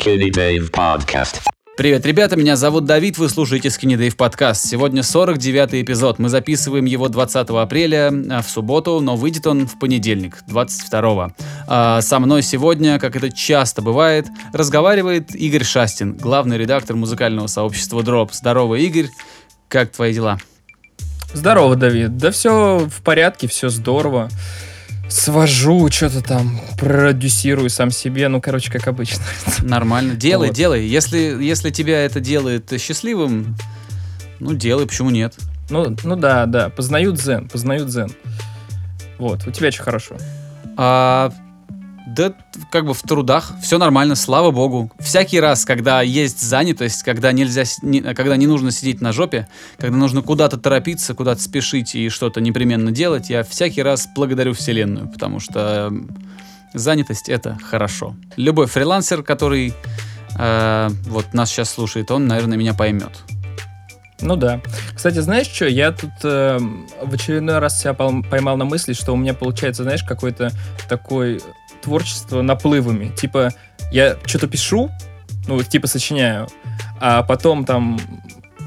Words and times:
Skinny 0.00 0.30
Dave 0.30 0.70
Podcast. 0.70 1.40
Привет, 1.76 2.06
ребята, 2.06 2.36
меня 2.36 2.56
зовут 2.56 2.86
Давид, 2.86 3.18
вы 3.18 3.28
слушаете 3.28 3.68
Skinny 3.68 3.98
Dave 3.98 4.16
подкаст. 4.16 4.66
Сегодня 4.66 5.02
49-й 5.02 5.82
эпизод. 5.82 6.18
Мы 6.18 6.30
записываем 6.30 6.86
его 6.86 7.08
20 7.08 7.50
апреля 7.50 8.10
а, 8.30 8.40
в 8.40 8.48
субботу, 8.48 9.00
но 9.00 9.16
выйдет 9.16 9.46
он 9.46 9.66
в 9.66 9.78
понедельник, 9.78 10.38
22-го. 10.48 11.32
А, 11.66 12.00
со 12.00 12.18
мной 12.18 12.42
сегодня, 12.42 12.98
как 12.98 13.14
это 13.14 13.30
часто 13.30 13.82
бывает, 13.82 14.26
разговаривает 14.54 15.34
Игорь 15.34 15.64
Шастин, 15.64 16.16
главный 16.16 16.56
редактор 16.56 16.96
музыкального 16.96 17.46
сообщества 17.46 18.00
Drop. 18.00 18.30
Здорово, 18.32 18.76
Игорь, 18.76 19.08
как 19.68 19.90
твои 19.92 20.14
дела? 20.14 20.38
Здорово, 21.34 21.76
Давид. 21.76 22.16
Да 22.16 22.30
все 22.30 22.88
в 22.90 23.02
порядке, 23.02 23.48
все 23.48 23.68
здорово. 23.68 24.30
Свожу, 25.10 25.90
что-то 25.90 26.22
там, 26.22 26.60
продюсирую 26.78 27.68
сам 27.68 27.90
себе, 27.90 28.28
ну, 28.28 28.40
короче, 28.40 28.70
как 28.70 28.86
обычно. 28.88 29.22
Нормально. 29.62 30.14
Делай, 30.14 30.48
Вот. 30.48 30.56
делай. 30.56 30.86
Если, 30.86 31.18
если 31.18 31.70
тебя 31.70 32.04
это 32.04 32.20
делает 32.20 32.72
счастливым, 32.80 33.56
ну, 34.38 34.54
делай, 34.54 34.86
почему 34.86 35.10
нет? 35.10 35.34
Ну, 35.68 35.96
ну 36.04 36.16
да, 36.16 36.46
да, 36.46 36.68
познают 36.68 37.16
дзен, 37.16 37.48
познают 37.48 37.88
дзен. 37.88 38.10
Вот, 39.18 39.46
у 39.46 39.50
тебя 39.50 39.70
что 39.70 39.82
хорошо? 39.82 40.16
А, 40.76 41.32
да, 42.06 42.32
как 42.70 42.86
бы 42.86 42.94
в 42.94 43.02
трудах, 43.02 43.52
все 43.62 43.78
нормально, 43.78 44.14
слава 44.14 44.50
богу. 44.50 44.90
Всякий 44.98 45.38
раз, 45.38 45.64
когда 45.64 46.02
есть 46.02 46.40
занятость, 46.40 47.02
когда 47.02 47.32
нельзя, 47.32 47.64
когда 48.14 48.36
не 48.36 48.46
нужно 48.46 48.70
сидеть 48.70 49.00
на 49.00 49.12
жопе, 49.12 49.48
когда 49.78 49.96
нужно 49.96 50.22
куда-то 50.22 50.56
торопиться, 50.58 51.14
куда-то 51.14 51.42
спешить 51.42 51.94
и 51.94 52.08
что-то 52.08 52.40
непременно 52.40 52.90
делать, 52.90 53.30
я 53.30 53.44
всякий 53.44 53.82
раз 53.82 54.08
благодарю 54.14 54.54
Вселенную, 54.54 55.08
потому 55.08 55.40
что 55.40 55.88
м, 55.90 56.08
занятость 56.74 57.28
это 57.28 57.58
хорошо. 57.62 58.16
Любой 58.36 58.66
фрилансер, 58.66 59.22
который 59.22 59.74
э, 60.38 60.88
вот 61.06 61.34
нас 61.34 61.50
сейчас 61.50 61.70
слушает, 61.70 62.10
он, 62.10 62.26
наверное, 62.26 62.58
меня 62.58 62.74
поймет. 62.74 63.12
Ну 64.22 64.36
да. 64.36 64.60
Кстати, 64.94 65.18
знаешь 65.20 65.46
что, 65.46 65.66
я 65.66 65.92
тут 65.92 66.10
э, 66.24 66.58
в 67.02 67.14
очередной 67.14 67.58
раз 67.58 67.80
себя 67.80 67.94
поймал 67.94 68.56
на 68.56 68.64
мысли, 68.64 68.92
что 68.92 69.12
у 69.12 69.16
меня 69.16 69.34
получается, 69.34 69.82
знаешь, 69.82 70.02
какое-то 70.02 70.50
такое 70.88 71.40
творчество 71.82 72.42
наплывами. 72.42 73.14
Типа, 73.16 73.50
я 73.90 74.16
что-то 74.24 74.46
пишу, 74.46 74.90
ну, 75.48 75.62
типа 75.62 75.86
сочиняю, 75.86 76.48
а 77.00 77.22
потом 77.22 77.64
там 77.64 77.98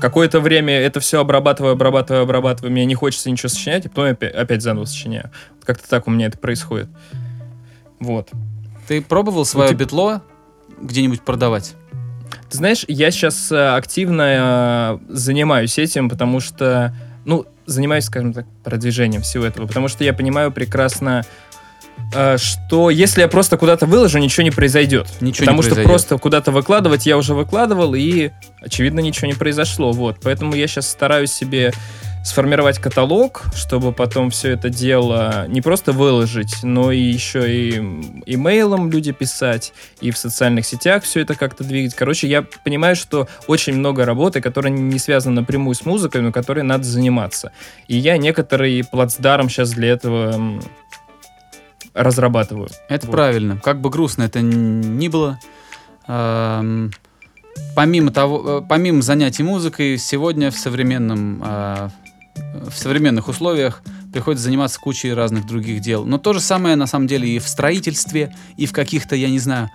какое-то 0.02 0.40
время 0.42 0.74
это 0.74 1.00
все 1.00 1.22
обрабатываю, 1.22 1.74
обрабатываю, 1.74 2.24
обрабатываю, 2.24 2.72
мне 2.72 2.86
не 2.86 2.96
хочется 2.96 3.30
ничего 3.30 3.50
сочинять, 3.50 3.86
и 3.86 3.90
потом 3.90 4.06
я 4.06 4.12
опять, 4.12 4.34
опять 4.34 4.62
заново 4.62 4.86
сочиняю. 4.86 5.32
Как-то 5.64 5.88
так 5.88 6.08
у 6.08 6.12
меня 6.12 6.28
это 6.28 6.38
происходит. 6.38 6.90
Вот. 8.00 8.30
Ты 8.88 9.02
пробовал 9.02 9.46
свое 9.46 9.70
типа- 9.70 9.80
битло 9.80 10.22
где-нибудь 10.82 11.22
продавать? 11.22 11.76
Ты 12.50 12.58
знаешь, 12.58 12.84
я 12.88 13.12
сейчас 13.12 13.52
активно 13.52 15.00
э, 15.08 15.14
занимаюсь 15.14 15.78
этим, 15.78 16.10
потому 16.10 16.40
что, 16.40 16.94
ну, 17.26 17.46
занимаюсь, 17.66 18.06
скажем 18.06 18.34
так, 18.34 18.46
продвижением 18.64 19.22
всего 19.22 19.46
этого, 19.46 19.68
потому 19.68 19.88
что 19.88 20.04
я 20.04 20.14
понимаю 20.14 20.52
прекрасно, 20.52 21.24
э, 21.24 21.26
что 22.38 22.90
если 22.90 23.22
я 23.22 23.28
просто 23.28 23.58
куда-то 23.58 23.86
выложу, 23.86 24.20
ничего 24.20 24.44
не 24.44 24.52
произойдет. 24.52 25.08
Ничего 25.20 25.46
потому 25.46 25.58
не 25.58 25.64
что 25.64 25.70
произойдет. 25.70 25.90
просто 25.90 26.18
куда-то 26.18 26.52
выкладывать 26.52 27.06
я 27.06 27.18
уже 27.18 27.34
выкладывал, 27.34 27.96
и, 27.96 28.32
очевидно, 28.62 29.00
ничего 29.00 29.28
не 29.28 29.34
произошло. 29.34 29.92
Вот. 29.92 30.18
Поэтому 30.22 30.56
я 30.56 30.68
сейчас 30.68 30.90
стараюсь 30.90 31.32
себе 31.32 31.72
сформировать 32.24 32.80
каталог, 32.80 33.44
чтобы 33.54 33.92
потом 33.92 34.30
все 34.30 34.52
это 34.52 34.70
дело 34.70 35.46
не 35.50 35.62
просто 35.62 35.92
выложить, 35.92 36.64
но 36.64 36.92
и 36.92 37.00
еще 37.00 37.54
и 37.54 37.78
имейлом 38.26 38.90
люди 38.90 39.12
писать, 39.12 39.74
и 40.00 40.10
в 40.10 40.18
социальных 40.18 40.66
сетях 40.66 41.04
все 41.04 41.20
это 41.20 41.36
как-то 41.36 41.66
двигать. 41.66 41.96
Короче, 41.96 42.28
я 42.30 42.46
понимаю, 42.64 42.96
что 42.96 43.28
очень 43.48 43.74
много 43.74 44.06
работы, 44.06 44.40
которая 44.40 44.72
не 44.72 45.00
связана 45.00 45.42
напрямую 45.42 45.76
с 45.76 45.86
музыкой, 45.86 46.22
но 46.22 46.32
которой 46.32 46.64
надо 46.64 46.86
заниматься. 46.86 47.52
И 47.90 47.98
я 47.98 48.18
некоторый 48.18 48.86
плацдарм 48.86 49.50
сейчас 49.50 49.72
для 49.72 49.90
этого 49.90 50.62
разрабатываю. 51.94 52.70
Это 52.90 53.08
Вот. 53.08 53.14
правильно. 53.14 53.58
Как 53.58 53.82
бы 53.82 53.90
грустно 53.90 54.24
это 54.24 54.42
ни 54.42 55.08
было. 55.08 55.40
Эм, 56.08 56.92
Помимо 57.76 58.12
того, 58.12 58.60
э, 58.60 58.62
помимо 58.68 59.02
занятий 59.02 59.44
музыкой, 59.44 59.98
сегодня 59.98 60.52
в 60.52 60.58
современном, 60.58 61.42
э, 61.44 61.90
в 62.36 62.74
современных 62.78 63.28
условиях 63.28 63.82
приходится 64.12 64.44
заниматься 64.46 64.80
кучей 64.80 65.14
разных 65.14 65.46
других 65.46 65.82
дел. 65.82 66.06
Но 66.06 66.18
то 66.18 66.34
же 66.34 66.40
самое 66.40 66.76
на 66.76 66.88
самом 66.88 67.08
деле 67.08 67.28
и 67.28 67.40
в 67.40 67.48
строительстве, 67.48 68.36
и 68.58 68.66
в 68.66 68.72
каких-то, 68.72 69.16
я 69.16 69.30
не 69.30 69.40
знаю, 69.40 69.72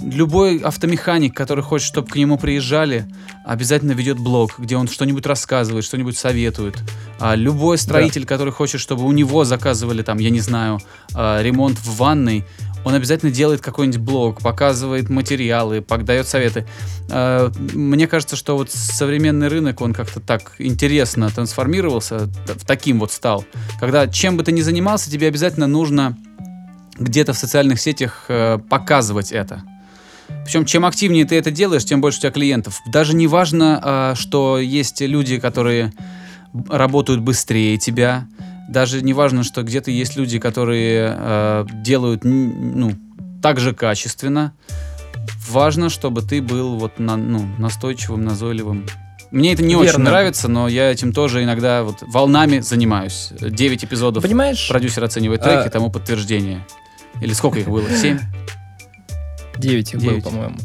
любой 0.00 0.58
автомеханик, 0.58 1.34
который 1.34 1.64
хочет, 1.64 1.88
чтобы 1.88 2.08
к 2.08 2.16
нему 2.16 2.38
приезжали, 2.38 3.06
обязательно 3.44 3.92
ведет 3.92 4.18
блог, 4.18 4.58
где 4.58 4.76
он 4.76 4.88
что-нибудь 4.88 5.26
рассказывает, 5.26 5.84
что-нибудь 5.84 6.16
советует. 6.16 6.76
А 7.18 7.34
любой 7.34 7.78
строитель, 7.78 8.24
который 8.24 8.52
хочет, 8.52 8.80
чтобы 8.80 9.04
у 9.04 9.12
него 9.12 9.44
заказывали 9.44 10.02
там, 10.02 10.18
я 10.18 10.30
не 10.30 10.40
знаю, 10.40 10.80
э, 11.14 11.42
ремонт 11.42 11.78
в 11.78 11.96
ванной, 11.96 12.44
он 12.86 12.94
обязательно 12.94 13.32
делает 13.32 13.60
какой-нибудь 13.62 13.98
блог, 13.98 14.40
показывает 14.40 15.10
материалы, 15.10 15.84
дает 16.02 16.28
советы. 16.28 16.68
Э, 17.10 17.50
Мне 17.74 18.06
кажется, 18.06 18.36
что 18.36 18.56
вот 18.56 18.70
современный 18.70 19.48
рынок, 19.48 19.80
он 19.80 19.92
как-то 19.92 20.20
так 20.20 20.52
интересно 20.60 21.28
трансформировался, 21.28 22.28
таким 22.64 23.00
вот 23.00 23.10
стал. 23.10 23.44
Когда 23.80 24.06
чем 24.06 24.36
бы 24.36 24.44
ты 24.44 24.52
ни 24.52 24.60
занимался, 24.60 25.10
тебе 25.10 25.26
обязательно 25.26 25.66
нужно 25.66 26.16
где-то 26.96 27.32
в 27.32 27.38
социальных 27.38 27.80
сетях 27.80 28.26
э, 28.28 28.58
показывать 28.70 29.32
это. 29.32 29.64
Причем, 30.44 30.64
чем 30.64 30.86
активнее 30.86 31.24
ты 31.24 31.34
это 31.34 31.50
делаешь, 31.50 31.84
тем 31.84 32.00
больше 32.00 32.18
у 32.18 32.20
тебя 32.20 32.30
клиентов. 32.30 32.80
Даже 32.86 33.16
не 33.16 33.26
важно, 33.26 33.80
э, 33.82 34.14
что 34.14 34.60
есть 34.60 35.00
люди, 35.00 35.40
которые 35.40 35.92
работают 36.68 37.20
быстрее 37.20 37.78
тебя. 37.78 38.28
Даже 38.68 39.02
не 39.02 39.12
важно, 39.12 39.44
что 39.44 39.62
где-то 39.62 39.90
есть 39.90 40.16
люди, 40.16 40.38
которые 40.38 41.14
э, 41.16 41.66
делают 41.84 42.22
ну, 42.24 42.92
так 43.42 43.60
же 43.60 43.72
качественно. 43.74 44.52
Важно, 45.48 45.88
чтобы 45.88 46.22
ты 46.22 46.42
был 46.42 46.76
вот 46.76 46.98
на- 46.98 47.16
ну, 47.16 47.46
настойчивым, 47.58 48.24
назойливым. 48.24 48.86
Мне 49.30 49.52
это 49.52 49.62
не 49.62 49.74
очень 49.76 49.90
Верно. 49.92 50.04
нравится, 50.10 50.48
но 50.48 50.68
я 50.68 50.90
этим 50.90 51.12
тоже 51.12 51.42
иногда 51.42 51.82
вот 51.82 52.02
волнами 52.02 52.60
занимаюсь. 52.60 53.30
Девять 53.40 53.84
эпизодов 53.84 54.22
Понимаешь? 54.22 54.68
продюсер 54.68 55.02
оценивает 55.04 55.42
треки, 55.42 55.66
А- 55.66 55.70
тому 55.70 55.90
подтверждение. 55.90 56.64
Или 57.20 57.32
сколько 57.32 57.58
их 57.60 57.68
было? 57.68 57.88
Семь? 57.90 58.18
9 59.58 59.94
их 59.94 60.00
было, 60.02 60.20
по-моему. 60.20 60.56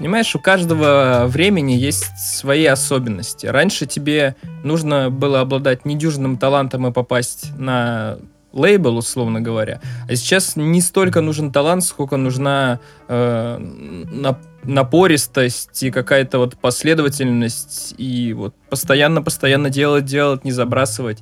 Понимаешь, 0.00 0.34
у 0.34 0.38
каждого 0.38 1.24
времени 1.26 1.72
есть 1.72 2.18
свои 2.18 2.64
особенности. 2.64 3.44
Раньше 3.44 3.84
тебе 3.84 4.34
нужно 4.64 5.10
было 5.10 5.40
обладать 5.42 5.84
недюжинным 5.84 6.38
талантом 6.38 6.86
и 6.86 6.90
попасть 6.90 7.54
на 7.58 8.16
лейбл, 8.54 8.96
условно 8.96 9.42
говоря. 9.42 9.82
А 10.08 10.16
сейчас 10.16 10.56
не 10.56 10.80
столько 10.80 11.20
нужен 11.20 11.52
талант, 11.52 11.84
сколько 11.84 12.16
нужна 12.16 12.80
э, 13.08 13.58
нап- 13.60 14.38
напористость 14.64 15.82
и 15.82 15.90
какая-то 15.90 16.38
вот 16.38 16.56
последовательность 16.56 17.94
и 17.98 18.32
вот 18.32 18.54
постоянно-постоянно 18.70 19.68
делать, 19.68 20.06
делать, 20.06 20.44
не 20.44 20.52
забрасывать. 20.52 21.18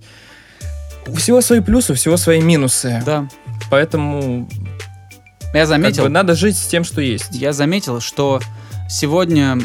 У 1.09 1.17
всего 1.17 1.41
свои 1.41 1.59
плюсы, 1.59 1.95
у 1.95 1.97
всего 1.97 2.17
свои 2.17 2.41
минусы. 2.41 3.03
Да. 3.05 3.29
Поэтому 3.73 4.49
Я 5.53 5.63
как 5.63 5.67
заметил, 5.67 6.05
бы, 6.05 6.11
надо 6.11 6.37
жить 6.37 6.57
с 6.57 6.69
тем, 6.69 6.85
что 6.85 7.01
есть. 7.01 7.33
я 7.33 7.53
заметил, 7.53 8.01
что 8.01 8.41
сегодня 8.89 9.59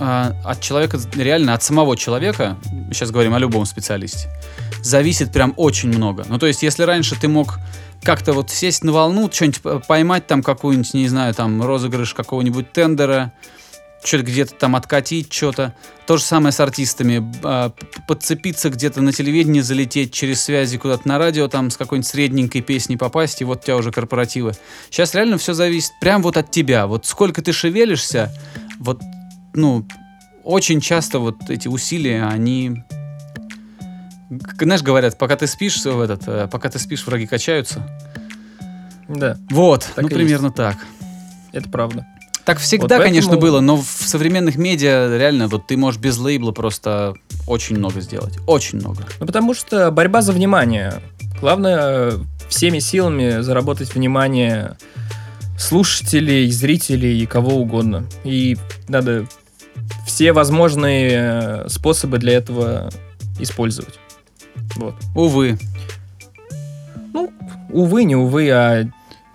а, 0.00 0.34
от 0.44 0.60
человека, 0.60 0.98
реально 1.14 1.54
от 1.54 1.62
самого 1.62 1.96
человека, 1.96 2.56
сейчас 2.90 3.10
говорим 3.10 3.34
о 3.34 3.38
любом 3.38 3.66
специалисте, 3.66 4.28
зависит 4.82 5.32
прям 5.32 5.52
очень 5.56 5.90
много. 5.90 6.24
Ну, 6.28 6.38
то 6.38 6.46
есть, 6.46 6.62
если 6.62 6.84
раньше 6.84 7.14
ты 7.20 7.28
мог 7.28 7.58
как-то 8.02 8.32
вот 8.32 8.50
сесть 8.50 8.82
на 8.82 8.92
волну, 8.92 9.30
что-нибудь 9.30 9.86
поймать 9.86 10.26
там 10.26 10.42
какую-нибудь, 10.42 10.94
не 10.94 11.08
знаю, 11.08 11.34
там 11.34 11.62
розыгрыш 11.62 12.14
какого-нибудь 12.14 12.72
тендера, 12.72 13.32
что-то 14.02 14.24
где-то 14.24 14.54
там 14.54 14.76
откатить, 14.76 15.32
что-то. 15.32 15.74
То 16.06 16.16
же 16.16 16.22
самое 16.22 16.52
с 16.52 16.60
артистами. 16.60 17.32
а, 17.42 17.72
подцепиться 18.08 18.70
где-то 18.70 19.02
на 19.02 19.12
телевидении, 19.12 19.60
залететь 19.60 20.12
через 20.12 20.42
связи 20.42 20.78
куда-то 20.78 21.06
на 21.06 21.18
радио, 21.18 21.48
там 21.48 21.70
с 21.70 21.76
какой-нибудь 21.76 22.08
средненькой 22.08 22.62
песней 22.62 22.96
попасть, 22.96 23.40
и 23.40 23.44
вот 23.44 23.60
у 23.60 23.62
тебя 23.64 23.76
уже 23.76 23.92
корпоративы. 23.92 24.52
Сейчас 24.90 25.14
реально 25.14 25.38
все 25.38 25.52
зависит 25.52 25.92
прям 26.00 26.22
вот 26.22 26.36
от 26.36 26.50
тебя. 26.50 26.86
Вот 26.86 27.06
сколько 27.06 27.42
ты 27.42 27.52
шевелишься, 27.52 28.32
вот, 28.78 29.02
ну, 29.54 29.86
очень 30.44 30.80
часто 30.80 31.18
вот 31.18 31.50
эти 31.50 31.68
усилия, 31.68 32.24
они... 32.24 32.82
Знаешь, 34.60 34.82
говорят, 34.82 35.18
пока 35.18 35.36
ты 35.36 35.46
спишь 35.46 35.84
в 35.84 36.00
этот, 36.00 36.26
э, 36.26 36.48
пока 36.50 36.70
ты 36.70 36.78
спишь, 36.78 37.04
враги 37.04 37.26
качаются. 37.26 37.86
Да, 39.08 39.36
Вот, 39.50 39.88
Так 39.96 40.04
ну 40.04 40.08
примерно 40.08 40.52
так. 40.52 40.76
это 41.52 41.68
правда. 41.68 42.06
Так 42.50 42.58
всегда, 42.58 42.82
Вот 42.82 42.88
поэтому- 42.88 43.08
конечно, 43.08 43.36
было, 43.36 43.60
но 43.60 43.76
в 43.76 43.84
современных 43.86 44.56
медиа 44.56 45.16
реально 45.16 45.46
вот 45.46 45.68
ты 45.68 45.76
можешь 45.76 46.00
без 46.00 46.18
лейбла 46.18 46.50
просто 46.50 47.14
очень 47.46 47.76
много 47.76 48.00
сделать. 48.00 48.38
Очень 48.48 48.80
много. 48.80 49.04
Ну, 49.20 49.26
потому 49.26 49.54
что 49.54 49.92
борьба 49.92 50.20
за 50.20 50.32
внимание. 50.32 50.94
Главное, 51.40 51.78
э, 51.80 52.18
всеми 52.48 52.80
силами 52.80 53.40
заработать 53.40 53.94
внимание 53.94 54.76
слушателей, 55.56 56.50
зрителей 56.50 57.22
и 57.22 57.26
кого 57.26 57.54
угодно. 57.54 58.04
И 58.24 58.56
надо 58.88 59.26
все 60.04 60.32
возможные 60.32 61.10
э, 61.12 61.68
способы 61.68 62.18
для 62.18 62.32
этого 62.32 62.90
использовать. 63.38 64.00
Вот. 64.74 64.96
Увы. 65.14 65.56
Ну, 67.12 67.32
увы, 67.70 68.02
не 68.02 68.16
увы, 68.16 68.50
а 68.50 68.88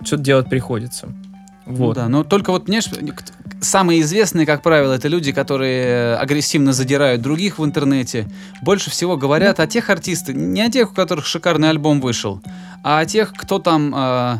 что-то 0.03 0.23
делать 0.23 0.49
приходится. 0.49 1.07
Ну 1.65 1.73
Вот. 1.75 1.95
да, 1.95 2.07
но 2.07 2.23
только 2.23 2.51
вот, 2.51 2.65
к- 2.67 3.63
самые 3.63 4.01
известные, 4.01 4.45
как 4.45 4.61
правило, 4.61 4.93
это 4.93 5.07
люди, 5.07 5.31
которые 5.31 6.15
агрессивно 6.15 6.73
задирают 6.73 7.21
других 7.21 7.57
в 7.57 7.65
интернете. 7.65 8.27
Больше 8.61 8.89
всего 8.91 9.17
говорят 9.17 9.59
о 9.59 9.65
тех 9.67 9.89
артистах, 9.89 10.35
не 10.35 10.61
о 10.61 10.69
тех, 10.69 10.91
у 10.91 10.93
которых 10.93 11.25
шикарный 11.25 11.69
альбом 11.69 12.01
вышел, 12.01 12.41
а 12.83 12.99
о 12.99 13.05
тех, 13.05 13.33
кто 13.33 13.57
там 13.59 13.91
а, 13.95 14.39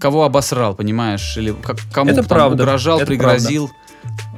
кого 0.00 0.24
обосрал, 0.24 0.74
понимаешь, 0.74 1.36
или 1.36 1.52
как, 1.52 1.76
кому 1.92 2.10
Это 2.12 2.22
правда, 2.22 2.62
угрожал, 2.64 2.98
это 2.98 3.06
пригрозил. 3.06 3.70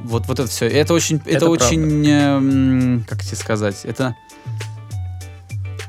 Вот, 0.03 0.27
вот 0.27 0.41
это 0.41 0.49
все. 0.49 0.67
Это 0.67 0.95
очень, 0.95 1.17
это, 1.19 1.31
Это 1.31 1.47
правда. 1.47 1.65
очень, 1.67 2.07
эм, 2.09 3.05
как 3.09 3.23
тебе 3.23 3.37
сказать, 3.37 3.83
это 3.85 4.17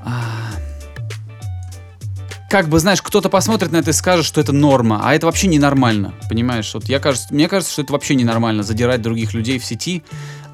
а, 0.03 0.21
как 2.51 2.68
бы, 2.68 2.80
знаешь, 2.80 3.01
кто-то 3.01 3.30
посмотрит 3.30 3.71
на 3.71 3.77
это 3.77 3.92
и 3.92 3.94
скажет, 3.94 4.25
что 4.25 4.42
это 4.42 4.51
норма, 4.51 5.00
а 5.01 5.15
это 5.15 5.25
вообще 5.25 5.48
ненормально, 5.48 6.13
понимаешь? 6.27 6.74
Вот 6.74 6.83
я 6.83 7.00
кажется, 7.00 7.33
мне 7.33 7.48
кажется, 7.48 7.71
что 7.71 7.81
это 7.81 7.94
вообще 7.94 8.13
ненормально, 8.13 8.62
задирать 8.62 9.01
других 9.01 9.33
людей 9.33 9.57
в 9.57 9.63
сети, 9.63 10.03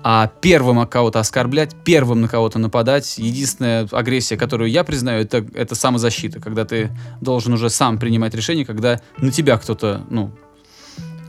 а 0.04 0.28
первым 0.42 0.86
кого-то 0.86 1.20
оскорблять, 1.20 1.76
первым 1.84 2.22
на 2.22 2.28
кого-то 2.28 2.60
нападать. 2.60 3.18
Единственная 3.18 3.88
агрессия, 3.92 4.38
которую 4.38 4.70
я 4.70 4.84
признаю, 4.84 5.24
это, 5.24 5.44
это 5.56 5.74
самозащита, 5.74 6.40
когда 6.40 6.66
ты 6.66 6.92
должен 7.20 7.54
уже 7.54 7.72
сам 7.72 7.98
принимать 7.98 8.36
решение, 8.36 8.64
когда 8.64 9.02
на 9.18 9.32
тебя 9.32 9.58
кто-то, 9.58 10.06
ну, 10.12 10.32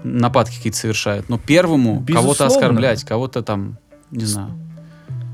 нападки 0.05 0.57
какие-то 0.57 0.77
совершает. 0.77 1.31
Но 1.31 1.39
первому 1.39 2.05
кого-то 2.07 2.45
оскорблять, 2.45 3.05
кого-то 3.05 3.43
там, 3.43 3.79
не 4.11 4.27
знаю. 4.27 4.68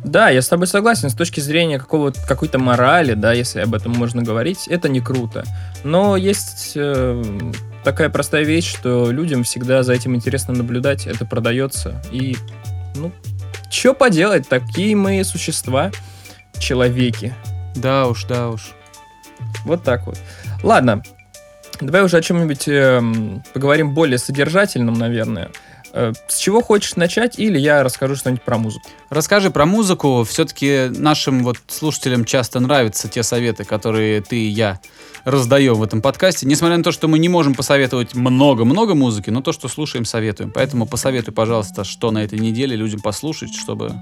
Да, 0.04 0.28
я 0.28 0.42
с 0.42 0.48
тобой 0.48 0.66
согласен. 0.66 1.08
С 1.08 1.14
точки 1.14 1.40
зрения 1.40 1.78
какого 1.78 2.12
какой-то 2.28 2.58
морали, 2.58 3.14
да, 3.14 3.32
если 3.32 3.60
об 3.60 3.74
этом 3.74 3.92
можно 3.92 4.22
говорить, 4.22 4.68
это 4.68 4.90
не 4.90 5.00
круто. 5.00 5.44
Но 5.82 6.16
есть 6.16 6.72
э, 6.76 7.22
такая 7.82 8.10
простая 8.10 8.44
вещь, 8.44 8.70
что 8.70 9.10
людям 9.10 9.44
всегда 9.44 9.82
за 9.82 9.94
этим 9.94 10.14
интересно 10.14 10.52
наблюдать, 10.52 11.06
это 11.06 11.24
продается. 11.24 12.02
И, 12.12 12.36
ну, 12.94 13.12
что 13.70 13.94
поделать, 13.94 14.46
такие 14.46 14.94
мы 14.94 15.24
существа, 15.24 15.90
человеки. 16.58 17.34
Да 17.74 18.06
уж, 18.06 18.24
да 18.24 18.50
уж. 18.50 18.72
Вот 19.64 19.84
так 19.84 20.06
вот. 20.06 20.18
Ладно, 20.62 21.02
давай 21.80 22.02
уже 22.02 22.18
о 22.18 22.22
чем-нибудь 22.22 22.68
эм, 22.68 23.42
поговорим 23.54 23.94
более 23.94 24.18
содержательном, 24.18 24.94
наверное. 24.94 25.50
Э, 25.96 26.12
с 26.26 26.38
чего 26.38 26.60
хочешь 26.60 26.96
начать, 26.96 27.38
или 27.38 27.56
я 27.56 27.84
расскажу 27.84 28.16
что-нибудь 28.16 28.42
про 28.42 28.58
музыку? 28.58 28.88
Расскажи 29.10 29.52
про 29.52 29.64
музыку. 29.64 30.24
Все-таки 30.24 30.88
нашим 30.88 31.44
вот 31.44 31.58
слушателям 31.68 32.24
часто 32.24 32.58
нравятся 32.58 33.08
те 33.08 33.22
советы, 33.22 33.62
которые 33.64 34.20
ты 34.20 34.36
и 34.36 34.48
я 34.48 34.80
раздаем 35.24 35.74
в 35.74 35.82
этом 35.84 36.02
подкасте. 36.02 36.46
Несмотря 36.46 36.76
на 36.78 36.82
то, 36.82 36.90
что 36.90 37.06
мы 37.06 37.20
не 37.20 37.28
можем 37.28 37.54
посоветовать 37.54 38.16
много-много 38.16 38.96
музыки, 38.96 39.30
но 39.30 39.40
то, 39.40 39.52
что 39.52 39.68
слушаем, 39.68 40.04
советуем. 40.04 40.50
Поэтому 40.50 40.84
посоветуй, 40.84 41.32
пожалуйста, 41.32 41.84
что 41.84 42.10
на 42.10 42.24
этой 42.24 42.40
неделе 42.40 42.74
людям 42.74 43.00
послушать, 43.00 43.54
чтобы... 43.54 43.92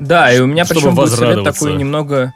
Да, 0.00 0.32
и 0.32 0.40
у 0.40 0.46
меня 0.46 0.64
причем 0.64 0.94
будет 0.94 1.10
совет 1.10 1.44
такой 1.44 1.74
немного, 1.74 2.32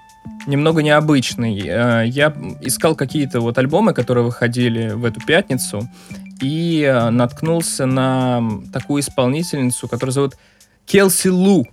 немного 0.47 0.83
необычный. 0.83 1.59
Э, 1.67 2.07
Я 2.07 2.35
искал 2.61 2.95
какие-то 2.95 3.41
вот 3.41 3.57
альбомы, 3.57 3.95
которые 3.95 4.25
выходили 4.25 4.91
в 4.91 5.07
эту 5.07 5.21
пятницу, 5.21 5.89
и 6.41 6.83
э, 6.83 7.11
наткнулся 7.11 7.87
на 7.87 8.43
такую 8.73 9.01
исполнительницу, 9.03 9.89
которую 9.89 10.13
зовут 10.13 10.37
Келси 10.87 11.29
Лу. 11.29 11.67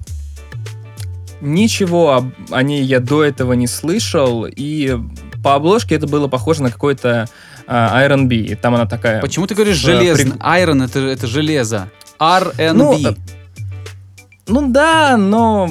Ничего 1.42 2.14
об- 2.14 2.34
о 2.52 2.64
ней 2.64 2.84
я 2.84 3.00
до 3.00 3.24
этого 3.24 3.54
не 3.54 3.68
слышал, 3.68 4.46
и 4.46 4.98
по 5.44 5.56
обложке 5.56 5.96
это 5.96 6.08
было 6.08 6.28
похоже 6.30 6.64
на 6.64 6.72
какой-то 6.72 7.28
а, 7.68 8.02
R&B. 8.06 8.36
И 8.36 8.56
Там 8.56 8.76
она 8.76 8.86
такая... 8.86 9.20
Почему 9.20 9.46
ты 9.48 9.56
говоришь 9.56 9.78
Э, 9.84 9.86
С, 9.86 9.88
э, 9.88 9.98
железно? 9.98 10.34
прик- 10.36 10.40
Iron 10.64 10.86
это, 10.86 11.00
это 11.00 11.28
железо. 11.28 11.90
R&B. 12.20 12.74
Ну, 12.74 12.94
э, 12.98 13.16
Ну 14.48 14.70
да, 14.72 15.18
но... 15.18 15.70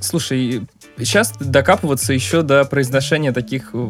Слушай, 0.00 0.66
сейчас 0.98 1.32
докапываться 1.40 2.12
еще 2.12 2.42
до 2.42 2.64
произношения 2.64 3.32
таких 3.32 3.70
э, 3.72 3.88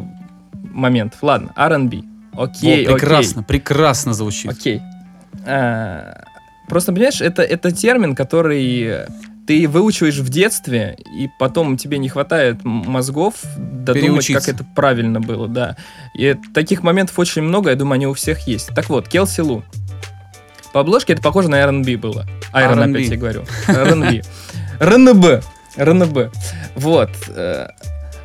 моментов. 0.53 1.19
Ладно, 1.21 1.51
R&B. 1.57 2.01
Окей, 2.33 2.87
О, 2.87 2.93
прекрасно, 2.93 3.43
прекрасно 3.43 4.13
звучит. 4.13 4.51
Окей. 4.51 4.81
А, 5.45 6.23
Просто, 6.69 6.93
понимаешь, 6.93 7.19
это, 7.19 7.41
это 7.41 7.71
термин, 7.71 8.15
который 8.15 9.07
ты 9.47 9.67
выучиваешь 9.67 10.19
в 10.19 10.29
детстве, 10.29 10.95
и 11.17 11.27
потом 11.39 11.75
тебе 11.75 11.97
не 11.97 12.07
хватает 12.07 12.63
мозгов 12.63 13.33
додумать, 13.57 14.03
Переучиться. 14.03 14.33
как 14.45 14.55
это 14.55 14.63
правильно 14.75 15.19
было, 15.19 15.47
да. 15.47 15.75
И 16.13 16.35
таких 16.53 16.83
моментов 16.83 17.17
очень 17.17 17.41
много, 17.41 17.71
я 17.71 17.75
думаю, 17.75 17.95
они 17.95 18.05
у 18.05 18.13
всех 18.13 18.47
есть. 18.47 18.67
Так 18.75 18.89
вот, 18.89 19.07
Келси 19.07 19.41
Лу. 19.41 19.63
По 20.71 20.81
обложке 20.81 21.13
это 21.13 21.23
похоже 21.23 21.49
на 21.49 21.55
R&B 21.55 21.97
было. 21.97 22.27
R&B. 22.53 22.99
опять 22.99 23.09
я 23.09 23.17
говорю. 23.17 23.45
R&B. 23.67 24.21
РНБ. 24.79 25.43
РНБ. 25.75 26.31
Вот. 26.75 27.09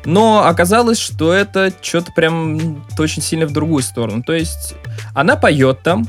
Но 0.05 0.45
оказалось, 0.45 0.99
что 0.99 1.33
это 1.33 1.73
что-то 1.81 2.11
прям 2.11 2.85
очень 2.97 3.21
сильно 3.21 3.45
в 3.45 3.51
другую 3.51 3.83
сторону. 3.83 4.23
То 4.23 4.33
есть 4.33 4.75
она 5.13 5.35
поет 5.35 5.81
там, 5.83 6.07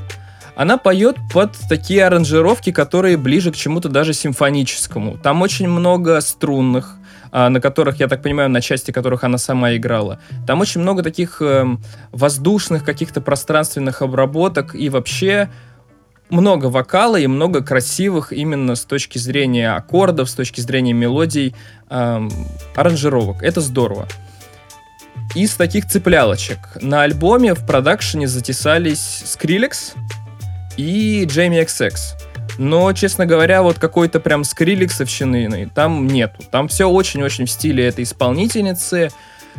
она 0.54 0.78
поет 0.78 1.16
под 1.32 1.52
такие 1.68 2.06
аранжировки, 2.06 2.72
которые 2.72 3.16
ближе 3.16 3.52
к 3.52 3.56
чему-то 3.56 3.88
даже 3.88 4.14
симфоническому. 4.14 5.18
Там 5.18 5.42
очень 5.42 5.68
много 5.68 6.20
струнных, 6.20 6.96
а, 7.30 7.50
на 7.50 7.60
которых, 7.60 8.00
я 8.00 8.08
так 8.08 8.22
понимаю, 8.22 8.48
на 8.48 8.62
части 8.62 8.90
которых 8.90 9.22
она 9.24 9.36
сама 9.36 9.76
играла. 9.76 10.18
Там 10.46 10.60
очень 10.60 10.80
много 10.80 11.02
таких 11.02 11.42
эм, 11.42 11.80
воздушных 12.12 12.84
каких-то 12.84 13.20
пространственных 13.20 14.00
обработок 14.00 14.74
и 14.74 14.88
вообще 14.88 15.50
много 16.30 16.66
вокала 16.66 17.16
и 17.16 17.26
много 17.26 17.62
красивых 17.62 18.32
именно 18.32 18.74
с 18.74 18.84
точки 18.84 19.18
зрения 19.18 19.72
аккордов, 19.72 20.28
с 20.28 20.34
точки 20.34 20.60
зрения 20.60 20.92
мелодий, 20.92 21.54
эм, 21.88 22.30
аранжировок. 22.74 23.42
Это 23.42 23.60
здорово. 23.60 24.08
Из 25.34 25.54
таких 25.54 25.86
цеплялочек 25.86 26.58
на 26.80 27.02
альбоме 27.02 27.54
в 27.54 27.66
продакшене 27.66 28.26
затесались 28.26 29.22
Skrillex 29.24 29.94
и 30.76 31.24
Джейми 31.26 31.62
XX. 31.62 31.92
Но, 32.58 32.92
честно 32.92 33.26
говоря, 33.26 33.62
вот 33.62 33.78
какой-то 33.78 34.18
прям 34.18 34.44
скрилексовщины 34.44 35.70
там 35.74 36.06
нету. 36.06 36.42
Там 36.50 36.68
все 36.68 36.86
очень-очень 36.86 37.44
в 37.44 37.50
стиле 37.50 37.86
этой 37.86 38.04
исполнительницы, 38.04 39.10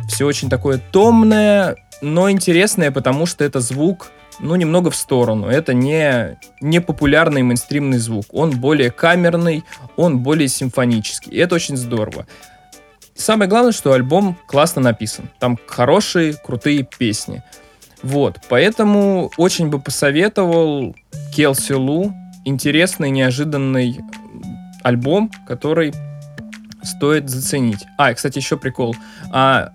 все 0.08 0.26
очень 0.26 0.48
такое 0.48 0.78
томное, 0.78 1.76
но 2.00 2.30
интересное, 2.30 2.90
потому 2.90 3.26
что 3.26 3.44
это 3.44 3.60
звук, 3.60 4.10
ну, 4.40 4.54
немного 4.54 4.90
в 4.90 4.96
сторону. 4.96 5.48
Это 5.48 5.74
не, 5.74 6.38
не 6.60 6.80
популярный 6.80 7.42
мейнстримный 7.42 7.98
звук. 7.98 8.26
Он 8.32 8.50
более 8.50 8.90
камерный, 8.90 9.64
он 9.96 10.18
более 10.20 10.48
симфонический. 10.48 11.32
И 11.32 11.38
это 11.38 11.56
очень 11.56 11.76
здорово. 11.76 12.26
Самое 13.16 13.50
главное, 13.50 13.72
что 13.72 13.92
альбом 13.92 14.36
классно 14.46 14.80
написан. 14.80 15.28
Там 15.40 15.58
хорошие, 15.66 16.34
крутые 16.34 16.84
песни. 16.84 17.42
Вот, 18.02 18.38
поэтому 18.48 19.32
очень 19.36 19.68
бы 19.68 19.80
посоветовал 19.80 20.94
Келси 21.34 21.72
Лу. 21.72 22.14
Интересный, 22.44 23.10
неожиданный 23.10 23.98
альбом, 24.84 25.30
который 25.48 25.92
стоит 26.84 27.28
заценить. 27.28 27.84
А, 27.98 28.14
кстати, 28.14 28.38
еще 28.38 28.56
прикол. 28.56 28.94
А, 29.32 29.72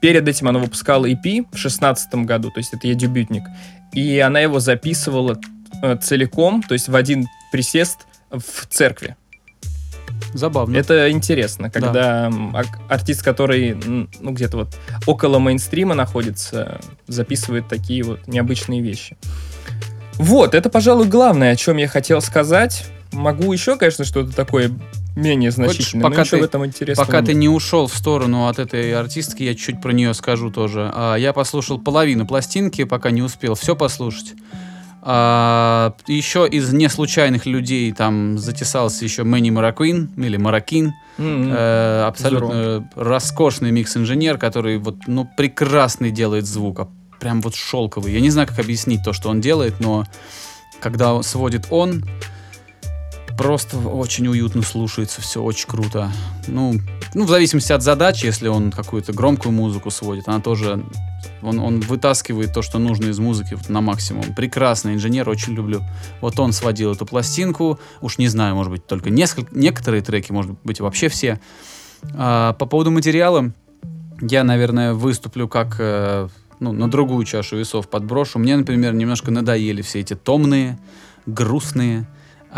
перед 0.00 0.26
этим 0.28 0.48
она 0.48 0.58
выпускала 0.58 1.06
EP 1.06 1.46
в 1.52 1.56
шестнадцатом 1.56 2.26
году, 2.26 2.50
то 2.50 2.58
есть 2.58 2.72
это 2.72 2.86
ее 2.86 2.94
дебютник. 2.94 3.44
И 3.92 4.18
она 4.18 4.40
его 4.40 4.60
записывала 4.60 5.38
э, 5.82 5.96
целиком, 5.96 6.62
то 6.62 6.74
есть 6.74 6.88
в 6.88 6.96
один 6.96 7.26
присест 7.52 8.06
в 8.30 8.66
церкви. 8.68 9.16
Забавно. 10.34 10.76
Это 10.76 11.10
интересно, 11.10 11.70
когда 11.70 12.30
ак- 12.52 12.78
артист, 12.88 13.22
который 13.22 13.74
ну, 13.74 14.32
где-то 14.32 14.58
вот 14.58 14.76
около 15.06 15.38
мейнстрима 15.38 15.94
находится, 15.94 16.80
записывает 17.06 17.68
такие 17.68 18.02
вот 18.02 18.26
необычные 18.26 18.82
вещи. 18.82 19.16
Вот, 20.14 20.54
это, 20.54 20.68
пожалуй, 20.68 21.06
главное, 21.06 21.52
о 21.52 21.56
чем 21.56 21.76
я 21.76 21.88
хотел 21.88 22.20
сказать. 22.20 22.84
Могу 23.12 23.52
еще, 23.52 23.76
конечно, 23.76 24.04
что-то 24.04 24.34
такое 24.34 24.70
менее 25.16 25.50
значительное, 25.50 26.04
пока 26.04 26.18
но 26.18 26.24
ты- 26.24 26.36
в 26.38 26.42
этом 26.42 26.62
Пока 26.96 27.22
ты 27.22 27.34
не 27.34 27.48
ушел 27.48 27.86
в 27.86 27.94
сторону 27.94 28.46
от 28.48 28.58
этой 28.58 28.94
артистки, 28.94 29.42
я 29.42 29.54
чуть 29.54 29.80
про 29.80 29.92
нее 29.92 30.14
скажу 30.14 30.50
тоже. 30.50 30.90
А, 30.94 31.16
я 31.16 31.32
послушал 31.32 31.78
половину 31.78 32.26
пластинки, 32.26 32.84
пока 32.84 33.10
не 33.10 33.22
успел 33.22 33.54
все 33.54 33.74
послушать. 33.74 34.34
А, 35.00 35.94
еще 36.06 36.46
из 36.46 36.72
неслучайных 36.72 37.46
людей 37.46 37.92
там 37.92 38.38
затесался 38.38 39.04
еще 39.04 39.24
Мэнни 39.24 39.50
Маракуин 39.50 40.10
или 40.16 40.36
Маракин. 40.36 40.92
М-м. 41.18 41.52
Э, 41.52 42.04
абсолютно 42.06 42.88
роскошный 42.94 43.70
микс-инженер, 43.70 44.38
который 44.38 44.78
вот, 44.78 44.96
ну, 45.06 45.28
прекрасный 45.36 46.10
делает 46.10 46.46
звук. 46.46 46.80
а 46.80 46.88
прям 47.18 47.40
вот 47.40 47.54
шелковый. 47.54 48.12
Я 48.12 48.20
не 48.20 48.30
знаю, 48.30 48.46
как 48.46 48.60
объяснить 48.60 49.02
то, 49.04 49.12
что 49.12 49.28
он 49.28 49.40
делает, 49.40 49.80
но 49.80 50.04
когда 50.80 51.20
сводит 51.22 51.66
он, 51.70 52.04
просто 53.38 53.78
очень 53.78 54.26
уютно 54.26 54.62
слушается, 54.62 55.22
все 55.22 55.40
очень 55.40 55.68
круто. 55.68 56.10
Ну, 56.48 56.74
ну, 57.14 57.24
в 57.24 57.28
зависимости 57.28 57.72
от 57.72 57.82
задач, 57.82 58.24
если 58.24 58.48
он 58.48 58.72
какую-то 58.72 59.12
громкую 59.12 59.52
музыку 59.52 59.90
сводит, 59.90 60.26
она 60.26 60.40
тоже, 60.40 60.84
он, 61.40 61.60
он 61.60 61.78
вытаскивает 61.80 62.52
то, 62.52 62.62
что 62.62 62.80
нужно 62.80 63.06
из 63.06 63.18
музыки 63.20 63.54
вот 63.54 63.68
на 63.68 63.80
максимум. 63.80 64.24
Прекрасный 64.34 64.94
инженер, 64.94 65.28
очень 65.28 65.54
люблю. 65.54 65.82
Вот 66.20 66.38
он 66.40 66.52
сводил 66.52 66.92
эту 66.92 67.06
пластинку, 67.06 67.78
уж 68.00 68.18
не 68.18 68.26
знаю, 68.26 68.56
может 68.56 68.72
быть, 68.72 68.86
только 68.86 69.08
несколько, 69.08 69.56
некоторые 69.56 70.02
треки, 70.02 70.32
может 70.32 70.56
быть, 70.64 70.80
вообще 70.80 71.08
все. 71.08 71.40
А, 72.14 72.54
по 72.54 72.66
поводу 72.66 72.90
материала, 72.90 73.52
я, 74.20 74.42
наверное, 74.42 74.94
выступлю 74.94 75.46
как 75.46 75.76
э, 75.78 76.28
ну, 76.58 76.72
на 76.72 76.90
другую 76.90 77.24
чашу 77.24 77.56
весов 77.56 77.88
подброшу. 77.88 78.40
Мне, 78.40 78.56
например, 78.56 78.94
немножко 78.94 79.30
надоели 79.30 79.80
все 79.82 80.00
эти 80.00 80.14
томные, 80.14 80.76
грустные, 81.26 82.04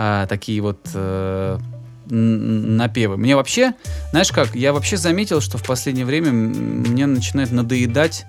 а, 0.03 0.27
такие 0.27 0.63
вот 0.63 0.79
э, 0.95 1.59
напевы. 2.09 3.19
Мне 3.19 3.37
вообще, 3.37 3.75
знаешь 4.13 4.33
как, 4.33 4.55
я 4.55 4.73
вообще 4.73 4.97
заметил, 4.97 5.43
что 5.43 5.59
в 5.59 5.63
последнее 5.63 6.07
время 6.07 6.33
мне 6.33 7.05
начинает 7.05 7.53
надоедать 7.53 8.25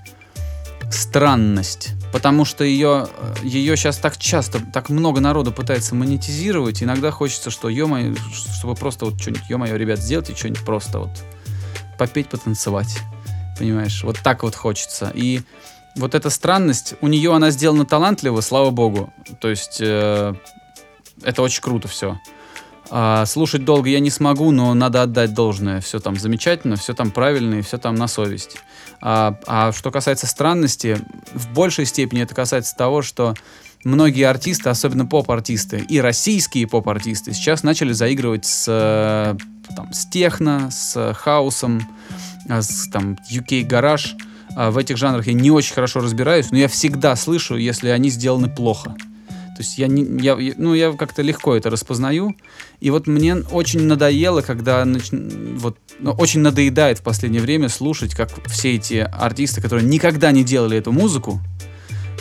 странность. 0.92 1.92
Потому 2.12 2.44
что 2.44 2.66
ее, 2.66 3.08
ее 3.42 3.78
сейчас 3.78 3.96
так 4.00 4.18
часто, 4.18 4.60
так 4.60 4.90
много 4.90 5.22
народу 5.22 5.54
пытается 5.54 5.96
монетизировать. 5.96 6.84
Иногда 6.84 7.10
хочется, 7.10 7.50
что, 7.50 7.70
ё 7.70 7.88
чтобы 8.54 8.76
просто 8.76 9.06
вот 9.06 9.22
что-нибудь, 9.22 9.50
ё-моё, 9.50 9.78
ребят, 9.78 10.00
сделайте 10.00 10.36
что-нибудь 10.36 10.66
просто 10.66 11.00
вот 11.00 11.24
попеть, 11.98 12.28
потанцевать. 12.28 13.00
Понимаешь? 13.58 14.04
Вот 14.04 14.20
так 14.22 14.44
вот 14.44 14.56
хочется. 14.56 15.10
И 15.16 15.40
вот 15.96 16.16
эта 16.16 16.30
странность, 16.30 16.96
у 17.00 17.08
нее 17.08 17.34
она 17.34 17.50
сделана 17.50 17.86
талантливо, 17.86 18.42
слава 18.42 18.72
богу. 18.72 19.14
То 19.40 19.50
есть 19.50 19.78
э, 19.80 20.34
это 21.24 21.42
очень 21.42 21.62
круто 21.62 21.88
все. 21.88 22.20
А, 22.94 23.26
слушать 23.26 23.64
долго 23.64 23.90
я 23.90 24.02
не 24.02 24.10
смогу, 24.10 24.52
но 24.52 24.74
надо 24.74 25.04
отдать 25.04 25.34
должное. 25.34 25.80
Все 25.80 26.00
там 26.00 26.18
замечательно, 26.18 26.76
все 26.76 26.94
там 26.94 27.10
правильно 27.12 27.56
и 27.56 27.62
все 27.62 27.78
там 27.78 27.96
на 27.96 28.08
совесть. 28.08 28.58
А, 29.02 29.40
а 29.48 29.72
что 29.72 29.92
касается 29.92 30.28
странности, 30.28 31.00
в 31.34 31.54
большей 31.54 31.86
степени 31.86 32.22
это 32.22 32.36
касается 32.36 32.76
того, 32.76 33.02
что 33.02 33.34
многие 33.86 34.24
артисты, 34.24 34.70
особенно 34.70 35.06
поп-артисты 35.06 35.78
и 35.78 36.02
российские 36.02 36.68
поп-артисты, 36.68 37.32
сейчас 37.34 37.64
начали 37.64 37.94
заигрывать 37.94 38.46
с, 38.46 38.66
э, 38.68 39.36
там, 39.74 39.94
с 39.94 40.06
техно, 40.08 40.70
с 40.70 41.14
хаосом, 41.14 41.82
а, 42.50 42.62
с 42.62 42.90
там, 42.90 43.18
UK 43.32 43.64
гараж. 43.64 44.16
В 44.54 44.78
этих 44.78 44.98
жанрах 44.98 45.28
я 45.28 45.34
не 45.34 45.50
очень 45.50 45.74
хорошо 45.74 46.02
разбираюсь, 46.02 46.52
но 46.52 46.58
я 46.58 46.68
всегда 46.68 47.16
слышу, 47.16 47.56
если 47.56 47.88
они 47.88 48.10
сделаны 48.10 48.50
плохо. 48.50 48.98
То 49.62 49.64
есть 49.64 49.78
я, 49.78 49.86
не, 49.86 50.20
я, 50.24 50.36
ну, 50.58 50.74
я 50.74 50.92
как-то 50.94 51.22
легко 51.22 51.56
это 51.56 51.70
распознаю. 51.70 52.36
И 52.80 52.90
вот 52.90 53.06
мне 53.06 53.36
очень 53.36 53.84
надоело, 53.84 54.42
когда 54.42 54.84
нач... 54.86 55.10
вот, 55.12 55.78
ну, 56.00 56.14
очень 56.14 56.40
надоедает 56.40 56.98
в 56.98 57.04
последнее 57.04 57.44
время 57.44 57.70
слушать, 57.70 58.16
как 58.16 58.32
все 58.48 58.74
эти 58.74 58.96
артисты, 58.96 59.62
которые 59.62 59.86
никогда 59.86 60.32
не 60.32 60.44
делали 60.44 60.80
эту 60.80 60.92
музыку, 60.92 61.40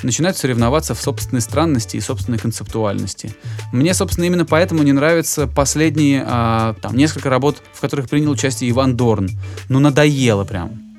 начинают 0.02 0.36
соревноваться 0.36 0.94
в 0.94 1.00
собственной 1.00 1.40
странности 1.40 1.96
и 1.96 2.00
собственной 2.02 2.36
концептуальности. 2.36 3.34
Мне, 3.72 3.94
собственно, 3.94 4.26
именно 4.26 4.44
поэтому 4.44 4.82
не 4.82 4.92
нравятся 4.92 5.46
последние 5.46 6.22
а, 6.26 6.74
там 6.82 6.94
несколько 6.94 7.30
работ, 7.30 7.62
в 7.72 7.80
которых 7.80 8.10
принял 8.10 8.32
участие 8.32 8.68
Иван 8.68 8.98
Дорн. 8.98 9.30
Ну, 9.70 9.78
надоело 9.78 10.44
прям. 10.44 10.89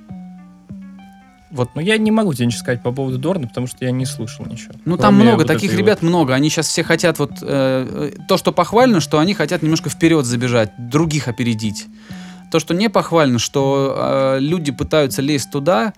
Вот. 1.51 1.75
Но 1.75 1.81
я 1.81 1.97
не 1.97 2.11
могу 2.11 2.33
тебе 2.33 2.47
ничего 2.47 2.61
сказать 2.61 2.81
по 2.81 2.91
поводу 2.91 3.17
Дорна, 3.17 3.47
потому 3.47 3.67
что 3.67 3.83
я 3.83 3.91
не 3.91 4.05
слушал 4.05 4.45
ничего. 4.45 4.73
Ну 4.85 4.97
там 4.97 5.15
много, 5.15 5.39
вот 5.39 5.47
таких 5.47 5.73
ребят 5.73 6.01
вот... 6.01 6.07
много. 6.07 6.33
Они 6.33 6.49
сейчас 6.49 6.67
все 6.67 6.83
хотят 6.83 7.19
вот... 7.19 7.31
Э, 7.41 8.11
то, 8.27 8.37
что 8.37 8.51
похвально, 8.51 8.99
что 9.01 9.19
они 9.19 9.33
хотят 9.33 9.61
немножко 9.61 9.89
вперед 9.89 10.25
забежать, 10.25 10.71
других 10.77 11.27
опередить. 11.27 11.87
То, 12.51 12.59
что 12.59 12.73
не 12.73 12.89
похвально, 12.89 13.39
что 13.39 13.95
э, 13.97 14.39
люди 14.39 14.71
пытаются 14.71 15.21
лезть 15.21 15.51
туда, 15.51 15.93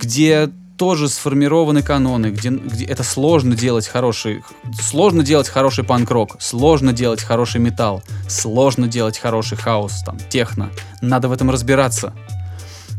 где 0.00 0.50
тоже 0.80 1.10
сформированы 1.10 1.82
каноны, 1.82 2.28
где, 2.28 2.48
где 2.48 2.86
это 2.86 3.02
сложно 3.04 3.54
делать 3.54 3.86
хороший, 3.86 4.42
сложно 4.80 5.22
делать 5.22 5.46
хороший 5.46 5.84
панк-рок, 5.84 6.36
сложно 6.40 6.94
делать 6.94 7.22
хороший 7.22 7.60
металл, 7.60 8.02
сложно 8.28 8.88
делать 8.88 9.18
хороший 9.18 9.58
хаос, 9.58 10.02
там, 10.06 10.16
техно. 10.30 10.70
Надо 11.02 11.28
в 11.28 11.32
этом 11.32 11.50
разбираться 11.50 12.14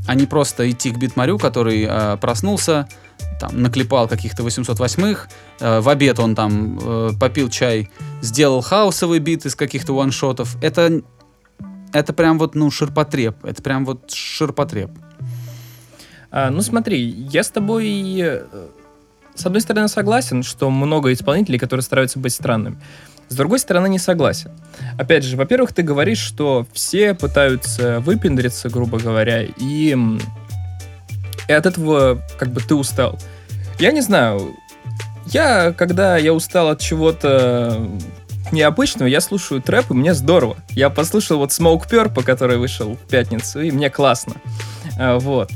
а 0.07 0.15
не 0.15 0.25
просто 0.25 0.69
идти 0.69 0.91
к 0.91 0.97
Битмарю, 0.97 1.37
который 1.37 1.85
э, 1.87 2.17
проснулся, 2.17 2.87
там, 3.39 3.61
наклепал 3.61 4.07
каких-то 4.07 4.43
808-х, 4.43 5.27
э, 5.59 5.79
в 5.79 5.89
обед 5.89 6.19
он 6.19 6.35
там 6.35 6.79
э, 6.81 7.09
попил 7.19 7.49
чай, 7.49 7.89
сделал 8.21 8.61
хаосовый 8.61 9.19
бит 9.19 9.45
из 9.45 9.55
каких-то 9.55 9.93
ваншотов. 9.95 10.57
Это, 10.61 11.01
это 11.93 12.13
прям 12.13 12.39
вот, 12.39 12.55
ну, 12.55 12.69
ширпотреб. 12.71 13.43
Это 13.45 13.61
прям 13.61 13.85
вот 13.85 14.11
ширпотреб. 14.11 14.91
А, 16.31 16.49
ну, 16.49 16.61
смотри, 16.61 17.01
я 17.01 17.43
с 17.43 17.49
тобой, 17.49 18.19
э, 18.19 18.45
с 19.35 19.45
одной 19.45 19.61
стороны, 19.61 19.87
согласен, 19.87 20.43
что 20.43 20.69
много 20.69 21.11
исполнителей, 21.11 21.59
которые 21.59 21.83
стараются 21.83 22.19
быть 22.19 22.33
странными. 22.33 22.77
С 23.31 23.35
другой 23.35 23.59
стороны, 23.59 23.87
не 23.87 23.97
согласен. 23.97 24.51
Опять 24.97 25.23
же, 25.23 25.37
во-первых, 25.37 25.71
ты 25.71 25.83
говоришь, 25.83 26.17
что 26.17 26.67
все 26.73 27.13
пытаются 27.13 28.01
выпендриться, 28.01 28.67
грубо 28.67 28.99
говоря, 28.99 29.41
и, 29.41 29.95
и 31.47 31.53
от 31.53 31.65
этого 31.65 32.21
как 32.37 32.49
бы 32.49 32.59
ты 32.59 32.75
устал. 32.75 33.17
Я 33.79 33.93
не 33.93 34.01
знаю, 34.01 34.53
я, 35.27 35.71
когда 35.71 36.17
я 36.17 36.33
устал 36.33 36.71
от 36.71 36.81
чего-то 36.81 37.89
необычного, 38.51 39.07
я 39.07 39.21
слушаю 39.21 39.61
трэп, 39.61 39.91
и 39.91 39.93
мне 39.93 40.13
здорово. 40.13 40.57
Я 40.71 40.89
послушал 40.89 41.37
вот 41.37 41.51
Smoke 41.51 41.89
Purple, 41.89 42.23
который 42.23 42.57
вышел 42.57 42.95
в 42.95 43.07
пятницу, 43.07 43.61
и 43.61 43.71
мне 43.71 43.89
классно. 43.89 44.33
А, 44.99 45.19
вот. 45.19 45.49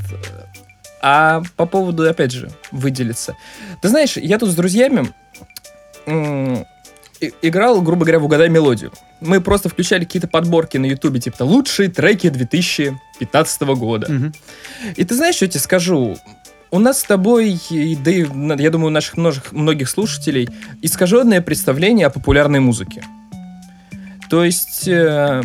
А 1.02 1.42
по 1.56 1.66
поводу, 1.66 2.08
опять 2.08 2.32
же, 2.32 2.48
выделиться. 2.72 3.36
Ты 3.82 3.90
знаешь, 3.90 4.16
я 4.16 4.38
тут 4.38 4.48
с 4.48 4.54
друзьями 4.54 5.12
играл, 7.42 7.80
грубо 7.82 8.04
говоря, 8.04 8.18
в 8.18 8.24
«Угадай 8.24 8.48
мелодию». 8.48 8.92
Мы 9.20 9.40
просто 9.40 9.68
включали 9.68 10.04
какие-то 10.04 10.28
подборки 10.28 10.76
на 10.76 10.86
ютубе, 10.86 11.20
типа 11.20 11.42
«Лучшие 11.42 11.88
треки 11.88 12.28
2015 12.28 13.62
года». 13.62 14.12
Угу. 14.12 14.32
И 14.96 15.04
ты 15.04 15.14
знаешь, 15.14 15.36
что 15.36 15.44
я 15.44 15.50
тебе 15.50 15.60
скажу? 15.60 16.16
У 16.70 16.78
нас 16.78 17.00
с 17.00 17.04
тобой, 17.04 17.58
да 18.04 18.10
и, 18.10 18.26
я 18.62 18.70
думаю, 18.70 18.88
у 18.88 18.90
наших 18.90 19.16
многих, 19.16 19.52
многих 19.52 19.88
слушателей, 19.88 20.48
искаженное 20.82 21.40
представление 21.40 22.08
о 22.08 22.10
популярной 22.10 22.60
музыке. 22.60 23.02
То 24.28 24.44
есть, 24.44 24.88
э, 24.88 25.42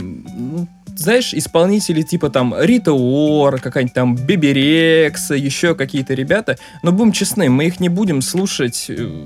знаешь, 0.95 1.33
исполнители 1.33 2.01
типа 2.01 2.29
там 2.29 2.55
Рита 2.57 2.93
Ор, 2.93 3.59
какая-нибудь 3.59 3.93
там 3.93 4.15
Биберекс, 4.15 5.31
еще 5.31 5.75
какие-то 5.75 6.13
ребята, 6.13 6.57
но 6.83 6.91
будем 6.91 7.11
честны, 7.11 7.49
мы 7.49 7.65
их 7.65 7.79
не 7.79 7.89
будем 7.89 8.21
слушать 8.21 8.87
э, 8.89 9.25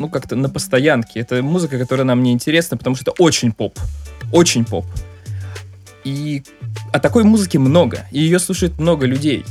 ну, 0.00 0.08
как-то 0.08 0.34
на 0.34 0.48
постоянке. 0.48 1.20
Это 1.20 1.42
музыка, 1.42 1.78
которая 1.78 2.06
нам 2.06 2.22
не 2.22 2.32
интересна, 2.32 2.76
потому 2.76 2.96
что 2.96 3.10
это 3.10 3.22
очень 3.22 3.52
поп. 3.52 3.78
Очень 4.32 4.64
поп. 4.64 4.86
И 6.04 6.42
о 6.92 6.98
такой 6.98 7.24
музыке 7.24 7.58
много, 7.58 8.06
и 8.10 8.20
ее 8.20 8.38
слушает 8.38 8.78
много 8.78 9.06
людей. 9.06 9.44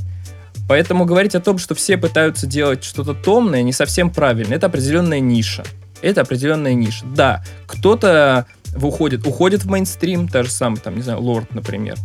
Поэтому 0.68 1.06
говорить 1.06 1.36
о 1.36 1.40
том, 1.40 1.58
что 1.58 1.76
все 1.76 1.98
пытаются 1.98 2.48
делать 2.48 2.84
что-то 2.84 3.14
томное, 3.14 3.62
не 3.62 3.74
совсем 3.74 4.10
правильно. 4.10 4.56
Это 4.56 4.68
определенная 4.68 5.20
ниша. 5.20 5.64
Это 6.02 6.22
определенная 6.22 6.74
ниша. 6.74 7.06
Да, 7.06 7.44
кто-то 7.68 8.46
уходит, 8.76 9.26
уходит 9.28 9.64
в 9.64 9.70
мейнстрим, 9.70 10.28
та 10.28 10.44
же 10.44 10.50
самая, 10.50 10.80
там, 10.80 10.96
не 10.96 11.02
знаю, 11.02 11.22
Лорд, 11.22 11.54
например. 11.54 11.96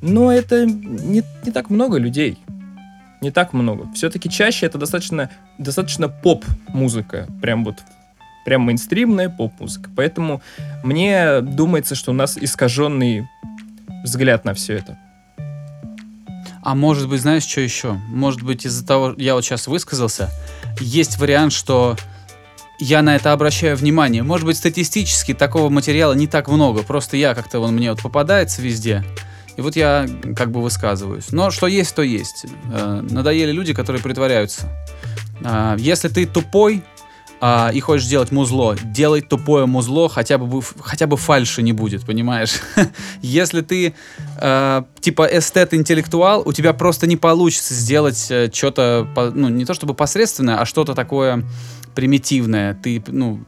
Но 0.00 0.32
это 0.32 0.66
не, 0.66 1.22
не 1.44 1.52
так 1.52 1.70
много 1.70 1.98
людей 1.98 2.38
не 3.22 3.30
так 3.30 3.52
много. 3.52 3.90
Все-таки 3.94 4.28
чаще 4.28 4.66
это 4.66 4.78
достаточно, 4.78 5.30
достаточно 5.58 6.08
поп-музыка. 6.08 7.28
Прям 7.40 7.64
вот 7.64 7.76
прям 8.44 8.62
мейнстримная 8.62 9.28
поп-музыка. 9.28 9.88
Поэтому 9.94 10.42
мне 10.82 11.40
думается, 11.40 11.94
что 11.94 12.10
у 12.10 12.14
нас 12.14 12.36
искаженный 12.36 13.28
взгляд 14.04 14.44
на 14.44 14.54
все 14.54 14.74
это. 14.74 14.98
А 16.64 16.74
может 16.74 17.08
быть, 17.08 17.20
знаешь, 17.22 17.44
что 17.44 17.60
еще? 17.60 17.92
Может 18.08 18.42
быть, 18.42 18.66
из-за 18.66 18.86
того, 18.86 19.14
я 19.16 19.34
вот 19.34 19.44
сейчас 19.44 19.66
высказался, 19.66 20.30
есть 20.80 21.18
вариант, 21.18 21.52
что 21.52 21.96
я 22.78 23.02
на 23.02 23.16
это 23.16 23.32
обращаю 23.32 23.76
внимание. 23.76 24.22
Может 24.22 24.46
быть, 24.46 24.56
статистически 24.56 25.34
такого 25.34 25.68
материала 25.70 26.12
не 26.12 26.26
так 26.26 26.48
много. 26.48 26.82
Просто 26.82 27.16
я 27.16 27.34
как-то 27.34 27.60
он 27.60 27.74
мне 27.74 27.90
вот 27.90 28.02
попадается 28.02 28.62
везде. 28.62 29.04
И 29.56 29.60
вот 29.60 29.76
я 29.76 30.08
как 30.36 30.50
бы 30.50 30.62
высказываюсь. 30.62 31.32
Но 31.32 31.50
что 31.50 31.66
есть, 31.66 31.94
то 31.94 32.02
есть. 32.02 32.46
Э, 32.72 33.00
надоели 33.02 33.52
люди, 33.52 33.74
которые 33.74 34.02
притворяются. 34.02 34.68
Э, 35.44 35.76
если 35.78 36.08
ты 36.08 36.26
тупой, 36.26 36.82
а, 37.44 37.72
и 37.74 37.80
хочешь 37.80 38.06
делать 38.06 38.30
музло, 38.30 38.76
делай 38.84 39.20
тупое 39.20 39.66
музло, 39.66 40.08
хотя 40.08 40.38
бы, 40.38 40.62
хотя 40.78 41.08
бы 41.08 41.16
фальши 41.16 41.60
не 41.62 41.72
будет, 41.72 42.06
понимаешь? 42.06 42.60
Если 43.20 43.62
ты 43.62 43.94
э, 44.40 44.82
типа 45.00 45.28
эстет-интеллектуал, 45.28 46.44
у 46.46 46.52
тебя 46.52 46.72
просто 46.72 47.08
не 47.08 47.16
получится 47.16 47.74
сделать 47.74 48.32
что-то, 48.54 49.08
ну, 49.34 49.48
не 49.48 49.64
то 49.64 49.74
чтобы 49.74 49.94
посредственное, 49.94 50.60
а 50.60 50.64
что-то 50.64 50.94
такое 50.94 51.42
примитивное. 51.96 52.74
Ты, 52.74 53.02
ну, 53.08 53.44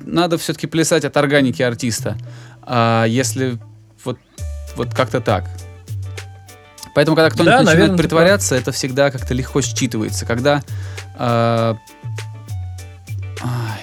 надо 0.00 0.36
все-таки 0.36 0.66
плясать 0.66 1.04
от 1.04 1.16
органики 1.16 1.62
артиста. 1.62 2.18
А 2.62 3.04
если 3.04 3.60
вот, 4.76 4.94
как-то 4.94 5.20
так. 5.20 5.44
Поэтому, 6.94 7.16
когда 7.16 7.30
кто-нибудь 7.30 7.46
Да, 7.52 7.58
начинает 7.58 7.78
наверно, 7.78 7.96
ты 7.96 8.02
притворяться, 8.02 8.54
это 8.54 8.70
всегда 8.72 9.10
как-то 9.10 9.32
легко 9.34 9.60
считывается. 9.60 10.26
Когда... 10.26 10.62
э, 11.18 11.74
ай, 13.42 13.80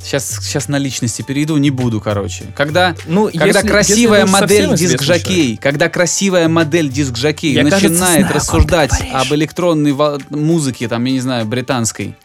сейчас, 0.00 0.38
сейчас 0.40 0.68
на 0.68 0.76
личности 0.78 1.22
перейду, 1.22 1.56
не 1.56 1.70
буду, 1.70 2.00
короче. 2.00 2.44
Когда, 2.56 2.94
Ну, 3.06 3.26
когда 3.26 3.46
если- 3.46 3.66
красивая 3.68 4.20
если 4.20 4.32
модель 4.32 4.74
диск-жокей, 4.76 5.56
когда 5.56 5.88
красивая 5.88 6.48
модель 6.48 6.88
диск-жокей 6.90 7.54
кажется, 7.56 7.88
начинает 7.88 8.28
ты 8.28 8.34
рассуждать 8.34 8.92
об 9.12 9.32
электронной 9.34 9.94
музыке, 10.30 10.88
там, 10.88 11.04
я 11.04 11.12
не 11.12 11.20
знаю, 11.20 11.44
британской, 11.46 12.16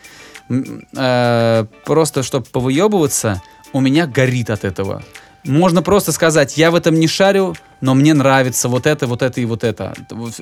э, 0.96 1.66
просто 1.86 2.22
чтобы 2.24 2.46
повыебываться, 2.46 3.42
у 3.74 3.80
меня 3.82 4.06
горит 4.08 4.50
от 4.50 4.64
этого. 4.64 5.04
Можно 5.46 5.82
просто 5.82 6.12
сказать, 6.12 6.58
я 6.58 6.72
в 6.72 6.76
этом 6.76 6.96
не 6.96 7.08
шарю, 7.08 7.56
но 7.82 7.94
мне 7.96 8.14
нравится 8.14 8.68
вот 8.68 8.86
это, 8.86 9.08
вот 9.08 9.22
это 9.22 9.40
и 9.40 9.46
вот 9.46 9.64
это. 9.64 9.96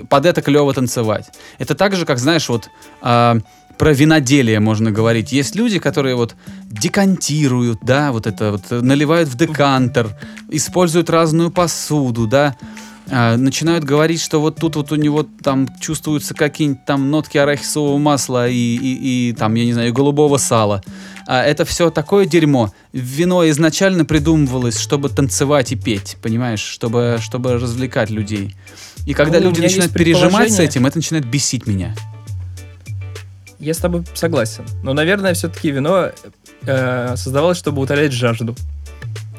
Под 0.09 0.25
это 0.25 0.41
клево 0.41 0.73
танцевать. 0.73 1.29
Это 1.59 1.75
так 1.75 1.95
же, 1.95 2.05
как, 2.05 2.17
знаешь, 2.17 2.49
вот 2.49 2.69
а, 3.01 3.37
про 3.77 3.93
виноделие 3.93 4.59
можно 4.59 4.91
говорить. 4.91 5.31
Есть 5.31 5.55
люди, 5.55 5.79
которые 5.79 6.15
вот 6.15 6.35
декантируют, 6.63 7.79
да, 7.83 8.11
вот 8.11 8.27
это 8.27 8.53
вот, 8.53 8.63
э, 8.71 8.81
наливают 8.81 9.29
в 9.29 9.37
декантер, 9.37 10.09
используют 10.49 11.09
разную 11.09 11.51
посуду, 11.51 12.25
да, 12.27 12.55
а, 13.09 13.37
начинают 13.37 13.83
говорить, 13.83 14.21
что 14.21 14.41
вот 14.41 14.57
тут 14.57 14.75
вот 14.75 14.91
у 14.91 14.95
него 14.95 15.23
там 15.23 15.67
чувствуются 15.79 16.33
какие-нибудь 16.33 16.85
там 16.85 17.09
нотки 17.09 17.37
арахисового 17.37 17.97
масла 17.97 18.49
и, 18.49 18.53
и, 18.53 19.29
и 19.29 19.33
там, 19.33 19.53
я 19.55 19.65
не 19.65 19.73
знаю, 19.73 19.93
голубого 19.93 20.37
сала. 20.37 20.83
А 21.27 21.43
это 21.43 21.65
все 21.65 21.89
такое 21.89 22.25
дерьмо. 22.25 22.71
Вино 22.93 23.47
изначально 23.49 24.05
придумывалось, 24.05 24.79
чтобы 24.79 25.09
танцевать 25.09 25.73
и 25.73 25.75
петь, 25.75 26.15
понимаешь, 26.21 26.61
чтобы, 26.61 27.17
чтобы 27.21 27.55
развлекать 27.55 28.09
людей. 28.09 28.55
И 29.05 29.13
когда 29.13 29.39
Ну, 29.39 29.47
люди 29.49 29.59
начинают 29.61 29.91
пережимать 29.93 30.51
с 30.53 30.59
этим, 30.59 30.85
это 30.85 30.97
начинает 30.97 31.25
бесить 31.25 31.67
меня. 31.67 31.93
Я 33.59 33.73
с 33.73 33.77
тобой 33.77 34.03
согласен. 34.13 34.63
Но, 34.83 34.93
наверное, 34.93 35.33
все-таки 35.33 35.71
вино 35.71 36.11
э, 36.65 37.13
создавалось, 37.17 37.57
чтобы 37.57 37.81
утолять 37.81 38.13
жажду. 38.13 38.55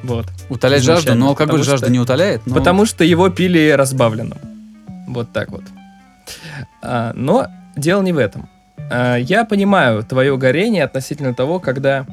Вот. 0.02 0.26
Утолять 0.48 0.82
жажду, 0.82 1.14
но 1.14 1.28
алкоголь 1.28 1.62
жажду 1.62 1.86
что- 1.86 1.92
не 1.92 1.98
утоляет. 2.00 2.46
но- 2.46 2.54
Потому 2.54 2.84
что 2.84 3.02
его 3.04 3.30
пили 3.30 3.70
разбавленным. 3.70 4.38
Вот 5.08 5.32
так 5.32 5.50
вот. 5.50 5.62
А, 6.82 7.12
но 7.14 7.46
дело 7.76 8.02
не 8.02 8.12
в 8.12 8.18
этом. 8.18 8.48
А, 8.90 9.16
я 9.16 9.44
понимаю 9.44 10.02
твое 10.04 10.36
горение 10.36 10.84
относительно 10.84 11.34
того, 11.34 11.58
когда 11.60 12.06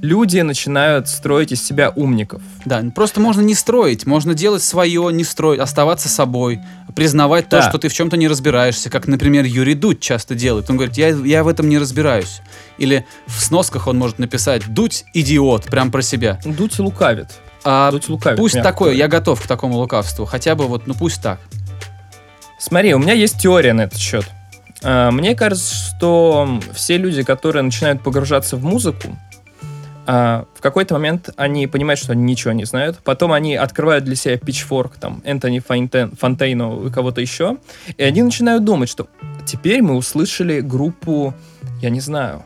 люди 0.00 0.40
начинают 0.40 1.08
строить 1.08 1.52
из 1.52 1.62
себя 1.64 1.90
умников. 1.94 2.42
Да, 2.64 2.82
просто 2.94 3.20
можно 3.20 3.40
не 3.40 3.54
строить, 3.54 4.04
можно 4.04 4.34
делать 4.34 4.62
свое, 4.62 5.10
не 5.12 5.22
строить, 5.22 5.60
оставаться 5.60 6.08
собой, 6.08 6.60
признавать 6.96 7.48
то, 7.48 7.58
Да. 7.58 7.68
что 7.68 7.78
ты 7.78 7.88
в 7.88 7.94
чем-то 7.94 8.16
не 8.16 8.26
разбираешься, 8.26 8.90
как, 8.90 9.06
например, 9.06 9.44
Юрий 9.44 9.74
Дудь 9.74 10.00
часто 10.00 10.34
делает. 10.34 10.68
Он 10.70 10.76
говорит, 10.76 10.96
я, 10.96 11.08
я 11.10 11.44
в 11.44 11.48
этом 11.48 11.68
не 11.68 11.78
разбираюсь. 11.78 12.40
Или 12.78 13.06
в 13.26 13.40
сносках 13.40 13.86
он 13.86 13.96
может 13.98 14.18
написать 14.18 14.66
«Дудь– 14.66 15.04
идиот», 15.14 15.66
прям 15.66 15.92
про 15.92 16.02
себя. 16.02 16.40
Дуть 16.44 16.78
лукавит. 16.80 17.28
А 17.64 17.92
Дуть 17.92 18.08
лукавит. 18.08 18.38
пусть 18.40 18.56
мягко 18.56 18.70
такое, 18.70 18.94
я 18.94 19.06
готов 19.06 19.40
к 19.40 19.46
такому 19.46 19.76
лукавству, 19.76 20.24
хотя 20.24 20.56
бы 20.56 20.66
вот, 20.66 20.88
ну 20.88 20.94
пусть 20.94 21.22
так. 21.22 21.38
Смотри, 22.58 22.92
у 22.94 22.98
меня 22.98 23.12
есть 23.12 23.38
теория 23.40 23.72
на 23.72 23.82
этот 23.82 23.98
счет. 24.00 24.26
А, 24.82 25.10
Мне 25.10 25.34
кажется, 25.34 25.74
что 25.74 26.60
все 26.72 26.96
люди, 26.96 27.22
которые 27.22 27.62
начинают 27.62 28.02
погружаться 28.02 28.56
в 28.56 28.64
музыку, 28.64 29.16
а, 30.04 30.46
в 30.54 30.60
какой-то 30.60 30.94
момент 30.94 31.30
они 31.36 31.66
понимают, 31.68 32.00
что 32.00 32.12
они 32.12 32.24
ничего 32.24 32.52
не 32.52 32.64
знают. 32.64 32.98
Потом 33.04 33.32
они 33.32 33.54
открывают 33.54 34.04
для 34.04 34.16
себя 34.16 34.34
Pitchfork, 34.34 34.92
там, 35.00 35.22
Энтони 35.24 35.60
Фонтен, 35.60 36.16
Фонтейно 36.16 36.86
и 36.86 36.90
кого-то 36.90 37.20
еще. 37.20 37.58
И 37.96 38.02
они 38.02 38.22
начинают 38.22 38.64
думать, 38.64 38.88
что 38.88 39.06
теперь 39.46 39.82
мы 39.82 39.94
услышали 39.94 40.60
группу, 40.60 41.34
я 41.80 41.90
не 41.90 42.00
знаю, 42.00 42.44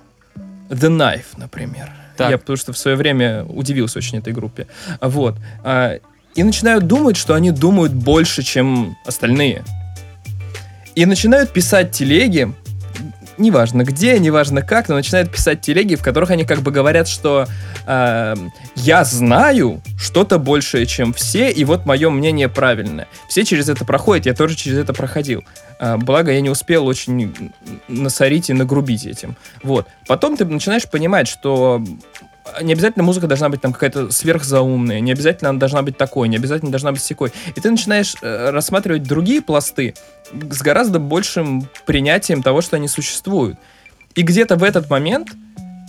The 0.69 0.91
Knife, 0.91 1.39
например. 1.39 1.91
Так. 2.17 2.31
Я 2.31 2.39
потому 2.39 2.57
что 2.57 2.73
в 2.73 2.79
свое 2.79 2.97
время 2.97 3.45
удивился 3.45 3.99
очень 3.99 4.19
этой 4.19 4.33
группе. 4.33 4.67
Вот. 5.01 5.37
А, 5.65 5.99
И 6.35 6.43
начинают 6.43 6.87
думать, 6.87 7.17
что 7.17 7.35
они 7.35 7.51
думают 7.51 7.95
больше, 7.95 8.43
чем 8.43 8.97
остальные. 9.07 9.65
И 10.97 11.05
начинают 11.05 11.53
писать 11.53 11.93
телеги, 11.93 12.55
неважно 13.37 13.85
где, 13.85 14.19
неважно 14.19 14.63
как, 14.63 14.89
но 14.89 14.95
начинают 14.95 15.31
писать 15.31 15.61
телеги, 15.61 15.95
в 15.95 16.03
которых 16.03 16.31
они 16.31 16.47
как 16.47 16.61
бы 16.61 16.71
говорят, 16.71 17.07
что 17.07 17.47
э, 17.87 18.35
я 18.77 19.05
знаю 19.05 19.83
что-то 20.01 20.39
большее, 20.39 20.87
чем 20.87 21.13
все, 21.13 21.51
и 21.51 21.65
вот 21.65 21.85
мое 21.85 22.09
мнение 22.09 22.49
правильное. 22.49 23.09
Все 23.29 23.45
через 23.45 23.69
это 23.69 23.85
проходят, 23.85 24.25
я 24.25 24.33
тоже 24.33 24.55
через 24.55 24.79
это 24.79 24.95
проходил. 24.95 25.45
А, 25.79 25.99
благо, 25.99 26.33
я 26.33 26.41
не 26.41 26.49
успел 26.49 26.87
очень 26.87 27.53
насорить 27.89 28.49
и 28.49 28.55
нагрубить 28.55 29.05
этим. 29.05 29.37
Вот. 29.63 29.87
Потом 30.09 30.39
ты 30.39 30.47
начинаешь 30.47 30.89
понимать, 30.89 31.29
что 31.29 31.85
не 32.63 32.73
обязательно 32.73 33.05
музыка 33.05 33.27
должна 33.27 33.49
быть 33.49 33.61
там 33.61 33.73
какая-то 33.73 34.11
сверхзаумная, 34.11 35.01
не 35.01 35.13
обязательно 35.13 35.51
она 35.51 35.59
должна 35.59 35.83
быть 35.83 35.97
такой, 35.97 36.29
не 36.29 36.37
обязательно 36.37 36.71
должна 36.71 36.93
быть 36.93 37.03
секой. 37.03 37.33
И 37.55 37.61
ты 37.61 37.71
начинаешь 37.71 38.15
э, 38.23 38.51
рассматривать 38.51 39.03
другие 39.03 39.43
пласты 39.43 39.95
с 40.33 40.63
гораздо 40.63 40.99
большим 40.99 41.69
принятием 41.87 42.43
того, 42.43 42.61
что 42.61 42.77
они 42.77 42.89
существуют. 42.89 43.59
И 44.15 44.23
где-то 44.23 44.57
в 44.57 44.63
этот 44.63 44.89
момент 44.91 45.29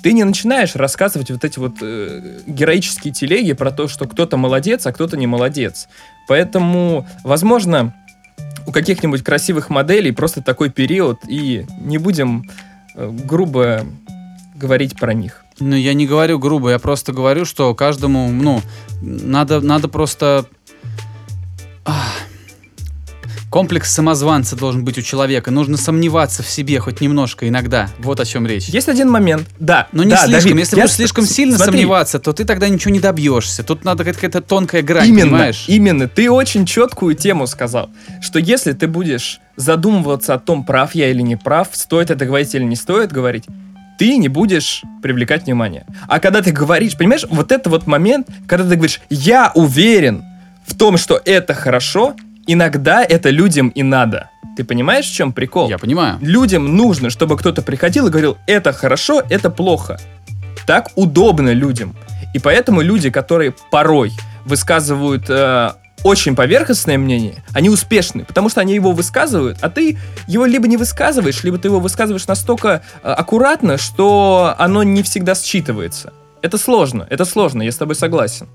ты 0.04 0.13
не 0.13 0.24
начинаешь 0.24 0.76
рассказывать 0.76 1.32
вот 1.32 1.43
эти 1.43 1.60
вот 1.60 1.76
э, 1.82 2.39
героические 2.46 3.13
телеги 3.13 3.54
про 3.54 3.72
то, 3.72 3.88
что 3.88 4.08
кто-то 4.08 4.38
молодец, 4.38 4.86
а 4.86 4.93
кто-то 4.93 5.17
не 5.17 5.28
молодец. 5.28 5.88
Поэтому, 6.28 7.08
возможно, 7.24 7.96
у 8.65 8.72
каких-нибудь 8.72 9.24
красивых 9.24 9.70
моделей 9.70 10.12
просто 10.12 10.41
такой 10.41 10.70
период, 10.70 11.20
и 11.28 11.65
не 11.80 11.98
будем 11.98 12.50
э, 12.96 13.10
грубо 13.10 13.86
говорить 14.56 15.00
про 15.00 15.13
них. 15.13 15.46
Ну, 15.60 15.76
я 15.76 15.93
не 15.93 16.06
говорю 16.06 16.39
грубо, 16.39 16.70
я 16.70 16.80
просто 16.80 17.13
говорю, 17.13 17.46
что 17.46 17.74
каждому, 17.74 18.30
ну, 18.30 18.62
надо, 19.02 19.60
надо 19.62 19.88
просто... 19.88 20.46
Комплекс 23.50 23.91
самозванца 23.93 24.58
должен 24.58 24.84
быть 24.84 24.98
у 24.98 25.02
человека. 25.02 25.52
Нужно 25.52 25.78
сомневаться 25.78 26.43
в 26.43 26.50
себе 26.50 26.80
хоть 26.80 27.00
немножко 27.00 27.48
иногда. 27.48 27.89
Вот 28.00 28.20
о 28.20 28.26
чем 28.26 28.46
речь. 28.46 28.65
Есть 28.67 28.89
один 28.89 29.10
момент, 29.10 29.48
да. 29.58 29.88
Но 29.93 30.04
не 30.04 30.12
да, 30.12 30.26
слишком. 30.26 30.52
Давид, 30.52 30.60
Если 30.60 30.76
будешь 30.76 30.91
слишком 30.91 31.26
сильно 31.26 31.56
смотри, 31.56 31.72
сомневаться, 31.72 32.20
то 32.20 32.34
ты 32.34 32.43
тогда 32.43 32.67
ничего 32.67 32.91
не 32.91 33.00
добьешься. 33.00 33.63
Тут 33.63 33.86
надо 33.86 34.04
какая-то 34.04 34.41
тонкая 34.41 34.82
грань, 34.82 35.08
Именно, 35.08 35.24
понимаешь? 35.24 35.63
именно. 35.70 36.10
Ты 36.10 36.30
очень 36.30 36.65
четкую 36.65 37.15
тему 37.15 37.48
сказал, 37.48 37.89
что 38.22 38.38
если 38.38 38.74
ты 38.74 38.86
будешь 38.86 39.39
задумываться 39.56 40.34
о 40.34 40.39
том, 40.39 40.65
прав 40.65 40.93
я 40.93 41.10
или 41.10 41.22
не 41.22 41.38
прав, 41.38 41.70
стоит 41.72 42.12
это 42.12 42.26
говорить 42.26 42.54
или 42.54 42.63
не 42.63 42.76
стоит 42.76 43.13
говорить, 43.13 43.46
ты 43.97 44.17
не 44.17 44.27
будешь 44.27 44.83
привлекать 45.01 45.45
внимание. 45.45 45.86
А 46.07 46.19
когда 46.19 46.41
ты 46.41 46.51
говоришь, 46.51 46.95
понимаешь, 46.97 47.25
вот 47.29 47.51
это 47.51 47.69
вот 47.69 47.88
момент, 47.88 48.27
когда 48.47 48.69
ты 48.69 48.75
говоришь, 48.75 49.01
я 49.10 49.51
уверен 49.55 50.23
в 50.65 50.77
том, 50.77 50.97
что 50.97 51.19
это 51.25 51.53
хорошо, 51.53 52.15
иногда 52.45 53.03
это 53.03 53.29
людям 53.29 53.69
и 53.69 53.83
надо. 53.83 54.29
Ты 54.55 54.63
понимаешь, 54.63 55.05
в 55.05 55.13
чем 55.13 55.33
прикол? 55.33 55.69
Я 55.69 55.77
понимаю. 55.77 56.17
Людям 56.21 56.75
нужно, 56.75 57.10
чтобы 57.10 57.38
кто-то 57.38 57.62
приходил 57.62 58.07
и 58.07 58.10
говорил, 58.10 58.38
это 58.47 58.73
хорошо, 58.73 59.21
это 59.29 59.49
плохо. 59.49 59.99
Так 60.65 60.91
удобно 60.95 61.53
людям. 61.53 61.95
И 62.33 62.39
поэтому 62.39 62.81
люди, 62.81 63.10
которые 63.10 63.53
порой 63.71 64.12
высказывают 64.45 65.29
э, 65.29 65.71
очень 66.08 66.36
поверхностное 66.36 66.98
мнение, 66.98 67.43
они 67.54 67.70
успешны, 67.70 68.24
потому 68.26 68.50
что 68.50 68.62
они 68.62 68.74
его 68.74 68.93
высказывают, 68.93 69.58
а 69.62 69.70
ты 69.70 69.98
его 70.28 70.46
либо 70.46 70.67
не 70.67 70.78
высказываешь, 70.78 71.43
либо 71.43 71.58
ты 71.58 71.67
его 71.67 71.80
высказываешь 71.80 72.28
настолько 72.28 72.82
э, 73.04 73.12
аккуратно, 73.12 73.78
что 73.78 74.56
оно 74.58 74.84
не 74.84 75.04
всегда 75.04 75.34
считывается. 75.34 76.13
Это 76.41 76.58
сложно, 76.58 77.06
это 77.10 77.26
сложно, 77.26 77.62
я 77.62 77.72
с 77.72 77.76
тобой 77.76 77.96
согласен. 77.96 78.48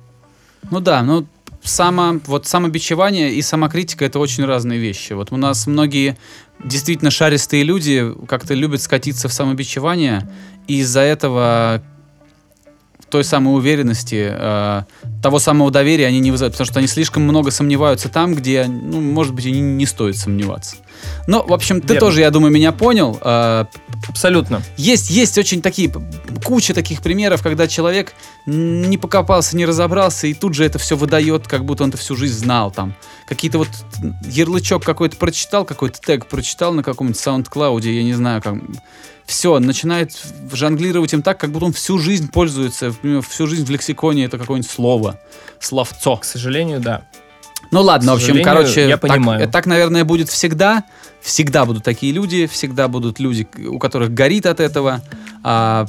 Ну 0.70 0.80
да, 0.80 1.02
ну 1.02 1.26
само, 1.62 2.20
вот 2.26 2.46
самобичевание 2.46 3.34
и 3.34 3.42
самокритика 3.42 4.04
это 4.04 4.18
очень 4.18 4.44
разные 4.44 4.78
вещи. 4.78 5.12
Вот 5.12 5.32
у 5.32 5.36
нас 5.36 5.66
многие 5.66 6.16
действительно 6.64 7.10
шаристые 7.10 7.64
люди 7.64 8.12
как-то 8.28 8.54
любят 8.54 8.82
скатиться 8.82 9.28
в 9.28 9.32
самобичевание, 9.32 10.28
и 10.66 10.78
из-за 10.78 11.00
этого 11.00 11.82
той 13.12 13.24
самой 13.24 13.54
уверенности, 13.54 14.30
э, 14.32 14.82
того 15.22 15.38
самого 15.38 15.70
доверия 15.70 16.06
они 16.06 16.18
не 16.18 16.30
вызывают, 16.30 16.54
потому 16.54 16.66
что 16.66 16.78
они 16.78 16.88
слишком 16.88 17.22
много 17.24 17.50
сомневаются 17.50 18.08
там, 18.08 18.34
где, 18.34 18.64
ну, 18.64 19.02
может 19.02 19.34
быть, 19.34 19.44
и 19.44 19.52
не, 19.52 19.60
не 19.60 19.84
стоит 19.84 20.16
сомневаться. 20.16 20.76
Но, 21.26 21.42
в 21.42 21.52
общем, 21.52 21.82
ты 21.82 21.94
Верно. 21.94 22.00
тоже, 22.00 22.20
я 22.20 22.30
думаю, 22.30 22.50
меня 22.50 22.72
понял. 22.72 23.18
Э, 23.20 23.66
Абсолютно. 24.08 24.62
есть, 24.78 25.10
есть 25.10 25.36
очень 25.36 25.60
такие, 25.60 25.92
куча 26.42 26.72
таких 26.72 27.02
примеров, 27.02 27.42
когда 27.42 27.68
человек 27.68 28.14
не 28.46 28.96
покопался, 28.96 29.58
не 29.58 29.66
разобрался, 29.66 30.26
и 30.26 30.32
тут 30.32 30.54
же 30.54 30.64
это 30.64 30.78
все 30.78 30.96
выдает, 30.96 31.46
как 31.46 31.66
будто 31.66 31.84
он 31.84 31.90
это 31.90 31.98
всю 31.98 32.16
жизнь 32.16 32.38
знал 32.38 32.70
там. 32.70 32.94
Какие-то 33.28 33.58
вот 33.58 33.68
ярлычок 34.24 34.84
какой-то 34.84 35.16
прочитал, 35.16 35.66
какой-то 35.66 36.00
тег 36.00 36.26
прочитал 36.26 36.72
на 36.72 36.82
каком-нибудь 36.82 37.20
SoundCloud, 37.20 37.86
я 37.86 38.02
не 38.02 38.14
знаю, 38.14 38.40
как... 38.40 38.54
Все, 39.32 39.58
начинает 39.60 40.12
жонглировать 40.52 41.14
им 41.14 41.22
так, 41.22 41.40
как 41.40 41.52
будто 41.52 41.64
он 41.64 41.72
всю 41.72 41.98
жизнь 41.98 42.30
пользуется, 42.30 42.94
всю 43.26 43.46
жизнь 43.46 43.64
в 43.64 43.70
лексиконе 43.70 44.26
это 44.26 44.36
какое-нибудь 44.36 44.70
слово, 44.70 45.18
словцо. 45.58 46.18
К 46.18 46.24
сожалению, 46.24 46.80
да. 46.80 47.06
Ну 47.70 47.80
ладно, 47.80 48.12
в 48.12 48.16
общем, 48.16 48.42
короче, 48.44 48.86
я 48.88 48.98
так- 48.98 49.10
понимаю. 49.10 49.48
Так, 49.48 49.64
наверное, 49.64 50.04
будет 50.04 50.28
всегда. 50.28 50.84
Всегда 51.22 51.64
будут 51.64 51.82
такие 51.82 52.12
люди, 52.12 52.46
всегда 52.46 52.88
будут 52.88 53.20
люди, 53.20 53.48
у 53.68 53.78
которых 53.78 54.12
горит 54.12 54.44
от 54.44 54.60
этого. 54.60 55.00
А, 55.42 55.86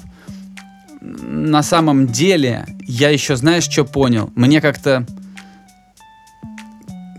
на 1.01 1.63
самом 1.63 2.07
деле, 2.07 2.65
я 2.87 3.09
еще, 3.09 3.35
знаешь, 3.35 3.65
что 3.65 3.83
понял? 3.83 4.31
Мне 4.35 4.61
как-то 4.61 5.05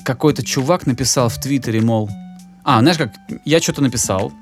какой-то 0.06 0.42
чувак 0.42 0.86
написал 0.86 1.28
в 1.28 1.38
Твиттере, 1.38 1.82
мол, 1.82 2.08
а, 2.64 2.80
знаешь 2.80 2.96
как, 2.96 3.12
я 3.44 3.60
что-то 3.60 3.82
написал, 3.82 4.32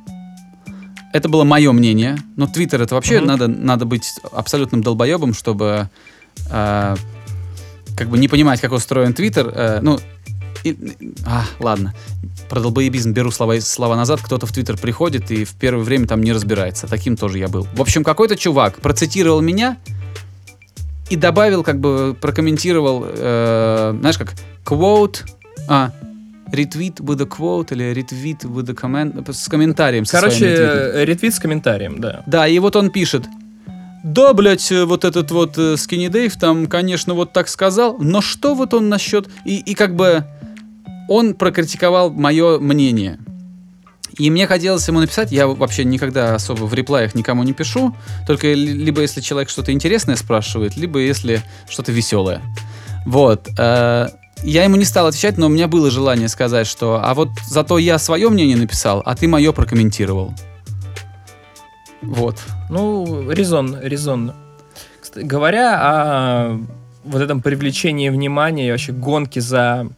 это 1.12 1.29
было 1.29 1.44
мое 1.44 1.72
мнение, 1.72 2.18
но 2.37 2.46
Твиттер 2.46 2.83
это 2.83 2.94
вообще 2.94 3.18
Мгм. 3.18 3.27
надо, 3.27 3.48
надо 3.48 3.85
быть 3.85 4.14
абсолютным 4.33 4.83
долбоебом, 4.83 5.35
чтобы 5.35 5.88
а, 6.51 6.96
как 7.96 8.09
бы 8.09 8.18
не 8.18 8.29
понимать, 8.29 8.61
как 8.61 8.72
устроен 8.72 9.12
Твиттер. 9.12 9.53
э, 9.55 9.81
ну, 9.83 9.98
и- 10.64 10.77
а, 11.27 11.44
ладно. 11.61 11.94
Про 12.48 12.61
долбоебизм 12.61 13.12
беру 13.12 13.31
слова, 13.31 13.61
слова 13.61 13.96
назад. 13.96 14.20
Кто-то 14.22 14.46
в 14.46 14.53
Твиттер 14.53 14.79
приходит 14.79 15.31
и 15.31 15.44
в 15.44 15.53
первое 15.55 15.85
время 15.85 16.07
там 16.07 16.22
не 16.22 16.33
разбирается. 16.33 16.87
Таким 16.87 17.16
тоже 17.16 17.38
я 17.38 17.48
был. 17.48 17.66
В 17.75 17.81
общем, 17.81 18.03
какой-то 18.05 18.37
чувак 18.37 18.77
процитировал 18.81 19.40
меня 19.40 19.77
и 21.11 21.16
добавил, 21.16 21.62
как 21.62 21.81
бы 21.81 22.16
прокомментировал, 22.20 23.05
э, 23.07 23.94
знаешь 24.01 24.16
как, 24.18 24.35
quote, 24.64 25.18
а, 25.68 25.92
ретвит 26.53 27.01
with 27.01 27.21
a 27.23 27.27
quote 27.27 27.73
или 27.73 27.93
ретвит 27.93 28.45
with 28.45 28.71
a 28.71 28.75
comment, 28.75 29.33
с 29.33 29.49
комментарием. 29.49 30.05
Короче, 30.05 30.47
э, 30.47 31.05
ретвит 31.05 31.35
с 31.35 31.38
комментарием, 31.38 32.01
да. 32.01 32.23
Да, 32.27 32.47
и 32.47 32.59
вот 32.59 32.77
он 32.77 32.91
пишет. 32.91 33.25
Да, 34.05 34.33
блядь, 34.35 34.71
э, 34.71 34.85
вот 34.85 35.05
этот 35.05 35.31
вот 35.31 35.57
э, 35.59 35.75
Skinny 35.75 36.09
Dave 36.09 36.38
там, 36.38 36.67
конечно, 36.67 37.15
вот 37.15 37.33
так 37.33 37.49
сказал, 37.49 37.99
но 37.99 38.21
что 38.21 38.55
вот 38.55 38.75
он 38.75 38.88
насчет... 38.88 39.29
И, 39.45 39.59
и 39.59 39.75
как 39.75 39.95
бы 39.97 40.25
он 41.09 41.35
прокритиковал 41.35 42.11
мое 42.11 42.59
мнение. 42.59 43.19
И 44.19 44.31
мне 44.31 44.47
хотелось 44.47 44.87
ему 44.88 45.01
написать, 45.01 45.33
я 45.33 45.47
вообще 45.47 45.85
никогда 45.85 46.35
особо 46.35 46.65
в 46.65 46.75
реплаях 46.75 47.15
никому 47.15 47.43
не 47.45 47.55
пишу, 47.55 47.95
только 48.27 48.49
ли- 48.53 48.73
либо 48.73 49.01
если 49.01 49.21
человек 49.21 49.49
что-то 49.49 49.73
интересное 49.73 50.17
спрашивает, 50.17 50.77
либо 50.77 50.99
если 50.99 51.43
что-то 51.69 51.93
веселое. 51.93 52.43
Вот. 53.07 53.49
э, 53.57 54.09
я 54.42 54.64
ему 54.64 54.76
не 54.76 54.85
стал 54.85 55.07
отвечать, 55.07 55.38
но 55.38 55.46
у 55.46 55.48
меня 55.48 55.68
было 55.68 55.90
желание 55.90 56.28
сказать, 56.28 56.66
что 56.66 57.00
а 57.02 57.14
вот 57.14 57.28
зато 57.46 57.78
я 57.78 57.98
свое 57.98 58.28
мнение 58.28 58.57
написал, 58.57 59.02
а 59.05 59.14
ты 59.14 59.28
мое 59.28 59.52
прокомментировал. 59.52 60.35
Вот. 62.02 62.38
Ну, 62.70 63.31
резон, 63.31 63.78
резонно. 63.81 64.35
Кстати, 65.00 65.24
говоря 65.24 65.78
о 65.81 66.61
вот 67.05 67.20
этом 67.22 67.40
привлечении 67.40 68.09
внимания 68.09 68.68
и 68.68 68.70
вообще 68.70 68.92
гонке 68.92 69.40
за 69.40 69.88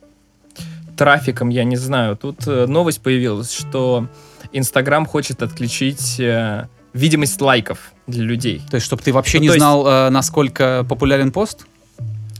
трафиком, 0.96 1.48
я 1.48 1.64
не 1.64 1.76
знаю, 1.76 2.16
тут 2.16 2.46
э, 2.46 2.66
новость 2.66 3.00
появилась, 3.02 3.52
что 3.52 4.06
Инстаграм 4.52 5.06
хочет 5.06 5.42
отключить 5.42 6.20
э, 6.20 6.66
видимость 6.92 7.40
лайков 7.40 7.92
для 8.06 8.22
людей. 8.24 8.62
То 8.70 8.76
есть, 8.76 8.86
чтобы 8.86 9.02
ты 9.02 9.12
вообще 9.12 9.38
Ну, 9.38 9.42
не 9.42 9.46
есть- 9.48 9.58
знал, 9.58 9.86
э, 9.86 10.10
насколько 10.10 10.86
популярен 10.88 11.32
пост? 11.32 11.66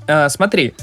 А, 0.06 0.28
смотри, 0.28 0.74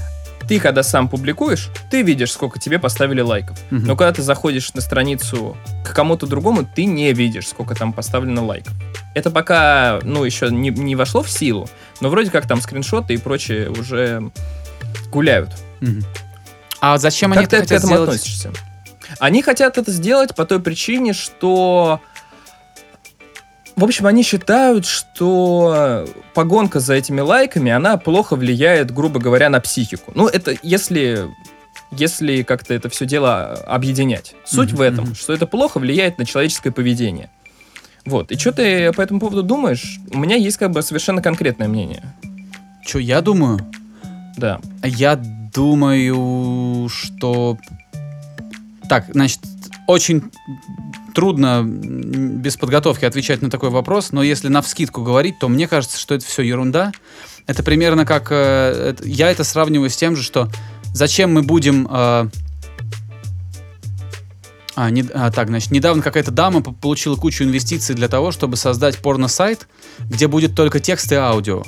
ты 0.52 0.60
когда 0.60 0.84
сам 0.84 1.08
публикуешь, 1.08 1.70
ты 1.90 2.02
видишь, 2.02 2.34
сколько 2.34 2.60
тебе 2.60 2.78
поставили 2.78 3.22
лайков. 3.22 3.58
Мгм. 3.70 3.86
Но 3.88 3.96
когда 3.96 4.12
ты 4.12 4.22
заходишь 4.22 4.74
на 4.74 4.82
страницу 4.82 5.56
к 5.82 5.94
кому-то 5.94 6.28
другому, 6.28 6.66
ты 6.66 6.84
не 6.84 7.14
видишь, 7.14 7.48
сколько 7.48 7.74
там 7.74 7.94
поставлено 7.94 8.46
лайков. 8.46 8.74
Это 9.16 9.32
пока, 9.32 10.02
ну, 10.04 10.26
еще 10.26 10.50
не, 10.52 10.70
не 10.70 10.98
вошло 10.98 11.24
в 11.24 11.30
силу, 11.30 11.70
но 12.02 12.10
вроде 12.10 12.32
как 12.32 12.50
там 12.50 12.60
скриншоты 12.60 13.14
и 13.14 13.18
прочее 13.18 13.70
уже 13.70 14.30
гуляют. 15.10 15.52
Мгм. 15.80 16.04
А 16.82 16.98
зачем 16.98 17.32
они 17.32 17.44
как 17.44 17.52
ты 17.52 17.56
это 17.56 17.66
к 17.66 17.70
хотят 17.70 17.84
этому 17.84 17.94
сделать? 17.94 18.10
относишься? 18.10 18.52
Они 19.20 19.42
хотят 19.42 19.78
это 19.78 19.90
сделать 19.90 20.36
по 20.36 20.46
той 20.46 20.60
причине, 20.60 21.14
что... 21.14 22.02
В 23.82 23.84
общем, 23.84 24.06
они 24.06 24.22
считают, 24.22 24.86
что 24.86 26.08
погонка 26.36 26.80
за 26.80 26.94
этими 26.94 27.20
лайками, 27.20 27.72
она 27.72 27.98
плохо 27.98 28.36
влияет, 28.36 28.92
грубо 28.92 29.20
говоря, 29.20 29.50
на 29.50 29.60
психику. 29.60 30.12
Ну, 30.14 30.28
это 30.28 30.56
если, 30.62 31.26
если 31.90 32.44
как-то 32.44 32.76
это 32.76 32.90
все 32.90 33.08
дело 33.08 33.54
объединять. 33.66 34.36
Суть 34.46 34.70
Мгм, 34.70 34.78
в 34.78 34.82
этом, 34.82 35.16
что 35.16 35.34
это 35.34 35.48
плохо 35.48 35.80
влияет 35.80 36.20
на 36.20 36.28
человеческое 36.28 36.70
поведение. 36.70 37.32
Вот. 38.06 38.32
И 38.32 38.38
что 38.38 38.52
ты 38.52 38.94
по 38.94 39.02
этому 39.02 39.20
поводу 39.20 39.42
думаешь? 39.42 40.00
У 40.14 40.20
меня 40.20 40.36
есть 40.36 40.58
как 40.58 40.70
бы 40.70 40.84
совершенно 40.84 41.24
конкретное 41.24 41.68
мнение. 41.68 42.04
Что 42.86 43.00
я 43.00 43.20
думаю? 43.22 43.62
Да. 44.38 44.62
Я 44.84 45.16
думаю, 45.16 46.88
что... 46.88 47.58
Так, 48.88 49.06
значит, 49.10 49.40
очень 49.88 50.30
трудно 51.14 51.64
без 51.64 52.58
подготовки 52.58 53.06
отвечать 53.06 53.42
на 53.42 53.50
такой 53.50 53.70
вопрос, 53.70 54.12
но 54.12 54.24
если 54.24 54.48
на 54.48 54.62
вскидку 54.62 55.04
говорить, 55.04 55.40
то 55.40 55.48
мне 55.50 55.68
кажется, 55.68 55.98
что 56.00 56.16
это 56.16 56.26
все 56.26 56.42
ерунда. 56.42 56.92
Это 57.48 57.64
примерно 57.64 58.06
как... 58.06 58.28
э, 58.32 58.96
я 59.04 59.32
это 59.32 59.44
сравниваю 59.44 59.90
с 59.90 59.96
тем 59.96 60.16
же, 60.16 60.24
что 60.24 60.50
зачем 60.94 61.34
мы 61.34 61.42
будем... 61.44 61.88
э, 61.90 62.28
а, 64.76 64.90
не- 64.90 65.10
а, 65.14 65.32
так, 65.32 65.50
значит, 65.50 65.72
недавно 65.72 66.02
какая-то 66.02 66.32
дама 66.32 66.62
по- 66.62 66.72
получила 66.72 67.16
кучу 67.16 67.44
инвестиций 67.44 67.94
для 67.96 68.08
того, 68.08 68.32
чтобы 68.32 68.56
создать 68.58 68.98
порно-сайт, 69.00 69.68
где 70.00 70.28
будет 70.28 70.56
только 70.56 70.80
текст 70.80 71.12
и 71.12 71.16
аудио. 71.16 71.64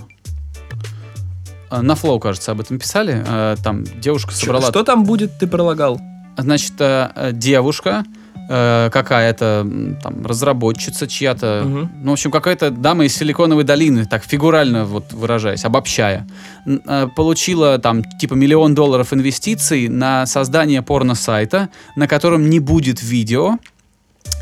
А, 1.69 1.81
На 1.81 1.93
Flow, 1.93 2.19
кажется, 2.19 2.51
об 2.53 2.61
этом 2.61 2.79
писали. 2.79 3.23
А, 3.27 3.55
Там 3.57 3.83
девушка 3.83 4.33
собрала... 4.33 4.69
Что 4.69 4.83
там 4.83 5.03
будет, 5.03 5.37
ты 5.37 5.47
пролагал? 5.47 5.99
Значит, 6.37 6.73
э, 6.79 7.11
э, 7.15 7.31
девушка 7.33 8.05
э, 8.49 8.89
какая-то 8.91 9.67
там 10.01 10.25
разработчица 10.25 11.07
чья-то, 11.07 11.63
Мгм. 11.65 11.91
ну, 12.03 12.09
в 12.11 12.13
общем, 12.13 12.31
какая-то 12.31 12.71
дама 12.71 13.05
из 13.05 13.15
Силиконовой 13.15 13.63
долины, 13.63 14.05
так 14.05 14.23
фигурально 14.23 14.85
вот 14.85 15.13
выражаясь, 15.13 15.65
обобщая, 15.65 16.27
э, 16.65 17.07
получила 17.15 17.77
там 17.79 18.03
типа 18.03 18.33
миллион 18.33 18.75
долларов 18.75 19.13
инвестиций 19.13 19.87
на 19.87 20.25
создание 20.25 20.81
порно-сайта, 20.81 21.69
на 21.95 22.07
котором 22.07 22.49
не 22.49 22.59
будет 22.59 23.01
видео, 23.01 23.57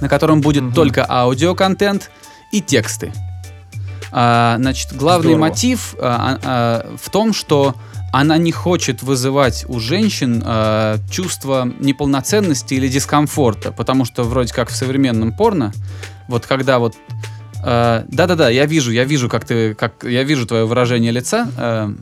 на 0.01 0.09
котором 0.09 0.41
будет 0.41 0.63
Мгм. 0.63 0.73
только 0.73 1.05
аудиоконтент 1.09 2.09
и 2.51 2.61
тексты. 2.61 3.11
А, 4.11 4.57
значит, 4.57 4.93
главный 4.93 5.33
Здорово. 5.35 5.39
мотив 5.49 5.95
а, 5.99 6.37
а, 6.43 6.95
в 7.01 7.09
том, 7.09 7.33
что 7.33 7.75
она 8.11 8.37
не 8.37 8.51
хочет 8.51 9.03
вызывать 9.03 9.65
у 9.67 9.79
женщин 9.79 10.43
а, 10.45 10.97
чувство 11.09 11.71
неполноценности 11.79 12.73
или 12.73 12.87
дискомфорта, 12.87 13.71
потому 13.71 14.05
что 14.05 14.23
вроде 14.23 14.53
как 14.53 14.69
в 14.69 14.75
современном 14.75 15.33
порно, 15.33 15.71
вот 16.27 16.45
когда 16.45 16.79
вот 16.79 16.95
а, 17.63 18.05
да-да-да, 18.09 18.49
я 18.49 18.65
вижу, 18.65 18.91
я 18.91 19.03
вижу, 19.03 19.29
как 19.29 19.45
ты, 19.45 19.73
как 19.75 20.03
я 20.03 20.23
вижу 20.23 20.45
твое 20.45 20.65
выражение 20.65 21.11
лица, 21.11 21.47
а, 21.57 21.93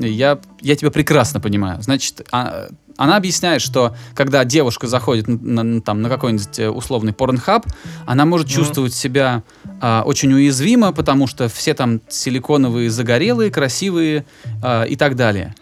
я 0.00 0.38
я 0.60 0.76
тебя 0.76 0.90
прекрасно 0.90 1.40
понимаю. 1.40 1.82
Значит, 1.82 2.26
а, 2.32 2.68
она 2.96 3.16
объясняет, 3.16 3.62
что 3.62 3.94
когда 4.14 4.44
девушка 4.44 4.86
заходит 4.86 5.28
на, 5.28 5.62
на- 5.62 5.80
там, 5.80 6.02
на 6.02 6.08
какой-нибудь 6.08 6.58
э, 6.58 6.68
условный 6.70 7.12
порнхаб, 7.12 7.66
она 8.06 8.24
может 8.24 8.46
Мгм. 8.48 8.54
чувствовать 8.56 8.94
себя 8.94 9.42
а, 9.80 10.02
очень 10.06 10.32
уязвимо, 10.32 10.92
потому 10.92 11.26
что 11.26 11.48
все 11.48 11.74
там 11.74 12.00
силиконовые, 12.08 12.90
загорелые, 12.90 13.50
красивые 13.50 14.24
а, 14.62 14.84
и 14.84 14.96
так 14.96 15.16
далее. 15.16 15.54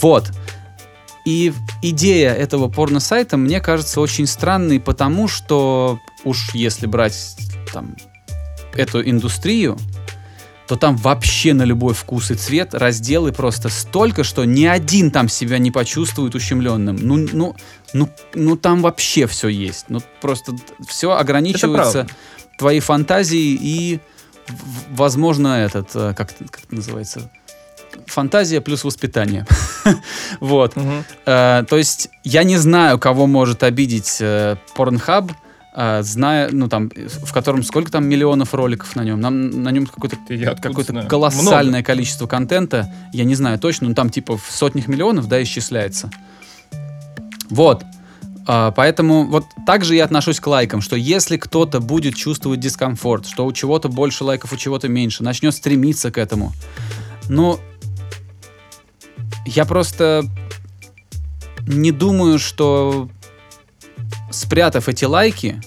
Вот. 0.00 0.30
И 1.24 1.52
идея 1.82 2.32
этого 2.32 2.68
порно-сайта 2.68 3.36
мне 3.36 3.60
кажется 3.60 4.00
очень 4.00 4.26
странной, 4.26 4.78
потому 4.78 5.26
что 5.26 5.98
уж 6.24 6.54
если 6.54 6.86
брать 6.86 7.36
там 7.72 7.96
эту 8.74 9.02
индустрию, 9.02 9.76
то 10.66 10.76
там 10.76 10.96
вообще 10.96 11.54
на 11.54 11.62
любой 11.62 11.94
вкус 11.94 12.30
и 12.30 12.34
цвет 12.34 12.74
разделы 12.74 13.32
просто 13.32 13.68
столько, 13.68 14.24
что 14.24 14.44
ни 14.44 14.64
один 14.64 15.10
там 15.10 15.28
себя 15.28 15.58
не 15.58 15.70
почувствует 15.70 16.34
ущемленным. 16.34 16.96
Ну, 16.96 17.16
ну, 17.32 17.56
ну, 17.92 18.08
ну 18.34 18.56
там 18.56 18.82
вообще 18.82 19.26
все 19.26 19.48
есть. 19.48 19.86
Ну 19.88 20.00
просто 20.20 20.52
все 20.88 21.12
ограничивается 21.12 22.06
твоей 22.58 22.80
фантазией 22.80 23.58
и 23.60 24.00
возможно, 24.90 25.48
этот, 25.64 25.90
э, 25.94 26.14
как, 26.16 26.30
как 26.50 26.64
это 26.64 26.74
называется, 26.74 27.30
фантазия 28.06 28.60
плюс 28.60 28.84
воспитание. 28.84 29.46
Вот. 30.40 30.74
Э, 31.26 31.64
то 31.68 31.76
есть 31.76 32.08
я 32.24 32.42
не 32.42 32.56
знаю, 32.56 32.98
кого 32.98 33.26
может 33.26 33.62
обидеть 33.62 34.18
э, 34.20 34.56
Pornhub, 34.76 35.30
э, 35.76 36.02
зная, 36.02 36.48
ну 36.50 36.68
там, 36.68 36.90
в 36.90 37.32
котором 37.32 37.62
сколько 37.62 37.92
там 37.92 38.06
миллионов 38.06 38.54
роликов 38.54 38.96
на 38.96 39.04
нем. 39.04 39.20
Нам, 39.20 39.62
на 39.62 39.70
нем 39.70 39.86
какое-то 39.86 40.16
знаю? 40.92 41.08
колоссальное 41.08 41.82
количество 41.82 42.26
контента. 42.26 42.92
Я 43.12 43.24
не 43.24 43.34
знаю 43.34 43.58
точно, 43.58 43.88
но 43.88 43.94
там 43.94 44.10
типа 44.10 44.36
в 44.36 44.46
сотнях 44.50 44.88
миллионов, 44.88 45.28
да, 45.28 45.42
исчисляется. 45.42 46.10
Вот. 47.50 47.84
А, 48.46 48.70
Поэтому 48.70 49.26
вот 49.26 49.44
так 49.66 49.84
же 49.84 49.94
я 49.94 50.04
отношусь 50.04 50.40
к 50.40 50.46
лайкам, 50.46 50.80
что 50.80 50.96
если 50.96 51.36
кто-то 51.36 51.80
будет 51.80 52.14
чувствовать 52.14 52.60
дискомфорт, 52.60 53.26
что 53.26 53.44
у 53.44 53.52
чего-то 53.52 53.88
больше 53.88 54.24
лайков, 54.24 54.52
у 54.52 54.56
чего-то 54.56 54.88
меньше, 54.88 55.22
начнет 55.22 55.54
стремиться 55.54 56.10
к 56.10 56.18
этому, 56.18 56.52
ну, 57.28 57.58
я 59.44 59.64
просто 59.64 60.24
не 61.66 61.90
думаю, 61.90 62.38
что 62.38 63.08
спрятав 64.30 64.88
эти 64.88 65.04
лайки, 65.04 65.60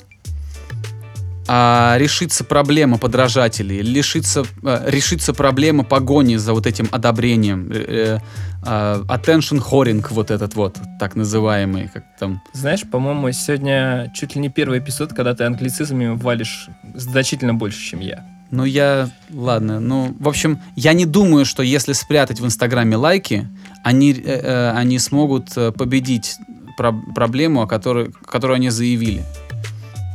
а, 1.52 1.96
решится 1.98 2.44
проблема 2.44 3.00
подражателей, 3.00 3.82
лишится, 3.82 4.44
э, 4.64 4.84
решится 4.86 5.34
проблема 5.34 5.84
погони 5.84 6.36
за 6.36 6.54
вот 6.54 6.68
этим 6.68 6.88
одобрением, 6.92 7.72
э, 7.72 7.86
э, 7.88 8.20
а, 8.62 9.02
attention 9.08 9.60
whoring 9.60 10.06
вот 10.12 10.30
этот 10.30 10.54
вот, 10.54 10.78
так 11.00 11.16
называемый, 11.16 11.90
как 11.92 12.04
там, 12.20 12.40
Знаешь, 12.54 12.84
по-моему, 12.88 13.32
сегодня 13.32 14.12
чуть 14.14 14.36
ли 14.36 14.42
не 14.42 14.50
первый 14.50 14.78
эпизод, 14.78 15.14
когда 15.14 15.34
ты 15.34 15.44
англицизмами 15.46 16.16
валишь 16.16 16.70
значительно 16.94 17.56
больше, 17.56 17.82
чем 17.82 18.02
я. 18.02 18.24
Ну, 18.52 18.64
я... 18.66 19.10
Ладно. 19.32 19.80
Ну, 19.80 20.16
в 20.20 20.28
общем, 20.28 20.60
я 20.76 20.94
не 20.94 21.08
думаю, 21.08 21.46
что 21.46 21.64
если 21.64 21.94
спрятать 21.94 22.40
в 22.40 22.46
Инстаграме 22.46 22.96
лайки, 22.96 23.48
они, 23.84 24.14
э, 24.14 24.72
они 24.76 25.00
смогут 25.00 25.56
победить 25.76 26.38
про- 26.80 26.94
проблему, 27.14 27.62
о 27.62 27.68
которой, 27.68 28.14
которую 28.26 28.56
они 28.56 28.70
заявили. 28.70 29.22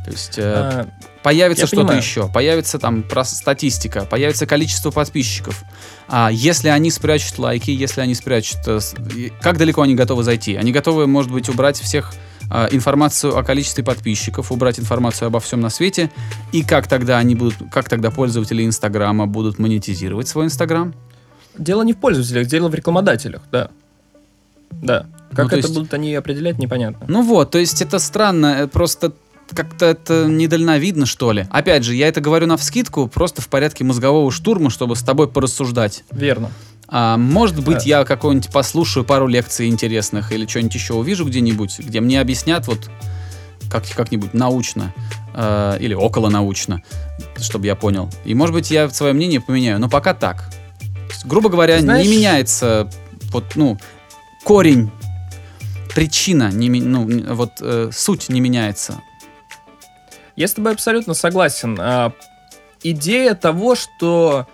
То 0.03 0.11
есть 0.11 0.37
э, 0.39 0.41
А, 0.43 0.87
появится 1.21 1.67
что-то 1.67 1.81
понимаю. 1.83 2.01
еще, 2.01 2.27
появится 2.27 2.79
там 2.79 3.03
про 3.03 3.23
статистика, 3.23 4.05
появится 4.05 4.47
количество 4.47 4.89
подписчиков. 4.89 5.63
А 6.07 6.29
если 6.31 6.69
они 6.69 6.89
спрячут 6.89 7.37
лайки, 7.37 7.69
если 7.69 8.01
они 8.01 8.15
спрячут... 8.15 8.57
э, 8.65 8.79
как 9.41 9.57
далеко 9.59 9.83
они 9.83 9.93
готовы 9.93 10.23
зайти? 10.23 10.55
Они 10.55 10.71
готовы, 10.71 11.05
может 11.05 11.31
быть, 11.31 11.49
убрать 11.49 11.79
всех 11.79 12.13
а, 12.49 12.67
информацию 12.71 13.37
о 13.37 13.43
количестве 13.43 13.83
подписчиков, 13.83 14.51
убрать 14.51 14.79
информацию 14.79 15.27
обо 15.27 15.39
всем 15.39 15.61
на 15.61 15.69
свете, 15.69 16.09
и 16.51 16.63
как 16.63 16.87
тогда 16.87 17.19
они 17.19 17.35
будут, 17.35 17.55
как 17.71 17.89
тогда 17.89 18.09
пользователи 18.09 18.65
Инстаграма 18.65 19.27
будут 19.27 19.59
монетизировать 19.59 20.27
свой 20.27 20.45
Инстаграм? 20.45 20.93
дело 21.57 21.83
не 21.83 21.93
в 21.93 21.97
пользователях, 21.97 22.47
дело 22.47 22.69
в 22.69 22.75
рекламодателях, 22.75 23.41
да. 23.51 23.69
Да. 24.71 25.05
Как 25.35 25.45
Ну, 25.45 25.49
то 25.49 25.55
это 25.57 25.67
есть- 25.67 25.77
будут 25.77 25.93
они 25.93 26.13
определять, 26.15 26.57
непонятно. 26.57 27.05
Ну 27.09 27.21
вот, 27.23 27.51
то 27.51 27.57
есть 27.57 27.81
это 27.81 27.99
странно, 27.99 28.55
э, 28.61 28.67
просто 28.67 29.11
как-то 29.53 29.85
это 29.85 30.25
недальновидно, 30.25 31.05
что 31.05 31.31
ли. 31.31 31.45
Опять 31.51 31.83
же, 31.83 31.93
я 31.93 32.07
это 32.07 32.21
говорю 32.21 32.47
на 32.47 32.57
вскидку, 32.57 33.07
просто 33.07 33.41
в 33.41 33.47
порядке 33.49 33.83
мозгового 33.83 34.31
штурма, 34.31 34.69
чтобы 34.69 34.95
с 34.95 35.03
тобой 35.03 35.27
порассуждать. 35.27 36.03
Верно. 36.11 36.49
А, 36.87 37.17
может 37.17 37.63
быть, 37.63 37.85
Э. 37.85 37.89
я 37.89 38.03
какой-нибудь 38.05 38.51
послушаю 38.51 39.03
пару 39.03 39.27
лекций 39.27 39.67
интересных 39.67 40.31
или 40.31 40.47
что-нибудь 40.47 40.75
еще 40.75 40.93
увижу 40.93 41.25
где-нибудь, 41.25 41.79
где 41.79 41.99
мне 41.99 42.19
объяснят 42.21 42.65
вот 42.67 42.89
как- 43.69 43.87
как-нибудь 43.95 44.33
научно 44.33 44.93
э, 45.37 45.77
или 45.81 45.93
около 45.93 46.29
научно, 46.29 46.81
чтобы 47.41 47.65
я 47.65 47.75
понял. 47.75 48.09
И, 48.23 48.33
может 48.33 48.53
быть, 48.55 48.71
я 48.71 48.89
свое 48.89 49.11
мнение 49.13 49.41
поменяю, 49.41 49.79
но 49.79 49.89
пока 49.89 50.13
так. 50.13 50.49
Есть, 51.09 51.25
грубо 51.25 51.49
говоря, 51.49 51.79
Знаешь- 51.81 52.07
не 52.07 52.15
меняется 52.15 52.89
вот, 53.31 53.43
ну, 53.55 53.77
корень, 54.45 54.91
причина, 55.95 56.51
не, 56.51 56.69
ну, 56.69 57.07
вот 57.33 57.53
э, 57.61 57.89
суть 57.91 58.29
не 58.29 58.41
меняется. 58.41 59.01
Я 60.35 60.47
с 60.47 60.53
тобой 60.53 60.73
абсолютно 60.73 61.13
согласен. 61.13 61.77
А, 61.79 62.11
идея 62.83 63.33
того, 63.33 63.75
что 63.75 64.45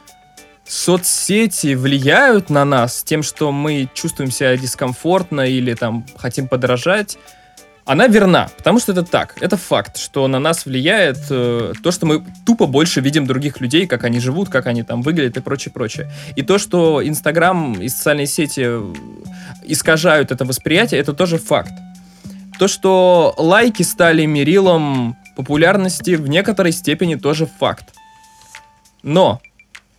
соцсети 0.63 1.73
влияют 1.73 2.49
на 2.51 2.63
нас 2.63 3.03
тем, 3.03 3.23
что 3.23 3.51
мы 3.51 3.89
чувствуем 3.93 4.31
себя 4.31 4.55
дискомфортно 4.55 5.41
или 5.41 5.73
там 5.73 6.05
хотим 6.17 6.47
подражать, 6.47 7.17
она 7.91 8.07
верна, 8.07 8.49
потому 8.57 8.79
что 8.79 8.93
это 8.93 9.03
так, 9.03 9.35
это 9.41 9.57
факт, 9.57 9.97
что 9.97 10.25
на 10.29 10.39
нас 10.39 10.65
влияет 10.65 11.17
э, 11.29 11.73
то, 11.83 11.91
что 11.91 12.05
мы 12.05 12.23
тупо 12.45 12.65
больше 12.65 13.01
видим 13.01 13.27
других 13.27 13.59
людей, 13.59 13.85
как 13.85 14.05
они 14.05 14.21
живут, 14.21 14.47
как 14.47 14.67
они 14.67 14.83
там 14.83 15.01
выглядят 15.01 15.35
и 15.35 15.41
прочее, 15.41 15.73
прочее. 15.73 16.09
И 16.37 16.41
то, 16.41 16.57
что 16.57 17.05
Инстаграм 17.05 17.73
и 17.73 17.89
социальные 17.89 18.27
сети 18.27 18.63
э, 18.63 18.93
искажают 19.65 20.31
это 20.31 20.45
восприятие, 20.45 21.01
это 21.01 21.11
тоже 21.11 21.37
факт. 21.37 21.73
То, 22.57 22.69
что 22.69 23.33
лайки 23.37 23.83
стали 23.83 24.25
мерилом 24.25 25.17
популярности, 25.35 26.11
в 26.11 26.29
некоторой 26.29 26.71
степени 26.71 27.15
тоже 27.15 27.45
факт. 27.45 27.93
Но 29.03 29.41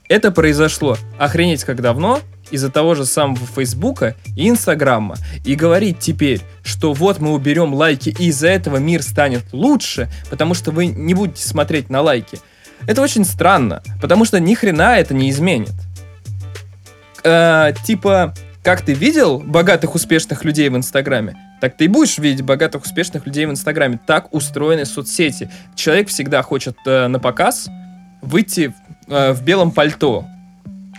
это 0.09 0.33
произошло 0.33 0.97
охренеть 1.19 1.65
как 1.65 1.83
давно 1.83 2.21
из-за 2.53 2.71
того 2.71 2.95
же 2.95 3.05
самого 3.05 3.47
Фейсбука 3.47 4.15
и 4.37 4.49
Инстаграма. 4.49 5.17
И 5.45 5.55
говорить 5.55 5.99
теперь, 5.99 6.41
что 6.63 6.93
вот 6.93 7.19
мы 7.19 7.33
уберем 7.33 7.75
лайки, 7.75 8.15
и 8.19 8.27
из-за 8.27 8.49
этого 8.49 8.77
мир 8.77 9.03
станет 9.03 9.45
лучше, 9.53 10.09
потому 10.31 10.55
что 10.55 10.71
вы 10.71 10.87
не 10.87 11.15
будете 11.15 11.47
смотреть 11.47 11.91
на 11.91 12.03
лайки. 12.03 12.39
Это 12.87 13.01
очень 13.01 13.25
странно, 13.25 13.83
потому 14.01 14.25
что 14.25 14.41
ни 14.41 14.55
хрена 14.55 14.99
это 14.99 15.15
не 15.15 15.31
изменит. 15.31 15.73
Э, 17.25 17.73
типа, 17.85 18.35
как 18.63 18.83
ты 18.83 18.93
видел 18.93 19.39
богатых, 19.39 19.95
успешных 19.95 20.45
людей 20.45 20.69
в 20.69 20.77
Инстаграме, 20.77 21.37
так 21.61 21.77
ты 21.77 21.85
и 21.85 21.89
будешь 21.89 22.19
видеть 22.19 22.43
богатых, 22.43 22.83
успешных 22.83 23.25
людей 23.25 23.47
в 23.47 23.51
Инстаграме. 23.51 24.01
Так 24.05 24.35
устроены 24.35 24.85
соцсети. 24.85 25.49
Человек 25.77 26.09
всегда 26.09 26.43
хочет 26.43 26.77
э, 26.87 27.07
на 27.07 27.21
показ 27.21 27.69
выйти 28.21 28.75
э, 29.07 29.33
в 29.33 29.43
белом 29.45 29.71
пальто. 29.71 30.25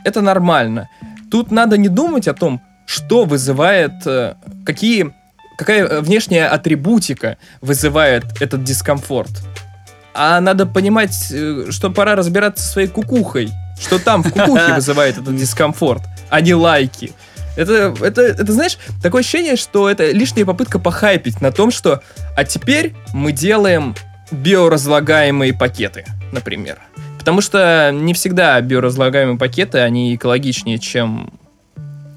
Это 0.06 0.22
нормально. 0.22 0.90
Тут 1.34 1.50
надо 1.50 1.78
не 1.78 1.90
думать 1.90 2.28
о 2.28 2.36
том, 2.36 2.62
что 2.86 3.26
вызывает, 3.26 4.06
э, 4.06 4.36
какие, 4.68 5.16
какая 5.58 5.84
э, 5.84 6.02
внешняя 6.02 6.46
атрибутика 6.46 7.38
вызывает 7.60 8.40
этот 8.40 8.64
дискомфорт. 8.64 9.32
А 10.14 10.40
надо 10.42 10.68
понимать, 10.68 11.32
э, 11.32 11.72
что 11.72 11.90
пора 11.90 12.16
разбираться 12.16 12.64
со 12.64 12.74
своей 12.74 12.88
кукухой. 12.88 13.50
Что 13.82 13.98
там 13.98 14.22
в 14.22 14.32
кукухе 14.32 14.74
вызывает 14.76 15.18
этот 15.18 15.36
дискомфорт, 15.36 16.04
а 16.30 16.40
не 16.40 16.54
лайки. 16.54 17.14
Это, 17.58 17.96
это, 18.00 18.22
это, 18.22 18.54
знаешь, 18.54 18.78
такое 19.02 19.22
ощущение, 19.22 19.56
что 19.56 19.90
это 19.90 20.12
лишняя 20.12 20.46
попытка 20.46 20.78
похайпить 20.78 21.42
на 21.42 21.52
том, 21.52 21.72
что 21.72 22.04
а 22.38 22.44
теперь 22.44 22.94
мы 23.12 23.32
делаем 23.32 23.96
биоразлагаемые 24.30 25.56
пакеты, 25.56 26.06
например. 26.32 26.78
Потому 27.24 27.40
что 27.40 27.92
не 27.94 28.14
всегда 28.14 28.60
биоразлагаемые 28.60 29.38
пакеты, 29.38 29.78
они 29.80 30.14
экологичнее, 30.14 30.78
чем 30.78 31.32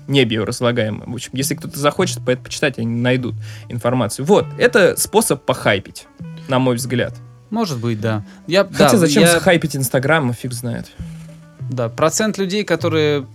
не 0.08 0.24
биоразлагаемые. 0.24 1.04
В 1.06 1.14
общем, 1.14 1.30
если 1.34 1.54
кто-то 1.54 1.78
захочет 1.78 2.24
по- 2.24 2.34
почитать, 2.34 2.80
они 2.80 2.88
найдут 3.00 3.36
информацию. 3.68 4.26
Вот, 4.26 4.46
это 4.58 4.96
способ 4.96 5.44
похайпить, 5.44 6.08
на 6.48 6.58
мой 6.58 6.74
взгляд. 6.74 7.14
Может 7.50 7.78
быть, 7.78 8.00
да. 8.00 8.24
Я, 8.48 8.64
Хотя 8.64 8.90
да, 8.90 8.96
зачем 8.98 9.22
я- 9.22 9.38
хайпить 9.38 9.76
Инстаграм, 9.76 10.32
фиг 10.34 10.52
знает. 10.52 10.90
Да, 11.70 11.88
процент 11.88 12.36
людей, 12.36 12.64
которые... 12.64 13.26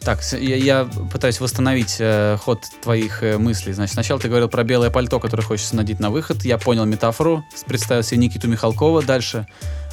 Так, 0.00 0.20
я, 0.32 0.56
я 0.56 0.84
пытаюсь 1.10 1.40
восстановить 1.40 1.96
э, 2.00 2.36
ход 2.38 2.60
твоих 2.82 3.22
э, 3.22 3.38
мыслей. 3.38 3.72
Значит, 3.72 3.94
сначала 3.94 4.20
ты 4.20 4.28
говорил 4.28 4.48
про 4.50 4.62
белое 4.62 4.90
пальто, 4.90 5.18
которое 5.20 5.42
хочется 5.42 5.74
надеть 5.74 6.00
на 6.00 6.10
выход. 6.10 6.44
Я 6.44 6.58
понял 6.58 6.84
метафору, 6.84 7.42
представил 7.66 8.02
себе 8.02 8.18
Никиту 8.18 8.46
Михалкова. 8.46 9.02
Дальше 9.02 9.46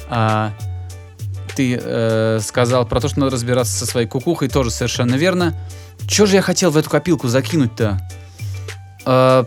а, 0.08 0.52
ты 1.56 1.80
э, 1.82 2.38
сказал 2.42 2.86
про 2.86 3.00
то, 3.00 3.08
что 3.08 3.20
надо 3.20 3.32
разбираться 3.32 3.72
со 3.72 3.86
своей 3.86 4.06
кукухой. 4.06 4.48
Тоже 4.48 4.70
совершенно 4.70 5.16
верно. 5.16 5.54
Че 6.06 6.26
же 6.26 6.36
я 6.36 6.42
хотел 6.42 6.70
в 6.70 6.76
эту 6.76 6.90
копилку 6.90 7.26
закинуть-то? 7.28 7.98
А, 9.04 9.46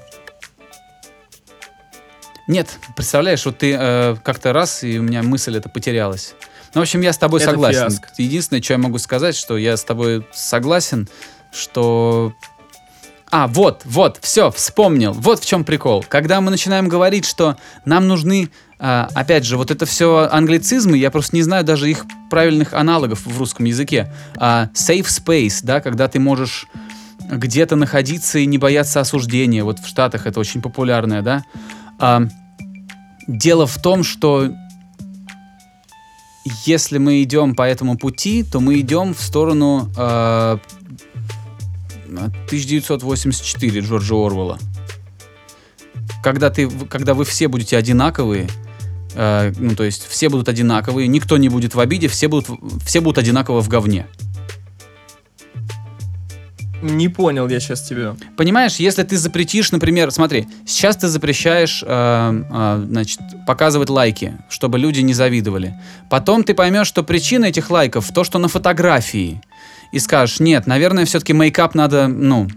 нет, 2.48 2.68
представляешь, 2.96 3.46
вот 3.46 3.60
ты 3.60 3.78
э, 3.80 4.16
как-то 4.24 4.54
раз, 4.54 4.84
и 4.84 4.98
у 4.98 5.04
меня 5.04 5.22
мысль 5.22 5.56
эта 5.56 5.70
потерялась. 5.70 6.34
Ну, 6.74 6.82
в 6.82 6.84
общем, 6.84 7.02
я 7.02 7.14
с 7.14 7.18
тобой 7.18 7.42
Это 7.42 7.52
согласен. 7.52 7.82
фиаско. 7.82 8.10
Единственное, 8.18 8.62
что 8.62 8.74
я 8.74 8.80
могу 8.80 8.98
сказать, 8.98 9.36
что 9.36 9.58
я 9.58 9.78
с 9.78 9.84
тобой 9.84 10.26
согласен, 10.34 11.08
что... 11.52 12.34
А, 13.32 13.46
вот, 13.48 13.84
вот, 13.86 14.18
все, 14.22 14.50
вспомнил. 14.50 15.14
Вот 15.14 15.42
в 15.42 15.46
чем 15.46 15.64
прикол. 15.64 16.04
Когда 16.08 16.42
мы 16.42 16.50
начинаем 16.50 16.88
говорить, 16.88 17.26
что 17.26 17.58
нам 17.86 18.08
нужны, 18.08 18.50
а, 18.80 19.10
опять 19.14 19.46
же, 19.46 19.58
вот 19.58 19.72
это 19.72 19.86
все 19.86 20.30
англицизмы, 20.32 20.98
я 20.98 21.12
просто 21.12 21.36
не 21.36 21.42
знаю 21.42 21.66
даже 21.66 21.90
их 21.90 22.06
правильных 22.30 22.74
аналогов 22.74 23.26
в 23.26 23.38
русском 23.38 23.66
языке. 23.66 24.12
А, 24.38 24.70
safe 24.74 25.06
space, 25.06 25.60
да, 25.64 25.82
когда 25.82 26.08
ты 26.08 26.20
можешь 26.20 26.68
где-то 27.30 27.76
находиться 27.76 28.40
и 28.40 28.46
не 28.46 28.58
бояться 28.58 29.02
осуждения. 29.02 29.64
Вот 29.64 29.80
в 29.80 29.88
Штатах 29.88 30.26
это 30.26 30.40
очень 30.40 30.62
популярное, 30.62 31.22
да. 31.22 31.44
А, 32.00 32.24
дело 33.28 33.68
в 33.68 33.78
том, 33.82 34.04
что 34.04 34.50
если 36.66 36.98
мы 37.00 37.22
идем 37.22 37.56
по 37.56 37.64
этому 37.64 37.98
пути, 37.98 38.44
то 38.44 38.62
мы 38.62 38.80
идем 38.80 39.14
в 39.14 39.22
сторону 39.22 39.92
э, 39.96 40.58
1984 42.08 43.82
Джорджа 43.82 44.16
Орвелла. 44.16 44.58
Когда, 46.24 46.50
ты, 46.50 46.70
когда 46.70 47.14
вы 47.14 47.26
все 47.26 47.48
будете 47.48 47.78
одинаковые, 47.78 48.48
э, 49.16 49.54
ну, 49.58 49.76
то 49.76 49.84
есть 49.84 50.08
все 50.08 50.30
будут 50.30 50.50
одинаковые, 50.50 51.08
никто 51.08 51.38
не 51.38 51.50
будет 51.50 51.76
в 51.76 51.80
обиде, 51.80 52.08
все 52.08 52.28
будут, 52.28 52.48
все 52.86 53.02
будут 53.02 53.18
одинаково 53.18 53.62
в 53.62 53.70
говне. 53.70 54.08
Не 56.82 57.10
понял 57.10 57.48
я 57.50 57.60
сейчас 57.60 57.82
тебя. 57.82 58.16
Понимаешь, 58.38 58.76
если 58.76 59.04
ты 59.04 59.18
запретишь, 59.18 59.72
например, 59.72 60.12
смотри, 60.12 60.48
сейчас 60.66 60.96
ты 60.96 61.08
запрещаешь, 61.08 61.84
э, 61.86 62.44
э, 62.50 62.84
значит, 62.88 63.20
показывать 63.46 63.90
лайки, 63.90 64.38
чтобы 64.50 64.80
люди 64.80 65.02
не 65.02 65.14
завидовали. 65.14 65.76
Потом 66.10 66.44
ты 66.44 66.54
поймешь, 66.54 66.88
что 66.88 67.04
причина 67.04 67.46
этих 67.46 67.70
лайков 67.70 68.12
то, 68.14 68.24
что 68.24 68.40
на 68.40 68.48
фотографии. 68.48 69.42
И 69.92 70.00
скажешь, 70.00 70.40
нет, 70.40 70.68
наверное, 70.68 71.06
все-таки 71.06 71.34
мейкап 71.34 71.76
надо, 71.76 72.08
ну, 72.08 72.48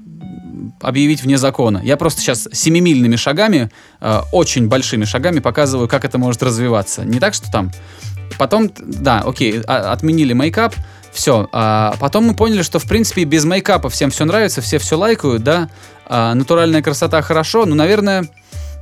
объявить 0.81 1.23
вне 1.23 1.39
закона. 1.39 1.81
Я 1.85 1.97
просто 1.97 2.21
сейчас 2.21 2.49
семимильными 2.53 3.17
шагами, 3.17 3.71
э, 4.01 4.21
очень 4.33 4.69
большими 4.69 5.05
шагами 5.05 5.41
показываю, 5.41 5.89
как 5.89 6.05
это 6.05 6.19
может 6.19 6.43
развиваться. 6.43 7.05
Не 7.05 7.21
так, 7.21 7.35
что 7.35 7.51
там. 7.51 7.71
Потом, 8.39 8.71
да, 8.79 9.21
окей, 9.21 9.61
а, 9.67 9.93
отменили 9.93 10.33
мейкап, 10.33 10.75
все. 11.13 11.49
А 11.53 11.95
потом 12.01 12.25
мы 12.25 12.35
поняли, 12.35 12.63
что 12.63 12.79
в 12.79 12.89
принципе 12.89 13.25
без 13.25 13.45
мейкапа 13.45 13.89
всем 13.91 14.11
все 14.11 14.25
нравится, 14.25 14.61
все 14.61 14.79
все 14.79 14.97
лайкают, 14.97 15.43
да. 15.45 15.69
А, 16.07 16.35
натуральная 16.35 16.83
красота 16.83 17.23
хорошо, 17.23 17.67
но, 17.67 17.75
наверное, 17.75 18.29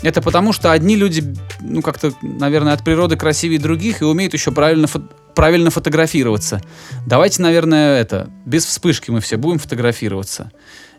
это 0.02 0.22
потому, 0.22 0.52
что 0.52 0.72
одни 0.72 0.96
люди, 0.96 1.34
ну 1.60 1.82
как-то, 1.82 2.12
наверное, 2.22 2.72
от 2.72 2.82
природы 2.84 3.16
красивее 3.16 3.60
других 3.60 4.00
и 4.00 4.04
умеют 4.04 4.32
еще 4.32 4.50
правильно 4.50 4.86
фо- 4.86 5.06
правильно 5.34 5.70
фотографироваться. 5.70 6.62
Давайте, 7.06 7.42
наверное, 7.42 8.00
это 8.00 8.30
без 8.46 8.64
вспышки 8.64 9.10
мы 9.10 9.20
все 9.20 9.36
будем 9.36 9.58
фотографироваться. 9.58 10.50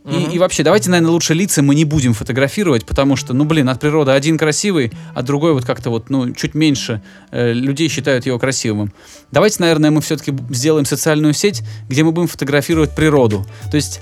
И, 0.09 0.35
и 0.35 0.39
вообще, 0.39 0.63
давайте, 0.63 0.89
наверное, 0.89 1.11
лучше 1.11 1.35
лица 1.35 1.61
мы 1.61 1.75
не 1.75 1.85
будем 1.85 2.13
фотографировать, 2.13 2.85
потому 2.85 3.15
что, 3.15 3.33
ну, 3.33 3.45
блин, 3.45 3.69
от 3.69 3.79
природы 3.79 4.11
один 4.11 4.37
красивый, 4.37 4.91
а 5.13 5.21
другой 5.21 5.53
вот 5.53 5.63
как-то 5.63 5.91
вот, 5.91 6.09
ну, 6.09 6.33
чуть 6.33 6.55
меньше 6.55 7.03
э, 7.29 7.53
людей 7.53 7.87
считают 7.87 8.25
его 8.25 8.39
красивым. 8.39 8.91
Давайте, 9.31 9.57
наверное, 9.59 9.91
мы 9.91 10.01
все-таки 10.01 10.33
сделаем 10.49 10.85
социальную 10.85 11.33
сеть, 11.33 11.61
где 11.87 12.03
мы 12.03 12.11
будем 12.11 12.27
фотографировать 12.27 12.95
природу. 12.95 13.45
То 13.69 13.75
есть 13.75 14.01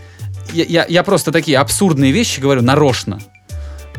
я, 0.53 0.63
я, 0.63 0.85
я 0.87 1.03
просто 1.03 1.33
такие 1.33 1.57
абсурдные 1.57 2.13
вещи 2.13 2.39
говорю 2.39 2.61
нарочно. 2.61 3.19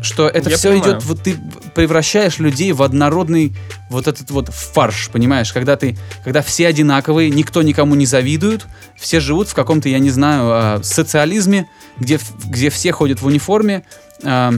Что 0.01 0.27
это 0.27 0.49
Я 0.49 0.57
все 0.57 0.71
понимаю. 0.71 0.93
идет, 0.93 1.03
вот 1.03 1.21
ты 1.21 1.37
превращаешь 1.75 2.39
людей 2.39 2.71
в 2.71 2.81
однородный 2.81 3.53
вот 3.89 4.07
этот 4.07 4.31
вот 4.31 4.49
фарш, 4.49 5.09
понимаешь, 5.11 5.53
когда 5.53 5.75
ты, 5.75 5.95
когда 6.23 6.41
все 6.41 6.67
одинаковые, 6.67 7.29
никто 7.29 7.61
никому 7.61 7.93
не 7.95 8.07
завидует, 8.07 8.65
все 8.97 9.19
живут 9.19 9.47
в 9.49 9.53
каком-то, 9.53 9.89
я 9.89 9.99
не 9.99 10.09
знаю, 10.09 10.41
а, 10.51 10.79
социализме, 10.83 11.67
где, 11.97 12.19
где 12.45 12.69
все 12.71 12.91
ходят 12.91 13.21
в 13.21 13.25
униформе. 13.27 13.83
а, 14.23 14.53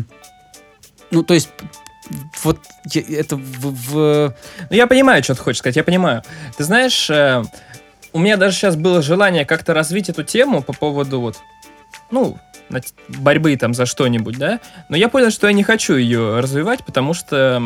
ну, 1.11 1.23
то 1.23 1.33
есть, 1.33 1.49
вот 2.43 2.59
это 2.93 3.35
в, 3.35 3.41
в- 3.91 4.35
Ну, 4.69 4.75
я 4.75 4.87
понимаю, 4.87 5.23
что 5.23 5.35
ты 5.35 5.41
хочешь 5.41 5.59
сказать, 5.59 5.75
я 5.75 5.83
понимаю. 5.83 6.23
Ты 6.57 6.63
знаешь, 6.63 7.09
э, 7.09 7.43
у 8.13 8.19
меня 8.19 8.35
даже 8.37 8.55
сейчас 8.55 8.75
было 8.75 9.01
желание 9.01 9.45
как-то 9.45 9.73
развить 9.73 10.09
эту 10.09 10.23
тему 10.23 10.61
по 10.61 10.73
поводу 10.73 11.19
вот, 11.21 11.37
ну, 12.11 12.37
борьбы 13.09 13.55
там 13.57 13.73
за 13.73 13.85
что-нибудь, 13.85 14.37
да? 14.37 14.59
Но 14.89 14.97
я 14.97 15.09
понял, 15.09 15.31
что 15.31 15.47
я 15.47 15.53
не 15.53 15.63
хочу 15.63 15.95
ее 15.95 16.39
развивать, 16.39 16.83
потому 16.85 17.13
что, 17.13 17.61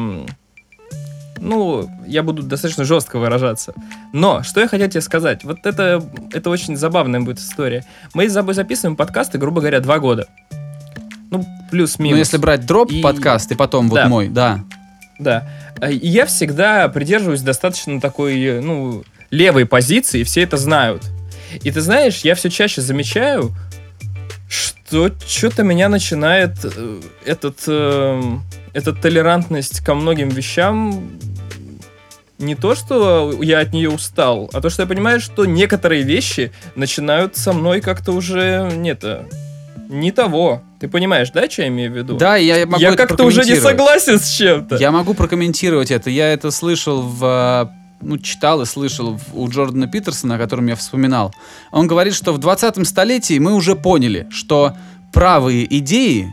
ну, 1.40 1.90
я 2.08 2.24
буду 2.24 2.44
достаточно 2.44 2.84
жестко 2.84 3.20
выражаться. 3.20 3.74
Но, 4.14 4.44
что 4.44 4.60
я 4.60 4.68
хотел 4.68 4.88
тебе 4.90 5.02
сказать, 5.02 5.44
вот 5.44 5.66
это, 5.66 6.04
это 6.34 6.50
очень 6.50 6.76
забавная 6.76 7.20
будет 7.20 7.40
история. 7.40 7.86
Мы 8.14 8.28
с 8.30 8.34
тобой 8.34 8.54
записываем 8.54 8.96
подкасты, 8.96 9.38
грубо 9.38 9.62
говоря, 9.62 9.80
два 9.80 10.00
года. 10.00 10.28
Ну, 11.30 11.46
плюс-минус. 11.72 12.14
ну, 12.14 12.18
если 12.20 12.38
брать 12.38 12.66
дроп 12.66 12.92
И- 12.92 13.02
подкаст 13.02 13.52
и 13.52 13.56
потом 13.56 13.90
вот 13.90 13.96
Да. 13.96 14.08
мой, 14.08 14.30
да. 14.30 14.60
Да. 15.20 15.48
И 15.90 16.08
я 16.08 16.26
всегда 16.26 16.88
придерживаюсь 16.90 17.42
достаточно 17.42 18.00
такой, 18.00 18.62
ну, 18.62 19.04
левой 19.30 19.66
позиции, 19.66 20.24
все 20.24 20.44
это 20.44 20.58
знают. 20.58 21.04
И 21.64 21.72
ты 21.72 21.82
знаешь, 21.82 22.20
я 22.22 22.36
все 22.36 22.50
чаще 22.50 22.82
замечаю, 22.82 23.52
что 24.48 25.12
что-то 25.26 25.64
меня 25.64 25.90
начинает 25.90 26.54
э, 26.64 27.02
этот, 27.26 27.60
э, 27.68 28.22
эта 28.74 28.94
толерантность 28.94 29.84
ко 29.84 29.94
многим 29.94 30.30
вещам 30.30 31.20
не 32.38 32.56
то, 32.56 32.76
что 32.76 33.34
я 33.42 33.60
от 33.60 33.74
нее 33.74 33.90
устал, 33.90 34.50
а 34.54 34.62
то, 34.62 34.70
что 34.70 34.84
я 34.84 34.88
понимаю, 34.88 35.20
что 35.20 35.46
некоторые 35.46 36.04
вещи 36.04 36.52
начинают 36.76 37.36
со 37.36 37.52
мной 37.52 37.82
как-то 37.82 38.12
уже 38.12 38.72
нет, 38.76 39.04
э, 39.04 39.26
не 39.90 40.12
того. 40.12 40.62
Ты 40.80 40.88
понимаешь, 40.88 41.32
да, 41.32 41.50
что 41.50 41.64
я 41.64 41.70
имею 41.70 41.92
в 41.92 41.98
виду? 41.98 42.18
Да, 42.18 42.36
я 42.36 42.66
могу 42.66 42.82
я 42.82 42.94
как-то 42.94 43.24
уже 43.24 43.44
не 43.44 43.56
согласен 43.56 44.20
с 44.20 44.30
чем-то. 44.30 44.76
Я 44.76 44.92
могу 44.92 45.14
прокомментировать 45.14 45.92
это. 45.92 46.10
Я 46.10 46.32
это 46.32 46.52
слышал 46.52 47.02
в... 47.02 47.72
Ну, 48.02 48.18
читал 48.20 48.62
и 48.62 48.66
слышал 48.66 49.20
у 49.34 49.50
Джордана 49.50 49.88
Питерсона, 49.88 50.36
о 50.36 50.38
котором 50.38 50.68
я 50.68 50.76
вспоминал. 50.76 51.34
Он 51.72 51.88
говорит, 51.88 52.14
что 52.14 52.32
в 52.32 52.38
20 52.38 52.88
столетии 52.88 53.40
мы 53.40 53.54
уже 53.54 53.76
поняли, 53.76 54.28
что 54.30 54.76
правые 55.14 55.66
идеи 55.80 56.32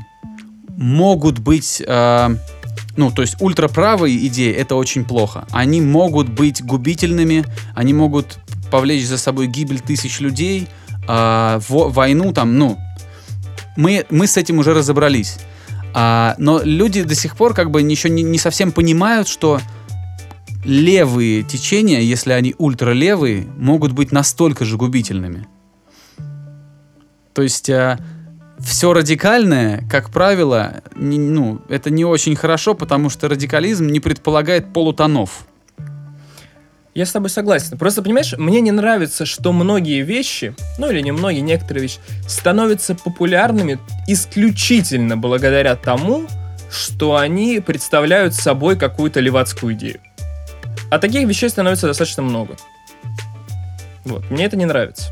могут 0.76 1.38
быть... 1.38 1.82
э, 1.86 2.36
ну, 2.96 3.10
то 3.10 3.22
есть 3.22 3.40
ультраправые 3.40 4.26
идеи— 4.26 4.52
это 4.54 4.74
очень 4.74 5.04
плохо. 5.04 5.46
Они 5.50 5.80
могут 5.80 6.28
быть 6.28 6.62
губительными, 6.62 7.44
они 7.74 7.94
могут 7.94 8.38
повлечь 8.70 9.06
за 9.06 9.18
собой 9.18 9.46
гибель 9.46 9.80
тысяч 9.80 10.20
людей, 10.20 10.68
э, 11.08 11.60
во- 11.68 11.88
войну 11.88 12.32
там, 12.32 12.58
ну... 12.58 12.78
Мы, 13.76 14.06
мы 14.08 14.28
с 14.28 14.36
этим 14.36 14.60
уже 14.60 14.72
разобрались. 14.72 15.38
А, 15.94 16.34
но 16.38 16.60
люди 16.62 17.02
до 17.02 17.14
сих 17.14 17.36
пор 17.36 17.54
как 17.54 17.70
бы 17.70 17.80
еще 17.80 18.10
не, 18.10 18.22
не 18.22 18.38
совсем 18.38 18.72
понимают, 18.72 19.28
что 19.28 19.60
левые 20.64 21.42
течения, 21.42 22.00
если 22.00 22.32
они 22.32 22.54
ультралевые, 22.58 23.46
могут 23.58 23.92
быть 23.92 24.12
настолько 24.12 24.64
же 24.64 24.76
губительными. 24.76 25.46
То 27.32 27.42
есть 27.42 27.70
все 28.60 28.92
радикальное, 28.92 29.82
как 29.90 30.10
правило, 30.10 30.82
не- 30.96 31.18
ну, 31.18 31.60
это 31.68 31.90
не 31.90 32.04
очень 32.04 32.36
хорошо, 32.36 32.74
потому 32.74 33.10
что 33.10 33.28
радикализм 33.28 33.86
не 33.86 34.00
предполагает 34.00 34.72
полутонов. 34.72 35.46
Я 36.94 37.06
с 37.06 37.10
тобой 37.12 37.28
согласен. 37.28 37.76
Просто, 37.76 38.02
понимаешь, 38.02 38.34
мне 38.38 38.60
не 38.60 38.70
нравится, 38.70 39.26
что 39.26 39.52
многие 39.52 40.02
вещи, 40.02 40.54
ну 40.78 40.88
или 40.88 41.00
не 41.00 41.10
многие, 41.10 41.40
некоторые 41.40 41.82
вещи, 41.82 41.98
становятся 42.28 42.94
популярными 42.94 43.80
исключительно 44.06 45.16
благодаря 45.16 45.74
тому, 45.74 46.28
что 46.70 47.16
они 47.16 47.60
представляют 47.60 48.34
собой 48.34 48.76
какую-то 48.76 49.18
левацкую 49.18 49.74
идею. 49.74 50.00
А 50.90 50.98
таких 50.98 51.26
вещей 51.28 51.48
становится 51.48 51.86
достаточно 51.86 52.22
много. 52.22 52.56
Вот, 54.04 54.30
мне 54.30 54.44
это 54.44 54.56
не 54.56 54.64
нравится. 54.64 55.10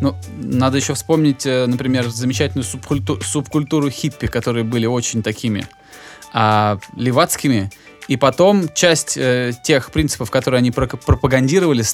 Ну, 0.00 0.14
надо 0.36 0.78
еще 0.78 0.94
вспомнить, 0.94 1.44
э, 1.44 1.66
например, 1.66 2.08
замечательную 2.08 2.64
субкульту- 2.64 3.22
субкультуру 3.22 3.90
хиппи, 3.90 4.28
которые 4.28 4.64
были 4.64 4.86
очень 4.86 5.22
такими 5.22 5.66
а, 6.32 6.78
левацкими. 6.96 7.70
И 8.06 8.16
потом 8.16 8.68
часть 8.74 9.18
э, 9.18 9.52
тех 9.62 9.90
принципов, 9.90 10.30
которые 10.30 10.58
они 10.58 10.70
пропагандировали, 10.70 11.84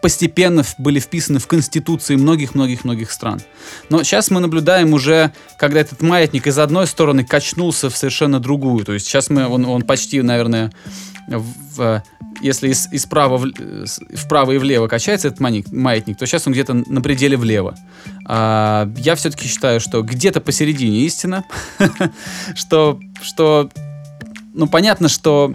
постепенно 0.00 0.64
были 0.78 1.00
вписаны 1.00 1.38
в 1.38 1.46
конституции 1.46 2.16
многих-многих-многих 2.16 3.10
стран. 3.10 3.40
Но 3.88 4.02
сейчас 4.02 4.30
мы 4.30 4.40
наблюдаем 4.40 4.92
уже, 4.92 5.32
когда 5.58 5.80
этот 5.80 6.02
маятник 6.02 6.46
из 6.46 6.58
одной 6.58 6.86
стороны 6.86 7.24
качнулся 7.24 7.90
в 7.90 7.96
совершенно 7.96 8.40
другую. 8.40 8.84
То 8.84 8.92
есть 8.92 9.06
сейчас 9.06 9.30
мы, 9.30 9.46
он, 9.46 9.64
он 9.66 9.82
почти, 9.82 10.22
наверное, 10.22 10.72
в- 11.28 12.02
если 12.40 12.68
из, 12.68 12.92
из 12.92 13.06
права 13.06 13.38
в, 13.38 13.52
вправо 14.16 14.52
и 14.52 14.58
влево 14.58 14.88
качается 14.88 15.28
этот 15.28 15.40
маятник, 15.40 15.72
маятник, 15.72 16.18
то 16.18 16.26
сейчас 16.26 16.46
он 16.46 16.52
где-то 16.52 16.74
на 16.74 17.00
пределе 17.00 17.36
влево. 17.36 17.76
А, 18.26 18.90
я 18.98 19.14
все-таки 19.14 19.48
считаю, 19.48 19.80
что 19.80 20.02
где-то 20.02 20.40
посередине 20.40 21.00
истина, 21.00 21.44
что, 22.54 23.00
что, 23.22 23.70
ну, 24.52 24.66
понятно, 24.66 25.08
что 25.08 25.52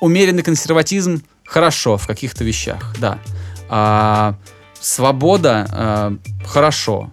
умеренный 0.00 0.42
консерватизм 0.42 1.22
хорошо 1.46 1.96
в 1.96 2.06
каких-то 2.06 2.44
вещах, 2.44 2.94
да. 2.98 3.18
А, 3.68 4.36
свобода 4.80 5.66
а, 5.70 6.16
хорошо, 6.44 7.10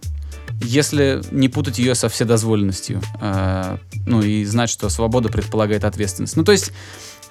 если 0.62 1.22
не 1.32 1.50
путать 1.50 1.80
ее 1.80 1.96
со 1.96 2.10
вседозволенностью. 2.10 3.02
А, 3.20 3.78
ну, 4.06 4.22
и 4.22 4.44
знать, 4.46 4.70
что 4.70 4.90
свобода 4.90 5.30
предполагает 5.30 5.84
ответственность. 5.84 6.36
Ну, 6.36 6.44
то 6.44 6.52
есть, 6.52 6.72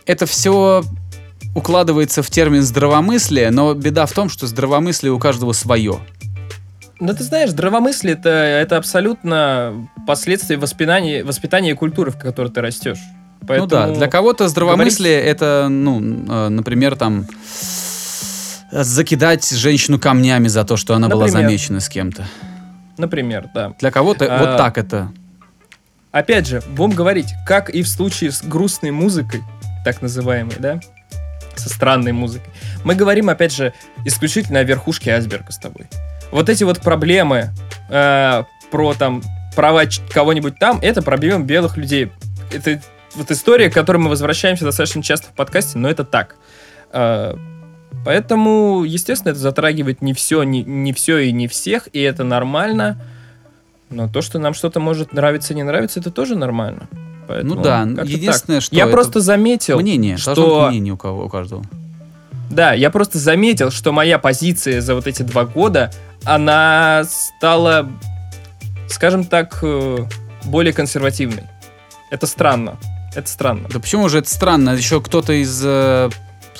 это 0.07 0.26
все 0.26 0.82
укладывается 1.55 2.22
в 2.22 2.30
термин 2.30 2.62
здравомыслие, 2.62 3.51
но 3.51 3.74
беда 3.74 4.07
в 4.07 4.12
том, 4.12 4.28
что 4.28 4.46
здравомыслие 4.46 5.12
у 5.12 5.18
каждого 5.18 5.53
свое. 5.53 6.01
Ну, 7.01 7.14
ты 7.14 7.24
знаешь, 7.24 7.51
здравомыслие 7.51 8.14
это, 8.14 8.28
это 8.28 8.76
абсолютно 8.76 9.88
последствия 10.07 10.59
воспитания, 10.59 11.24
воспитания 11.24 11.74
культуры, 11.74 12.11
в 12.11 12.18
которой 12.18 12.53
ты 12.53 12.61
растешь. 12.61 12.98
Поэтому... 13.47 13.61
Ну 13.62 13.66
да, 13.66 13.88
для 13.88 14.09
кого-то 14.09 14.49
здравомыслие 14.49 15.20
это, 15.20 15.68
ну, 15.70 16.01
э, 16.01 16.49
например, 16.49 16.97
там 16.97 17.26
закидать 18.70 19.49
женщину 19.51 19.99
камнями 19.99 20.49
за 20.49 20.64
то, 20.64 20.76
что 20.76 20.95
она 20.95 21.09
была 21.09 21.26
Например. 21.26 21.49
замечена 21.49 21.80
с 21.80 21.88
кем-то. 21.88 22.24
Например, 22.99 23.49
да. 23.53 23.74
Для 23.80 23.91
кого-то 23.91 24.26
А, 24.26 24.38
вот 24.38 24.57
так 24.57 24.78
это. 24.78 25.12
Опять 26.12 26.47
же, 26.47 26.62
будем 26.68 26.95
говорить, 26.95 27.28
как 27.47 27.70
и 27.70 27.82
в 27.82 27.88
случае 27.88 28.32
с 28.32 28.43
грустной 28.43 28.91
музыкой, 28.91 29.43
так 29.84 30.03
называемой, 30.03 30.57
да, 30.59 30.80
со 31.57 31.68
странной 31.68 32.12
музыкой, 32.12 32.53
мы 32.84 32.95
говорим, 32.95 33.28
опять 33.28 33.53
же, 33.53 33.72
исключительно 34.05 34.61
о 34.61 34.64
верхушке 34.64 35.12
айсберга 35.12 35.53
с 35.53 35.59
тобой. 35.59 35.86
Вот 36.30 36.49
эти 36.49 36.64
вот 36.64 36.80
проблемы 36.80 37.51
э, 37.88 38.45
про 38.70 38.95
там 38.95 39.22
права 39.57 39.82
кого-нибудь 40.12 40.59
там, 40.59 40.78
это 40.80 41.03
проблемы 41.03 41.45
белых 41.45 41.76
людей. 41.76 42.12
Это 42.53 42.80
вот 43.14 43.30
история, 43.30 43.70
к 43.70 43.74
которой 43.74 43.98
мы 43.98 44.08
возвращаемся 44.08 44.64
достаточно 44.64 45.02
часто 45.02 45.28
в 45.28 45.32
подкасте, 45.32 45.78
но 45.78 45.88
это 45.88 46.04
так. 46.04 46.36
Э, 46.92 47.34
поэтому, 48.04 48.84
естественно, 48.84 49.30
это 49.30 49.40
затрагивает 49.40 50.02
не 50.02 50.14
все, 50.14 50.42
не, 50.42 50.62
не 50.62 50.92
все 50.92 51.18
и 51.18 51.32
не 51.32 51.48
всех, 51.48 51.88
и 51.92 52.00
это 52.00 52.24
нормально. 52.24 53.02
Но 53.90 54.08
то, 54.08 54.22
что 54.22 54.38
нам 54.38 54.54
что-то 54.54 54.78
может 54.80 55.12
нравиться, 55.12 55.54
не 55.54 55.62
нравиться, 55.62 56.00
это 56.00 56.11
тоже 56.11 56.36
нормально. 56.36 56.88
Поэтому 57.26 57.56
Ну 57.56 57.62
да, 57.62 57.82
единственное, 57.82 58.58
так. 58.58 58.64
что 58.64 58.76
Я 58.76 58.86
просто 58.86 59.20
заметил, 59.20 59.80
мнение, 59.80 60.16
что... 60.16 60.68
мнение 60.68 60.94
у 60.94 60.96
кого 60.96 61.26
у 61.26 61.28
каждого. 61.28 61.64
Да, 62.50 62.72
я 62.72 62.90
просто 62.90 63.18
заметил, 63.18 63.70
что 63.70 63.92
моя 63.92 64.18
позиция 64.18 64.80
за 64.80 64.96
вот 64.96 65.06
эти 65.06 65.22
два 65.22 65.44
года, 65.44 65.92
она 66.24 67.04
стала, 67.08 67.88
скажем 68.88 69.24
так, 69.24 69.61
э, 69.62 69.98
более 70.44 70.72
консервативной. 70.72 71.44
Это 72.11 72.26
странно. 72.26 72.76
Это 73.14 73.28
странно. 73.28 73.68
Да 73.68 73.80
почему 73.80 74.08
же 74.08 74.18
это 74.18 74.30
странно? 74.30 74.70
Еще 74.70 75.00
кто-то 75.00 75.32
из 75.32 75.61
э, 75.64 76.11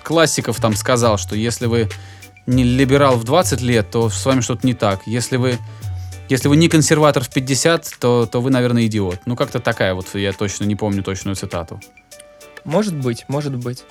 классиков 0.03 0.61
там 0.61 0.75
сказал, 0.75 1.17
что 1.19 1.37
если 1.37 1.67
вы 1.67 1.89
не 2.47 2.65
либерал 2.65 3.17
в 3.17 3.25
20 3.25 3.61
лет, 3.61 3.91
то 3.91 4.11
с 4.11 4.25
вами 4.27 4.41
что-то 4.41 4.67
не 4.67 4.75
так. 4.75 5.07
Если 5.07 5.37
вы 5.37 5.59
если 6.29 6.47
вы 6.47 6.57
не 6.57 6.69
консерватор 6.69 7.25
в 7.25 7.29
50, 7.29 7.91
то, 7.99 8.25
то 8.25 8.41
вы, 8.41 8.51
наверное, 8.51 8.87
идиот. 8.87 9.23
Ну, 9.27 9.35
как-то 9.35 9.59
такая 9.59 9.95
вот, 9.95 10.15
я 10.15 10.33
точно 10.33 10.65
не 10.65 10.77
помню 10.77 11.03
точную 11.03 11.35
цитату. 11.35 11.81
Может 12.65 12.95
быть, 12.95 13.25
может 13.27 13.57
быть. 13.57 13.83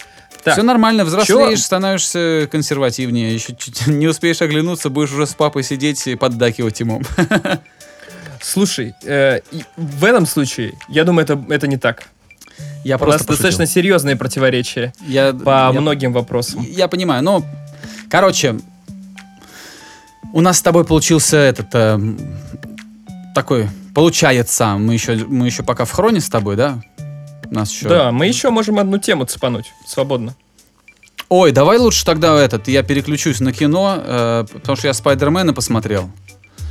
Так, 0.44 0.54
Все 0.54 0.64
нормально, 0.64 1.04
взрослеешь, 1.04 1.60
Чё? 1.60 1.66
становишься 1.66 2.48
консервативнее. 2.50 3.34
Еще 3.34 3.56
чуть 3.56 3.88
не 3.88 4.08
успеешь 4.08 4.42
оглянуться, 4.42 4.90
будешь 4.90 5.12
уже 5.12 5.28
с 5.28 5.34
папой 5.34 5.64
сидеть 5.64 6.08
и 6.08 6.16
поддакивать 6.16 6.80
ему. 6.80 7.02
слушай, 8.42 8.96
э, 9.04 9.42
в 9.76 10.06
этом 10.06 10.26
случае, 10.26 10.76
я 10.88 11.04
думаю, 11.04 11.26
это, 11.26 11.44
это 11.50 11.68
не 11.68 11.78
так. 11.78 12.08
Я 12.84 12.96
У 12.96 13.00
просто 13.00 13.28
достаточно 13.28 13.66
серьезные 13.66 14.16
противоречия 14.16 14.94
Я, 15.06 15.34
по 15.34 15.72
я- 15.74 15.82
многим 15.82 16.14
вопросам. 16.14 16.66
Я 16.70 16.88
понимаю, 16.88 17.24
но, 17.24 17.44
короче, 18.10 18.56
у 20.34 20.42
нас 20.42 20.60
с 20.60 20.62
тобой 20.62 20.86
получился 20.86 21.38
этот 21.38 21.68
э, 21.74 22.00
такой, 23.36 23.68
получается, 23.94 24.76
мы 24.78 24.94
еще, 24.94 25.16
мы 25.28 25.48
еще 25.48 25.64
пока 25.64 25.86
в 25.86 25.92
хроне 25.92 26.22
с 26.22 26.30
тобой, 26.30 26.56
да? 26.56 26.82
У 27.50 27.54
нас 27.54 27.72
еще... 27.72 27.90
Да, 27.90 28.12
мы 28.12 28.28
еще 28.28 28.50
можем 28.50 28.80
одну 28.80 28.98
тему 28.98 29.26
цепануть 29.26 29.66
свободно. 29.86 30.36
Ой, 31.30 31.52
давай 31.52 31.78
лучше 31.78 32.06
тогда 32.06 32.40
этот, 32.40 32.68
я 32.68 32.82
переключусь 32.84 33.40
на 33.40 33.52
кино, 33.54 33.98
э, 33.98 34.46
потому 34.54 34.76
что 34.76 34.88
я 34.88 34.94
Спайдермена 34.94 35.54
посмотрел. 35.54 36.10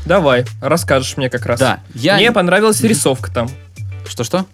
Давай, 0.06 0.46
расскажешь 0.62 1.16
мне 1.16 1.28
как 1.28 1.44
раз. 1.46 1.60
Да, 1.60 1.80
я... 1.94 2.16
Мне 2.16 2.32
понравилась 2.32 2.80
рисовка 2.80 3.32
там. 3.32 3.48
Что-что? 4.06 4.46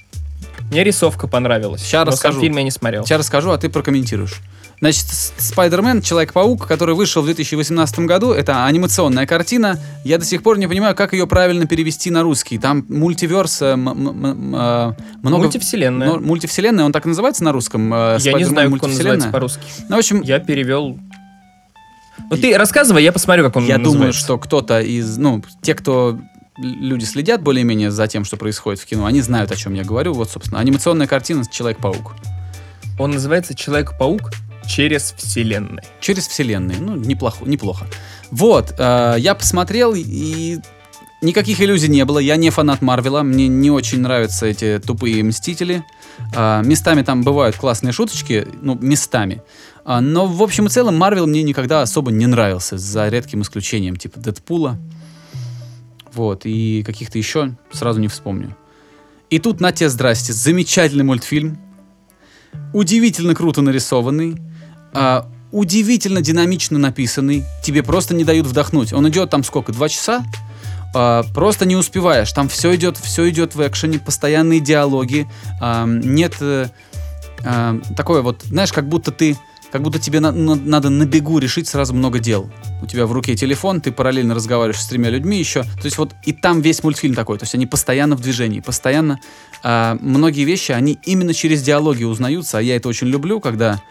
Мне 0.74 0.82
рисовка 0.82 1.28
понравилась. 1.28 1.88
Но 1.92 2.04
расскажу. 2.04 2.40
фильм 2.40 2.56
я 2.56 2.64
не 2.64 2.72
смотрел. 2.72 3.04
Сейчас 3.04 3.20
расскажу, 3.20 3.52
а 3.52 3.58
ты 3.58 3.68
прокомментируешь. 3.68 4.40
Значит, 4.80 5.06
Спайдермен, 5.38 6.02
Человек-паук, 6.02 6.66
который 6.66 6.96
вышел 6.96 7.22
в 7.22 7.26
2018 7.26 8.00
году, 8.00 8.32
это 8.32 8.66
анимационная 8.66 9.24
картина. 9.24 9.78
Я 10.02 10.18
до 10.18 10.24
сих 10.24 10.42
пор 10.42 10.58
не 10.58 10.66
понимаю, 10.66 10.96
как 10.96 11.12
ее 11.12 11.28
правильно 11.28 11.66
перевести 11.68 12.10
на 12.10 12.24
русский. 12.24 12.58
Там 12.58 12.84
мультиверс, 12.88 13.62
э, 13.62 13.66
э, 13.66 13.76
много... 13.76 14.94
Мультивселенная. 15.22 16.08
но- 16.08 16.18
мультивселенная, 16.18 16.84
он 16.84 16.90
так 16.92 17.06
называется 17.06 17.44
на 17.44 17.52
русском? 17.52 17.94
э, 17.94 18.18
я 18.22 18.32
не 18.32 18.42
знаю, 18.42 18.72
как 18.72 18.82
он 18.82 18.90
называется 18.90 19.28
по-русски. 19.28 19.62
Ну, 19.88 19.94
в 19.94 19.98
общем, 20.00 20.22
Я 20.22 20.40
перевел. 20.40 20.98
Ну 22.30 22.36
ты 22.36 22.56
рассказывай, 22.58 23.04
я 23.04 23.12
посмотрю, 23.12 23.44
как 23.44 23.56
он 23.56 23.66
я 23.66 23.76
думаю, 23.76 23.92
называется. 23.92 24.20
что 24.20 24.38
кто-то 24.38 24.80
из, 24.80 25.16
ну, 25.18 25.42
те, 25.62 25.74
кто 25.74 26.18
люди 26.56 27.04
следят 27.04 27.42
более-менее 27.42 27.90
за 27.90 28.06
тем, 28.06 28.24
что 28.24 28.36
происходит 28.36 28.80
в 28.80 28.86
кино, 28.86 29.06
они 29.06 29.20
знают, 29.20 29.50
о 29.50 29.56
чем 29.56 29.74
я 29.74 29.84
говорю. 29.84 30.12
Вот, 30.12 30.30
собственно, 30.30 30.60
анимационная 30.60 31.06
картина 31.06 31.44
«Человек-паук». 31.50 32.14
Он 32.98 33.10
называется 33.10 33.54
Человек-паук 33.54 34.30
через 34.66 35.14
вселенной. 35.16 35.82
Через 36.00 36.28
вселенные. 36.28 36.78
Ну, 36.78 36.96
неплохо, 36.96 37.44
неплохо. 37.44 37.86
Вот, 38.30 38.74
э, 38.78 39.16
я 39.18 39.34
посмотрел, 39.34 39.94
и 39.94 40.58
никаких 41.24 41.60
иллюзий 41.60 41.88
не 41.88 42.04
было. 42.04 42.18
Я 42.18 42.36
не 42.36 42.50
фанат 42.50 42.82
Марвела, 42.82 43.22
мне 43.22 43.48
не 43.48 43.70
очень 43.70 44.00
нравятся 44.00 44.46
эти 44.46 44.80
тупые 44.84 45.22
Мстители. 45.24 45.84
А, 46.34 46.62
местами 46.62 47.02
там 47.02 47.22
бывают 47.22 47.56
классные 47.56 47.92
шуточки, 47.92 48.46
ну, 48.60 48.78
местами. 48.80 49.42
А, 49.84 50.00
но, 50.00 50.26
в 50.26 50.42
общем 50.42 50.66
и 50.66 50.68
целом, 50.68 50.96
Марвел 50.96 51.26
мне 51.26 51.42
никогда 51.42 51.82
особо 51.82 52.10
не 52.10 52.26
нравился, 52.26 52.78
за 52.78 53.08
редким 53.08 53.42
исключением, 53.42 53.96
типа 53.96 54.20
Дэдпула. 54.20 54.78
Вот, 56.14 56.42
и 56.44 56.82
каких-то 56.84 57.18
еще 57.18 57.56
сразу 57.72 58.00
не 58.00 58.08
вспомню. 58.08 58.56
И 59.30 59.38
тут, 59.38 59.60
на 59.60 59.72
тебе, 59.72 59.88
здрасте, 59.88 60.32
замечательный 60.32 61.04
мультфильм, 61.04 61.58
удивительно 62.72 63.34
круто 63.34 63.62
нарисованный, 63.62 64.36
а, 64.92 65.28
удивительно 65.50 66.20
динамично 66.20 66.78
написанный, 66.78 67.44
тебе 67.62 67.82
просто 67.82 68.14
не 68.14 68.24
дают 68.24 68.46
вдохнуть. 68.46 68.92
Он 68.92 69.08
идет 69.08 69.30
там 69.30 69.42
сколько, 69.44 69.72
два 69.72 69.88
часа? 69.88 70.24
А, 70.94 71.24
просто 71.34 71.66
не 71.66 71.76
успеваешь. 71.76 72.30
Там 72.32 72.48
все 72.48 72.74
идет, 72.76 72.96
все 72.96 73.28
идет 73.28 73.54
в 73.54 73.66
экшене, 73.66 73.98
постоянные 73.98 74.60
диалоги. 74.60 75.26
а, 75.60 75.86
нет 75.86 76.34
а, 76.40 77.80
такое 77.96 78.22
вот, 78.22 78.42
знаешь, 78.44 78.72
как 78.72 78.88
будто 78.88 79.10
ты, 79.10 79.36
как 79.74 79.82
будто 79.82 79.98
тебе 79.98 80.20
на- 80.20 80.30
на- 80.30 80.54
надо 80.54 80.88
на 80.88 81.04
бегу 81.04 81.40
решить 81.40 81.66
сразу 81.66 81.94
много 81.94 82.20
дел. 82.20 82.48
У 82.80 82.86
тебя 82.86 83.06
в 83.06 83.12
руке 83.12 83.34
телефон, 83.34 83.80
ты 83.80 83.90
параллельно 83.90 84.32
разговариваешь 84.32 84.80
с 84.80 84.86
тремя 84.86 85.10
людьми 85.10 85.36
еще. 85.36 85.64
То 85.64 85.86
есть 85.86 85.98
вот 85.98 86.14
и 86.24 86.32
там 86.32 86.60
весь 86.60 86.84
мультфильм 86.84 87.16
такой. 87.16 87.38
То 87.38 87.42
есть 87.42 87.56
они 87.56 87.66
постоянно 87.66 88.14
в 88.14 88.20
движении, 88.20 88.60
постоянно. 88.60 89.18
а, 89.64 89.98
многие 90.00 90.44
вещи, 90.44 90.70
они 90.70 90.96
именно 91.06 91.34
через 91.34 91.60
диалоги 91.60 92.04
узнаются, 92.04 92.58
а 92.58 92.62
я 92.62 92.76
это 92.76 92.88
очень 92.88 93.08
люблю, 93.08 93.40
когда 93.40 93.82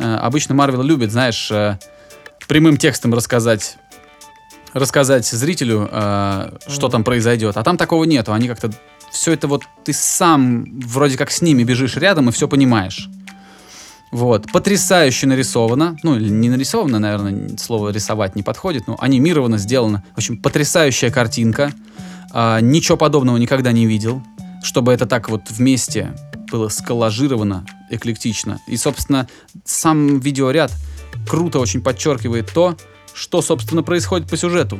а, 0.00 0.20
обычно 0.20 0.54
Марвел 0.54 0.82
любит, 0.82 1.10
знаешь, 1.10 1.50
а, 1.50 1.76
прямым 2.46 2.76
текстом 2.76 3.12
рассказать 3.12 3.78
рассказать 4.74 5.26
зрителю, 5.26 5.88
а, 5.90 6.56
что 6.68 6.88
там 6.88 7.02
произойдет. 7.02 7.56
А 7.56 7.64
там 7.64 7.76
такого 7.76 8.04
нету. 8.04 8.32
Они 8.32 8.46
как-то 8.46 8.70
все 9.10 9.32
это 9.32 9.48
вот 9.48 9.64
ты 9.84 9.92
сам 9.92 10.66
вроде 10.82 11.18
как 11.18 11.32
с 11.32 11.42
ними 11.42 11.64
бежишь 11.64 11.96
рядом 11.96 12.28
и 12.28 12.32
все 12.32 12.46
понимаешь. 12.46 13.08
Вот. 14.12 14.52
Потрясающе 14.52 15.26
нарисовано. 15.26 15.96
Ну, 16.02 16.18
не 16.18 16.50
нарисовано, 16.50 16.98
наверное, 16.98 17.56
слово 17.56 17.88
рисовать 17.88 18.36
не 18.36 18.42
подходит, 18.42 18.86
но 18.86 18.96
анимировано, 19.00 19.56
сделано. 19.56 20.04
В 20.14 20.18
общем, 20.18 20.36
потрясающая 20.36 21.10
картинка. 21.10 21.72
А, 22.30 22.60
ничего 22.60 22.98
подобного 22.98 23.38
никогда 23.38 23.72
не 23.72 23.86
видел. 23.86 24.22
Чтобы 24.62 24.92
это 24.92 25.06
так 25.06 25.30
вот 25.30 25.50
вместе 25.50 26.14
было 26.50 26.68
сколлажировано, 26.68 27.64
эклектично. 27.90 28.60
И, 28.68 28.76
собственно, 28.76 29.28
сам 29.64 30.20
видеоряд 30.20 30.70
круто 31.26 31.58
очень 31.58 31.80
подчеркивает 31.80 32.52
то, 32.52 32.76
что, 33.14 33.40
собственно, 33.40 33.82
происходит 33.82 34.28
по 34.28 34.36
сюжету. 34.36 34.78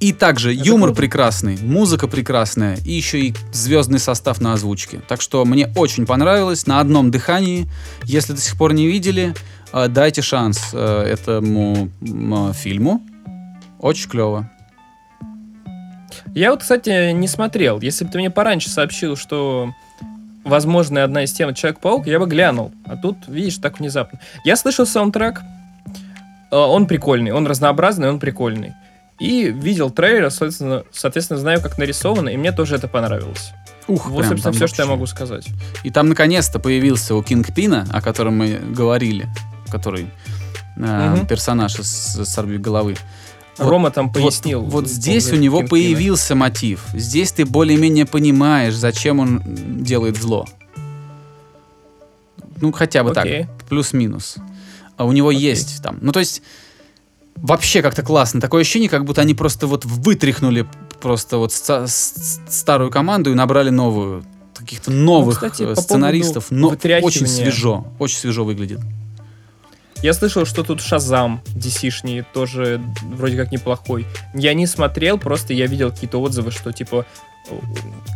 И 0.00 0.12
также 0.14 0.54
Это 0.54 0.64
юмор 0.64 0.88
круто. 0.88 1.02
прекрасный, 1.02 1.58
музыка 1.62 2.08
прекрасная, 2.08 2.76
и 2.86 2.92
еще 2.92 3.20
и 3.20 3.34
звездный 3.52 3.98
состав 3.98 4.40
на 4.40 4.54
озвучке. 4.54 5.02
Так 5.06 5.20
что 5.20 5.44
мне 5.44 5.68
очень 5.76 6.06
понравилось 6.06 6.66
на 6.66 6.80
одном 6.80 7.10
дыхании. 7.10 7.68
Если 8.04 8.32
до 8.32 8.40
сих 8.40 8.56
пор 8.56 8.72
не 8.72 8.86
видели, 8.86 9.34
э, 9.74 9.88
дайте 9.88 10.22
шанс 10.22 10.70
э, 10.72 11.02
этому 11.02 11.90
м, 12.00 12.52
фильму. 12.54 13.02
Очень 13.78 14.08
клево. 14.08 14.50
Я 16.34 16.50
вот, 16.50 16.60
кстати, 16.62 17.12
не 17.12 17.28
смотрел. 17.28 17.80
Если 17.80 18.04
бы 18.04 18.10
ты 18.10 18.18
мне 18.18 18.30
пораньше 18.30 18.70
сообщил, 18.70 19.16
что 19.16 19.70
возможно 20.44 21.04
одна 21.04 21.24
из 21.24 21.32
тем 21.32 21.52
Человек-паук, 21.54 22.06
я 22.06 22.18
бы 22.18 22.26
глянул. 22.26 22.72
А 22.86 22.96
тут, 22.96 23.16
видишь, 23.28 23.58
так 23.58 23.78
внезапно. 23.80 24.18
Я 24.44 24.56
слышал 24.56 24.86
саундтрек. 24.86 25.40
Э, 26.50 26.56
Он 26.56 26.86
прикольный, 26.86 27.32
он 27.32 27.46
разнообразный, 27.46 28.08
он 28.08 28.18
прикольный. 28.18 28.72
И 29.20 29.50
видел 29.50 29.90
трейлер, 29.90 30.30
соответственно, 30.30 30.84
соответственно, 30.92 31.38
знаю, 31.38 31.60
как 31.60 31.76
нарисовано, 31.78 32.30
и 32.30 32.36
мне 32.38 32.52
тоже 32.52 32.76
это 32.76 32.88
понравилось. 32.88 33.52
Ух, 33.86 34.06
Вот, 34.08 34.20
прям 34.20 34.30
собственно, 34.30 34.42
там 34.42 34.52
все, 34.54 34.66
что 34.66 34.82
я 34.82 34.88
могу 34.88 35.04
сказать. 35.06 35.46
И 35.84 35.90
там 35.90 36.08
наконец-то 36.08 36.58
появился 36.58 37.14
у 37.14 37.22
Кингпина, 37.22 37.86
о 37.92 38.00
котором 38.00 38.38
мы 38.38 38.58
говорили, 38.58 39.28
который 39.70 40.06
э, 40.76 41.10
Мгм. 41.16 41.26
персонаж 41.26 41.78
из 41.78 41.88
«Сорви 42.26 42.56
головы». 42.56 42.96
Вот- 43.58 43.68
Рома 43.68 43.90
там 43.90 44.06
Вот- 44.10 44.14
пояснил. 44.22 44.62
Вот, 44.62 44.82
ну, 44.84 44.88
здесь 44.88 45.30
у 45.32 45.36
него 45.36 45.58
Кингпина. 45.58 45.68
появился 45.70 46.34
мотив. 46.34 46.86
Здесь 46.94 47.32
ты 47.32 47.44
более-менее 47.44 48.06
понимаешь, 48.06 48.74
зачем 48.74 49.18
он 49.20 49.42
делает 49.84 50.16
зло. 50.16 50.46
Ну, 52.60 52.72
хотя 52.72 53.02
бы 53.04 53.10
Окей. 53.10 53.44
так, 53.44 53.64
плюс-минус. 53.68 54.36
А 54.96 55.04
у 55.04 55.12
него 55.12 55.28
Окей. 55.28 55.40
есть 55.42 55.82
там. 55.82 55.98
Ну, 56.00 56.12
то 56.12 56.20
есть, 56.20 56.42
вообще 57.36 57.82
как-то 57.82 58.02
классно. 58.02 58.40
Такое 58.40 58.62
ощущение, 58.62 58.88
как 58.88 59.04
будто 59.04 59.20
они 59.20 59.34
просто 59.34 59.66
вот 59.66 59.84
вытряхнули 59.84 60.66
просто 61.00 61.38
вот 61.38 61.52
старую 61.52 62.90
команду 62.90 63.32
и 63.32 63.34
набрали 63.34 63.70
новую. 63.70 64.24
Каких-то 64.54 64.90
новых 64.90 65.36
кстати, 65.36 65.62
э, 65.62 65.74
по 65.74 65.80
сценаристов. 65.80 66.46
Но 66.50 66.68
очень 66.68 67.26
свежо. 67.26 67.86
Очень 67.98 68.18
свежо 68.18 68.44
выглядит. 68.44 68.80
Я 70.02 70.14
слышал, 70.14 70.46
что 70.46 70.62
тут 70.62 70.80
Шазам 70.80 71.42
DC-шний 71.54 72.24
тоже 72.32 72.80
вроде 73.02 73.36
как 73.36 73.52
неплохой. 73.52 74.06
Я 74.34 74.54
не 74.54 74.66
смотрел, 74.66 75.18
просто 75.18 75.52
я 75.52 75.66
видел 75.66 75.90
какие-то 75.90 76.20
отзывы, 76.20 76.50
что 76.50 76.72
типа 76.72 77.04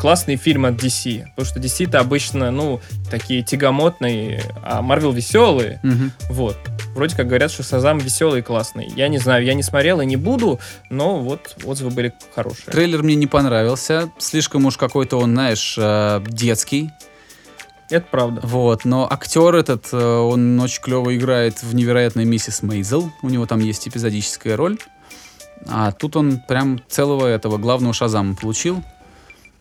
классный 0.00 0.36
фильм 0.36 0.66
от 0.66 0.74
DC. 0.74 1.24
Потому 1.30 1.46
что 1.46 1.60
DC-то 1.60 2.00
обычно, 2.00 2.50
ну, 2.50 2.80
такие 3.10 3.42
тягомотные, 3.42 4.42
а 4.62 4.82
Марвел 4.82 5.12
веселые. 5.12 5.80
Мгм. 5.82 6.12
Вот. 6.30 6.56
Вроде 6.94 7.16
как 7.16 7.26
говорят, 7.26 7.50
что 7.50 7.62
Шазам 7.62 7.98
веселый 7.98 8.40
и 8.40 8.42
классный. 8.42 8.92
Я 8.94 9.08
не 9.08 9.18
знаю, 9.18 9.44
я 9.44 9.54
не 9.54 9.62
смотрел 9.62 10.00
и 10.00 10.06
не 10.06 10.16
буду, 10.16 10.60
но 10.90 11.18
вот 11.18 11.56
отзывы 11.64 11.90
были 11.90 12.12
хорошие. 12.34 12.66
Трейлер 12.70 13.02
мне 13.02 13.14
не 13.14 13.26
понравился. 13.26 14.10
Слишком 14.18 14.66
уж 14.66 14.76
какой-то 14.76 15.18
он, 15.18 15.32
знаешь, 15.32 15.76
э, 15.78 16.22
детский. 16.28 16.90
Это 17.90 18.06
правда. 18.10 18.40
Вот, 18.44 18.84
но 18.84 19.06
актер 19.10 19.54
этот, 19.54 19.88
э, 19.92 19.96
он 19.96 20.58
очень 20.60 20.82
клево 20.82 21.14
играет 21.14 21.62
в 21.62 21.74
невероятной 21.74 22.24
миссис 22.24 22.62
Мейзел. 22.62 23.12
У 23.22 23.28
него 23.28 23.46
там 23.46 23.60
есть 23.60 23.86
эпизодическая 23.88 24.56
роль. 24.56 24.78
А 25.66 25.92
тут 25.92 26.16
он 26.16 26.40
прям 26.40 26.80
целого 26.88 27.26
этого 27.26 27.58
главного 27.58 27.94
Шазама 27.94 28.34
получил. 28.34 28.82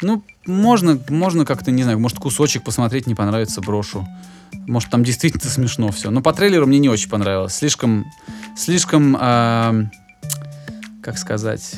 Ну, 0.01 0.23
можно, 0.45 0.99
можно 1.09 1.45
как-то, 1.45 1.71
не 1.71 1.83
знаю, 1.83 1.99
может 1.99 2.19
кусочек 2.19 2.63
посмотреть, 2.63 3.07
не 3.07 3.15
понравится, 3.15 3.61
брошу. 3.61 4.07
Может, 4.67 4.89
там 4.89 5.03
действительно 5.03 5.43
смешно 5.49 5.91
все. 5.91 6.09
Но 6.09 6.21
по 6.21 6.33
трейлеру 6.33 6.67
мне 6.67 6.79
не 6.79 6.89
очень 6.89 7.09
понравилось. 7.09 7.53
Слишком, 7.53 8.05
слишком, 8.57 9.15
а, 9.19 9.85
как 11.01 11.17
сказать, 11.17 11.75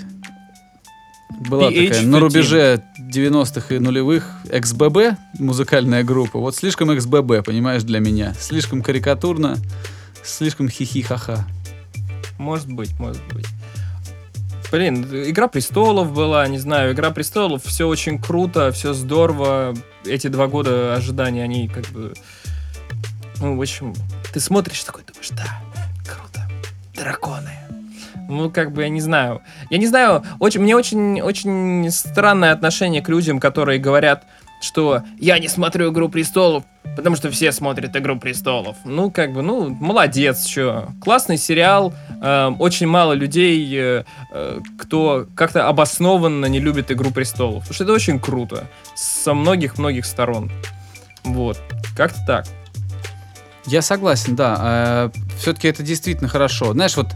была 1.50 1.68
такая 1.70 1.90
PH-14. 1.90 2.06
на 2.06 2.20
рубеже 2.20 2.84
90-х 3.00 3.76
и 3.76 3.80
нулевых 3.80 4.32
XBB, 4.46 5.18
музыкальная 5.40 6.04
группа. 6.04 6.40
Вот 6.40 6.56
слишком 6.56 6.92
XBB, 6.92 7.44
понимаешь, 7.44 7.84
для 7.84 8.00
меня. 8.00 8.34
Слишком 8.40 8.82
карикатурно, 8.82 9.58
слишком 10.24 10.70
хихи-ха-ха. 10.70 11.46
Может 12.38 12.72
быть, 12.72 12.98
может 13.00 13.22
быть. 13.34 13.48
Блин, 14.72 15.06
Игра 15.30 15.48
престолов 15.48 16.12
была, 16.12 16.48
не 16.48 16.58
знаю, 16.58 16.94
Игра 16.94 17.12
престолов, 17.12 17.64
все 17.64 17.88
очень 17.88 18.22
круто, 18.22 18.72
все 18.72 18.94
здорово. 18.94 19.74
Эти 20.06 20.28
два 20.28 20.48
года 20.48 20.96
ожидания, 20.96 21.44
они 21.44 21.68
как 21.68 21.86
бы. 21.88 22.14
Ну, 23.40 23.58
в 23.58 23.62
общем, 23.62 23.94
ты 24.34 24.40
смотришь 24.40 24.84
такой, 24.84 25.04
думаешь, 25.04 25.30
да, 25.32 25.62
круто. 26.06 26.48
Драконы. 26.96 27.52
Ну, 28.28 28.50
как 28.50 28.72
бы, 28.72 28.82
я 28.82 28.90
не 28.90 29.02
знаю. 29.02 29.42
Я 29.70 29.78
не 29.78 29.88
знаю, 29.88 30.24
очень, 30.40 30.62
мне 30.62 30.76
очень, 30.76 31.22
очень 31.22 31.90
странное 31.92 32.52
отношение 32.52 33.02
к 33.02 33.10
людям, 33.10 33.40
которые 33.40 33.80
говорят, 33.80 34.26
что 34.62 35.04
я 35.20 35.40
не 35.40 35.48
смотрю 35.48 35.92
«Игру 35.92 36.10
престолов», 36.10 36.64
потому 36.96 37.16
что 37.16 37.30
все 37.30 37.52
смотрят 37.52 37.96
«Игру 37.96 38.18
престолов». 38.20 38.78
Ну, 38.86 39.12
как 39.12 39.34
бы, 39.34 39.42
ну, 39.42 39.70
молодец, 39.70 40.48
что. 40.48 40.90
Классный 41.02 41.38
сериал, 41.38 41.94
э, 42.22 42.52
очень 42.60 42.88
мало 42.88 43.14
людей, 43.14 43.68
э, 43.74 44.04
э, 44.32 44.60
кто 44.80 45.28
как-то 45.36 45.68
обоснованно 45.68 46.46
не 46.46 46.60
любит 46.60 46.92
«Игру 46.92 47.12
престолов». 47.12 47.64
Потому 47.64 47.74
что 47.74 47.84
это 47.84 47.94
очень 47.94 48.20
круто. 48.20 48.66
Со 48.96 49.34
многих-многих 49.34 50.06
сторон. 50.06 50.52
Вот. 51.24 51.60
Как-то 51.96 52.20
так. 52.26 52.46
Я 53.66 53.82
согласен, 53.82 54.36
да. 54.36 55.12
Все-таки 55.40 55.68
это 55.68 55.82
действительно 55.82 56.30
хорошо. 56.30 56.74
Знаешь, 56.74 56.96
вот 56.96 57.08
э, 57.08 57.16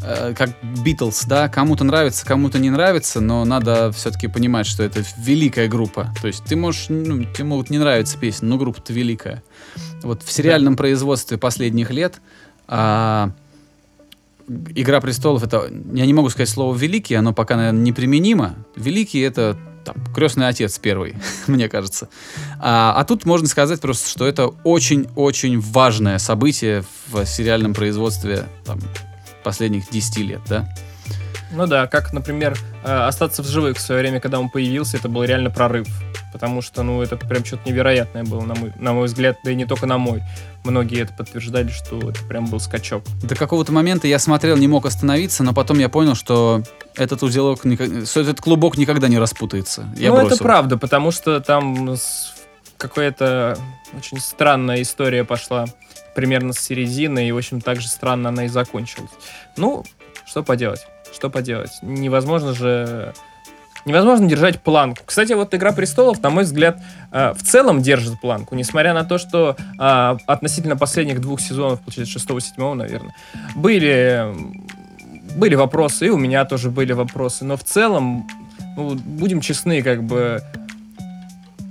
как 0.00 0.50
Битлз, 0.84 1.24
да, 1.24 1.48
кому-то 1.48 1.84
нравится, 1.84 2.26
кому-то 2.26 2.58
не 2.58 2.70
нравится, 2.70 3.20
но 3.20 3.44
надо 3.44 3.92
все-таки 3.92 4.28
понимать, 4.28 4.66
что 4.66 4.82
это 4.82 5.02
великая 5.18 5.68
группа. 5.68 6.12
То 6.20 6.26
есть 6.28 6.44
ты 6.44 6.56
можешь, 6.56 6.86
ну, 6.88 7.24
тебе 7.24 7.44
могут 7.44 7.70
не 7.70 7.78
нравиться 7.78 8.18
песни, 8.18 8.46
но 8.46 8.58
группа-то 8.58 8.92
великая. 8.92 9.42
Вот 10.02 10.22
в 10.22 10.30
сериальном 10.30 10.76
производстве 10.76 11.38
последних 11.38 11.90
лет 11.90 12.20
а, 12.68 13.32
Игра 14.48 15.00
престолов 15.00 15.42
это, 15.42 15.68
я 15.92 16.06
не 16.06 16.14
могу 16.14 16.30
сказать 16.30 16.48
слово 16.48 16.76
великий, 16.76 17.16
оно 17.16 17.32
пока, 17.32 17.56
наверное, 17.56 17.82
неприменимо. 17.82 18.54
Великий 18.76 19.18
это 19.20 19.58
там, 19.84 19.96
крестный 20.14 20.46
отец 20.46 20.78
первый, 20.78 21.16
мне 21.48 21.68
кажется. 21.68 22.08
А, 22.60 22.94
а 22.96 23.04
тут 23.04 23.24
можно 23.24 23.48
сказать 23.48 23.80
просто, 23.80 24.08
что 24.08 24.24
это 24.24 24.46
очень-очень 24.62 25.58
важное 25.58 26.18
событие 26.18 26.84
в 27.08 27.24
сериальном 27.26 27.74
производстве 27.74 28.46
там, 28.64 28.78
последних 29.46 29.88
10 29.90 30.16
лет, 30.18 30.40
да? 30.48 30.68
Ну 31.52 31.68
да, 31.68 31.86
как, 31.86 32.12
например, 32.12 32.58
э, 32.82 32.92
«Остаться 32.92 33.44
в 33.44 33.46
живых» 33.46 33.76
в 33.76 33.80
свое 33.80 34.00
время, 34.00 34.18
когда 34.18 34.40
он 34.40 34.50
появился, 34.50 34.96
это 34.96 35.08
был 35.08 35.22
реально 35.22 35.50
прорыв. 35.50 35.86
Потому 36.32 36.62
что, 36.62 36.82
ну, 36.82 37.00
это 37.00 37.16
прям 37.16 37.44
что-то 37.44 37.70
невероятное 37.70 38.24
было, 38.24 38.42
на 38.42 38.56
мой, 38.56 38.72
на 38.76 38.92
мой 38.92 39.06
взгляд, 39.06 39.38
да 39.44 39.52
и 39.52 39.54
не 39.54 39.64
только 39.64 39.86
на 39.86 39.98
мой. 39.98 40.24
Многие 40.64 41.02
это 41.02 41.12
подтверждали, 41.12 41.68
что 41.68 42.10
это 42.10 42.24
прям 42.24 42.46
был 42.46 42.58
скачок. 42.58 43.04
До 43.22 43.36
какого-то 43.36 43.70
момента 43.70 44.08
я 44.08 44.18
смотрел, 44.18 44.56
не 44.56 44.66
мог 44.66 44.84
остановиться, 44.84 45.44
но 45.44 45.54
потом 45.54 45.78
я 45.78 45.88
понял, 45.88 46.16
что 46.16 46.64
этот 46.96 47.22
узелок, 47.22 47.64
этот 47.64 48.40
клубок 48.40 48.76
никогда 48.76 49.06
не 49.06 49.18
распутается. 49.18 49.86
Я 49.96 50.10
ну, 50.10 50.16
бросил. 50.16 50.34
это 50.34 50.42
правда, 50.42 50.76
потому 50.76 51.12
что 51.12 51.40
там 51.40 51.96
какая-то 52.76 53.56
очень 53.96 54.18
странная 54.18 54.82
история 54.82 55.24
пошла 55.24 55.66
примерно 56.16 56.52
с 56.52 56.58
середины, 56.58 57.28
и, 57.28 57.32
в 57.32 57.36
общем, 57.36 57.60
так 57.60 57.80
же 57.80 57.88
странно 57.88 58.30
она 58.30 58.46
и 58.46 58.48
закончилась. 58.48 59.10
Ну, 59.56 59.84
что 60.26 60.42
поделать? 60.42 60.86
Что 61.14 61.30
поделать? 61.30 61.70
Невозможно 61.82 62.54
же... 62.54 63.14
Невозможно 63.84 64.26
держать 64.26 64.60
планку. 64.60 65.04
Кстати, 65.06 65.32
вот 65.34 65.54
«Игра 65.54 65.70
престолов», 65.70 66.20
на 66.20 66.30
мой 66.30 66.42
взгляд, 66.42 66.80
э, 67.12 67.34
в 67.34 67.42
целом 67.44 67.82
держит 67.82 68.20
планку, 68.20 68.56
несмотря 68.56 68.92
на 68.94 69.04
то, 69.04 69.16
что 69.16 69.56
э, 69.78 70.16
относительно 70.26 70.76
последних 70.76 71.20
двух 71.20 71.40
сезонов, 71.40 71.80
получается, 71.82 72.12
шестого-седьмого, 72.14 72.74
наверное, 72.74 73.14
были, 73.54 74.34
были 75.36 75.54
вопросы, 75.54 76.06
и 76.06 76.10
у 76.10 76.16
меня 76.16 76.44
тоже 76.46 76.70
были 76.70 76.94
вопросы, 76.94 77.44
но 77.44 77.56
в 77.56 77.62
целом, 77.62 78.26
ну, 78.76 78.96
будем 78.96 79.40
честны, 79.40 79.80
как 79.82 80.02
бы, 80.02 80.42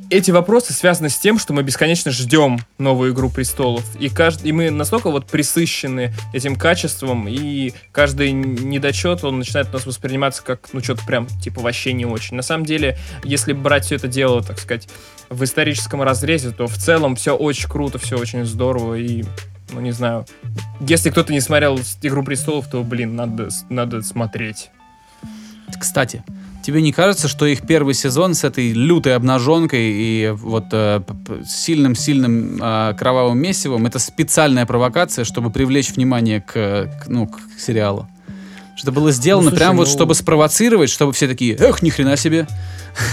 эти 0.09 0.31
вопросы 0.31 0.73
связаны 0.73 1.09
с 1.09 1.17
тем, 1.17 1.39
что 1.39 1.53
мы 1.53 1.63
бесконечно 1.63 2.11
ждем 2.11 2.59
новую 2.77 3.13
игру 3.13 3.29
престолов. 3.29 3.83
И, 3.99 4.09
кажд... 4.09 4.43
и 4.43 4.51
мы 4.51 4.69
настолько 4.69 5.09
вот 5.09 5.27
присыщены 5.27 6.13
этим 6.33 6.55
качеством, 6.55 7.27
и 7.27 7.73
каждый 7.91 8.31
недочет, 8.31 9.23
он 9.23 9.39
начинает 9.39 9.69
у 9.69 9.73
нас 9.73 9.85
восприниматься 9.85 10.43
как, 10.43 10.69
ну, 10.73 10.81
что-то 10.81 11.05
прям, 11.05 11.27
типа, 11.27 11.61
вообще 11.61 11.93
не 11.93 12.05
очень. 12.05 12.35
На 12.35 12.43
самом 12.43 12.65
деле, 12.65 12.97
если 13.23 13.53
брать 13.53 13.85
все 13.85 13.95
это 13.95 14.07
дело, 14.07 14.43
так 14.43 14.59
сказать, 14.59 14.87
в 15.29 15.43
историческом 15.43 16.01
разрезе, 16.01 16.51
то 16.51 16.67
в 16.67 16.77
целом 16.77 17.15
все 17.15 17.35
очень 17.35 17.69
круто, 17.69 17.97
все 17.97 18.17
очень 18.17 18.45
здорово, 18.45 18.95
и, 18.95 19.23
ну, 19.71 19.81
не 19.81 19.91
знаю, 19.91 20.25
если 20.79 21.09
кто-то 21.09 21.33
не 21.33 21.41
смотрел 21.41 21.79
«Игру 22.01 22.23
престолов», 22.23 22.69
то, 22.69 22.83
блин, 22.83 23.15
надо, 23.15 23.49
надо 23.69 24.01
смотреть. 24.01 24.69
Кстати, 25.79 26.23
тебе 26.66 26.82
не 26.82 26.91
кажется, 26.91 27.28
что 27.28 27.45
их 27.45 27.61
первый 27.61 27.93
сезон 27.93 28.34
с 28.34 28.43
этой 28.43 28.72
лютой 28.72 29.16
обнаженкой 29.16 29.91
и 29.93 30.34
вот 30.36 30.66
э, 30.72 31.01
сильным-сильным 31.45 32.59
э, 32.59 32.95
кровавым 32.97 33.38
месивом 33.38 33.86
это 33.86 33.99
специальная 33.99 34.66
провокация, 34.66 35.26
чтобы 35.26 35.51
привлечь 35.51 35.91
внимание 35.91 36.41
к, 36.41 36.51
к, 36.53 37.07
ну, 37.07 37.28
к 37.28 37.39
сериалу? 37.59 38.07
Что 38.76 38.91
было 38.91 39.11
сделано 39.11 39.45
Ну, 39.45 39.49
слушай, 39.51 39.59
прям 39.59 39.78
вот, 39.78 39.88
ну- 39.88 39.93
чтобы 39.93 40.16
спровоцировать, 40.16 40.89
чтобы 40.89 41.13
все 41.13 41.28
такие, 41.28 41.55
эх, 41.55 41.84
ни 41.84 41.91
хрена 41.91 42.18
себе. 42.18 42.47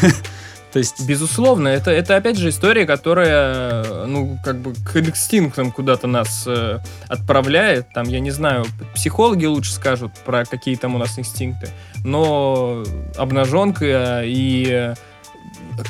То 0.73 0.79
есть, 0.79 1.07
Безусловно, 1.07 1.69
это, 1.69 1.91
это 1.91 2.17
опять 2.17 2.39
же 2.39 2.49
история, 2.49 2.87
которая, 2.87 4.07
ну, 4.07 4.39
как 4.43 4.57
бы 4.59 4.73
к 4.73 4.97
инстинктам 4.97 5.71
куда-то 5.71 6.07
нас 6.07 6.45
э, 6.47 6.79
отправляет. 7.09 7.93
Там, 7.93 8.09
я 8.09 8.21
не 8.21 8.31
знаю, 8.31 8.65
психологи 8.95 9.45
лучше 9.45 9.73
скажут 9.73 10.13
про 10.25 10.45
какие 10.47 10.77
там 10.77 10.95
у 10.95 10.99
нас 10.99 11.19
инстинкты. 11.19 11.69
Но 12.05 12.85
обнаженка 13.17 14.23
и 14.25 14.95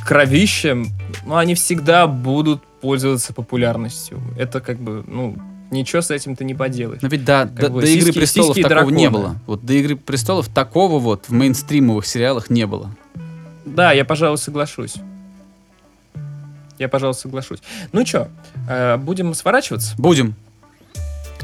кровище, 0.04 0.84
ну, 1.24 1.36
они 1.36 1.54
всегда 1.54 2.06
будут 2.06 2.62
пользоваться 2.80 3.32
популярностью. 3.32 4.20
Это 4.36 4.60
как 4.60 4.78
бы, 4.78 5.04
ну, 5.06 5.36
ничего 5.70 6.02
с 6.02 6.10
этим 6.10 6.34
ты 6.34 6.44
не 6.44 6.54
поделаешь. 6.54 7.02
но 7.02 7.08
ведь 7.08 7.24
до, 7.24 7.44
до, 7.44 7.70
бы 7.70 7.82
до 7.82 7.86
Игры 7.86 8.10
сиськи- 8.10 8.18
престолов 8.18 8.56
сиськи 8.56 8.68
такого 8.68 8.90
не 8.90 9.08
драконы. 9.08 9.10
было. 9.10 9.36
Вот 9.46 9.64
до 9.64 9.72
Игры 9.74 9.96
престолов 9.96 10.48
такого 10.48 10.98
вот 10.98 11.26
в 11.28 11.32
мейнстримовых 11.32 12.04
сериалах 12.06 12.50
не 12.50 12.66
было. 12.66 12.90
Да, 13.64 13.92
я, 13.92 14.04
пожалуй, 14.04 14.38
соглашусь. 14.38 14.96
Я, 16.78 16.88
пожалуй, 16.88 17.14
соглашусь. 17.14 17.60
Ну 17.92 18.04
что, 18.04 18.28
будем 18.98 19.34
сворачиваться? 19.34 19.94
Будем. 19.98 20.34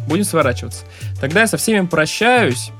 Будем 0.07 0.25
сворачиваться. 0.25 0.85
Тогда 1.21 1.43
я 1.43 1.47
со 1.47 1.57
всеми 1.59 1.87
прощаюсь. 1.87 2.71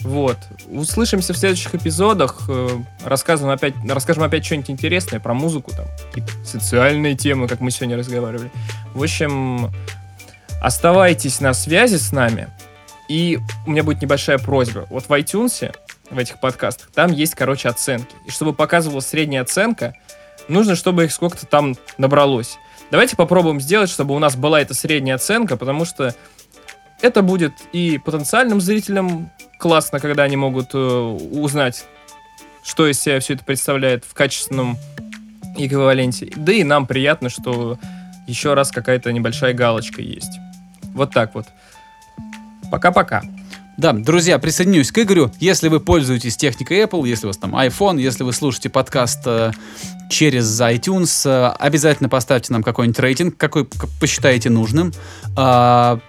Вот. 0.00 0.36
Услышимся 0.68 1.32
в 1.32 1.36
следующих 1.36 1.74
эпизодах. 1.74 2.42
Э, 2.48 2.68
Рассказываем 3.04 3.54
опять, 3.54 3.74
расскажем 3.88 4.22
опять 4.22 4.44
что-нибудь 4.44 4.70
интересное 4.70 5.20
про 5.20 5.34
музыку, 5.34 5.72
там, 5.72 5.86
какие-то 6.08 6.32
социальные 6.44 7.16
темы, 7.16 7.48
как 7.48 7.60
мы 7.60 7.70
сегодня 7.70 7.96
разговаривали. 7.96 8.50
В 8.94 9.02
общем, 9.02 9.72
оставайтесь 10.60 11.40
на 11.40 11.54
связи 11.54 11.96
с 11.96 12.12
нами. 12.12 12.48
И 13.08 13.38
у 13.66 13.70
меня 13.70 13.82
будет 13.82 14.02
небольшая 14.02 14.38
просьба. 14.38 14.86
Вот 14.90 15.08
в 15.08 15.12
iTunes, 15.12 15.74
в 16.10 16.18
этих 16.18 16.40
подкастах, 16.40 16.90
там 16.92 17.12
есть, 17.12 17.34
короче, 17.34 17.68
оценки. 17.68 18.14
И 18.26 18.30
чтобы 18.30 18.52
показывалась 18.52 19.06
средняя 19.06 19.42
оценка, 19.42 19.94
нужно, 20.48 20.76
чтобы 20.76 21.04
их 21.04 21.12
сколько-то 21.12 21.46
там 21.46 21.76
набралось. 21.98 22.58
Давайте 22.90 23.16
попробуем 23.16 23.60
сделать, 23.60 23.90
чтобы 23.90 24.14
у 24.14 24.18
нас 24.18 24.36
была 24.36 24.60
эта 24.60 24.74
средняя 24.74 25.16
оценка, 25.16 25.56
потому 25.56 25.84
что 25.84 26.14
это 27.00 27.22
будет 27.22 27.52
и 27.72 27.98
потенциальным 27.98 28.60
зрителям 28.60 29.30
классно, 29.58 30.00
когда 30.00 30.22
они 30.22 30.36
могут 30.36 30.70
э, 30.74 30.78
узнать, 30.78 31.84
что 32.62 32.86
из 32.86 33.00
себя 33.00 33.20
все 33.20 33.34
это 33.34 33.44
представляет 33.44 34.04
в 34.04 34.14
качественном 34.14 34.78
эквиваленте. 35.56 36.32
Да 36.36 36.52
и 36.52 36.64
нам 36.64 36.86
приятно, 36.86 37.28
что 37.28 37.78
еще 38.26 38.54
раз 38.54 38.70
какая-то 38.70 39.12
небольшая 39.12 39.52
галочка 39.52 40.02
есть. 40.02 40.38
Вот 40.94 41.12
так 41.12 41.34
вот. 41.34 41.46
Пока-пока. 42.70 43.22
Да, 43.76 43.92
друзья, 43.92 44.38
присоединюсь 44.38 44.90
к 44.90 44.98
Игорю. 44.98 45.30
Если 45.38 45.68
вы 45.68 45.80
пользуетесь 45.80 46.36
техникой 46.36 46.78
Apple, 46.80 47.06
если 47.06 47.26
у 47.26 47.28
вас 47.28 47.36
там 47.36 47.54
iPhone, 47.54 48.00
если 48.00 48.22
вы 48.24 48.32
слушаете 48.32 48.70
подкаст 48.70 49.20
э, 49.26 49.52
через 50.08 50.58
iTunes, 50.62 51.28
э, 51.28 51.48
обязательно 51.58 52.08
поставьте 52.08 52.54
нам 52.54 52.62
какой-нибудь 52.62 52.98
рейтинг, 52.98 53.36
какой 53.36 53.68
посчитаете 54.00 54.48
нужным. 54.48 54.94
В- 55.26 56.00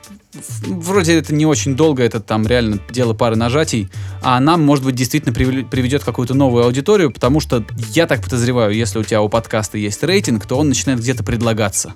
вроде 0.66 1.18
это 1.18 1.34
не 1.34 1.46
очень 1.46 1.76
долго, 1.76 2.04
это 2.04 2.20
там 2.20 2.46
реально 2.46 2.80
дело 2.90 3.14
пары 3.14 3.36
нажатий, 3.36 3.90
а 4.22 4.40
нам, 4.40 4.64
может 4.64 4.84
быть, 4.84 4.96
действительно 4.96 5.34
приведет 5.34 6.04
какую-то 6.04 6.34
новую 6.34 6.66
аудиторию, 6.66 7.12
потому 7.12 7.40
что 7.40 7.66
я 7.94 8.08
так 8.08 8.24
подозреваю, 8.24 8.74
если 8.74 9.00
у 9.00 9.04
тебя 9.04 9.22
у 9.22 9.30
подкаста 9.30 9.78
есть 9.78 10.04
рейтинг, 10.04 10.46
то 10.46 10.58
он 10.58 10.70
начинает 10.70 11.00
где-то 11.00 11.24
предлагаться. 11.24 11.94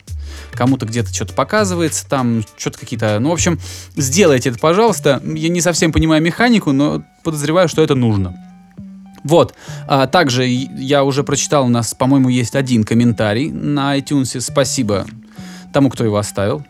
Кому-то 0.54 0.86
где-то 0.86 1.14
что-то 1.14 1.34
показывается, 1.34 2.08
там 2.08 2.44
что-то 2.58 2.80
какие-то... 2.80 3.20
Ну, 3.20 3.30
в 3.30 3.34
общем, 3.34 3.60
сделайте 3.96 4.50
это, 4.50 4.60
пожалуйста. 4.60 5.22
Я 5.26 5.50
не 5.50 5.62
совсем 5.62 5.92
понимаю 5.92 6.22
механику, 6.22 6.72
но 6.72 7.04
подозреваю, 7.24 7.68
что 7.68 7.82
это 7.82 7.96
нужно. 7.96 8.36
Вот. 9.24 9.54
А, 9.88 10.08
также 10.08 10.46
я 10.46 11.04
уже 11.04 11.24
прочитал, 11.24 11.66
у 11.66 11.70
нас, 11.70 11.94
по-моему, 11.94 12.30
есть 12.30 12.56
один 12.56 12.84
комментарий 12.84 13.52
на 13.52 13.98
iTunes. 13.98 14.40
Спасибо 14.40 15.06
тому, 15.74 15.90
кто 15.90 16.04
его 16.04 16.18
оставил. 16.18 16.66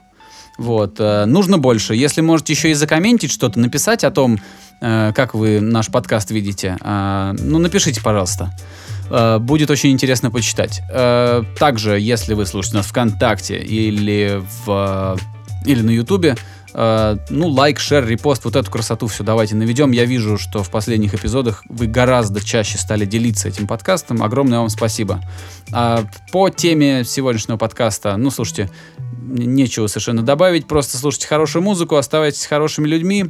Вот. 0.62 0.99
э, 0.99 1.26
нужно 1.26 1.57
больше. 1.57 1.95
Если 1.95 2.22
можете 2.22 2.53
еще 2.53 2.70
и 2.70 2.76
закомментить 2.76 3.32
что-то, 3.32 3.59
написать 3.59 4.03
о 4.03 4.12
том, 4.12 4.38
э, 4.80 5.12
как 5.16 5.34
вы 5.34 5.59
наш 5.59 5.88
подкаст 5.88 6.30
видите, 6.30 6.78
э, 6.80 7.36
ну, 7.39 7.57
напишите, 7.57 8.01
пожалуйста. 8.01 8.53
Будет 9.41 9.70
очень 9.70 9.91
интересно 9.91 10.32
почитать. 10.32 10.82
Также, 11.59 11.99
если 11.99 12.34
вы 12.34 12.45
слушаете 12.45 12.78
нас 12.78 12.86
ВКонтакте 12.86 13.59
или 13.59 14.41
в 14.66 15.18
или 15.66 15.82
на 15.82 15.89
Ютубе, 15.89 16.38
ну, 16.74 17.47
лайк, 17.49 17.82
шер, 17.82 18.07
репост, 18.07 18.45
вот 18.45 18.55
эту 18.55 18.72
красоту 18.72 19.07
все 19.07 19.26
давайте 19.26 19.55
наведем. 19.55 19.91
Я 19.91 20.05
вижу, 20.05 20.38
что 20.38 20.64
в 20.64 20.72
последних 20.72 21.14
эпизодах 21.14 21.66
вы 21.68 21.88
гораздо 21.88 22.41
чаще 22.41 22.78
стали 22.78 23.03
делиться 23.03 23.49
этим 23.49 23.68
подкастом. 23.68 24.24
Огромное 24.24 24.59
вам 24.59 24.70
спасибо. 24.70 25.20
А 25.74 26.05
по 26.32 26.47
теме 26.47 27.03
сегодняшнего 27.03 27.57
подкаста, 27.57 28.16
ну, 28.16 28.32
слушайте, 28.32 28.70
нечего 29.22 29.88
совершенно 29.88 30.22
добавить. 30.22 30.68
Просто 30.68 30.97
слушайте 30.97 31.28
хорошую 31.28 31.64
музыку, 31.64 31.95
оставайтесь 31.95 32.45
хорошими 32.45 32.88
людьми, 32.88 33.26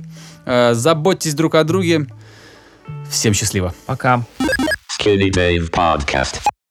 э, 0.46 0.74
заботьтесь 0.74 1.34
друг 1.34 1.56
о 1.56 1.64
друге. 1.64 2.08
Всем 3.10 3.34
счастливо. 3.34 3.74
Пока. 3.86 4.26
Skinny 5.00 5.30
Dave 5.32 5.70
Podcast. 5.72 6.52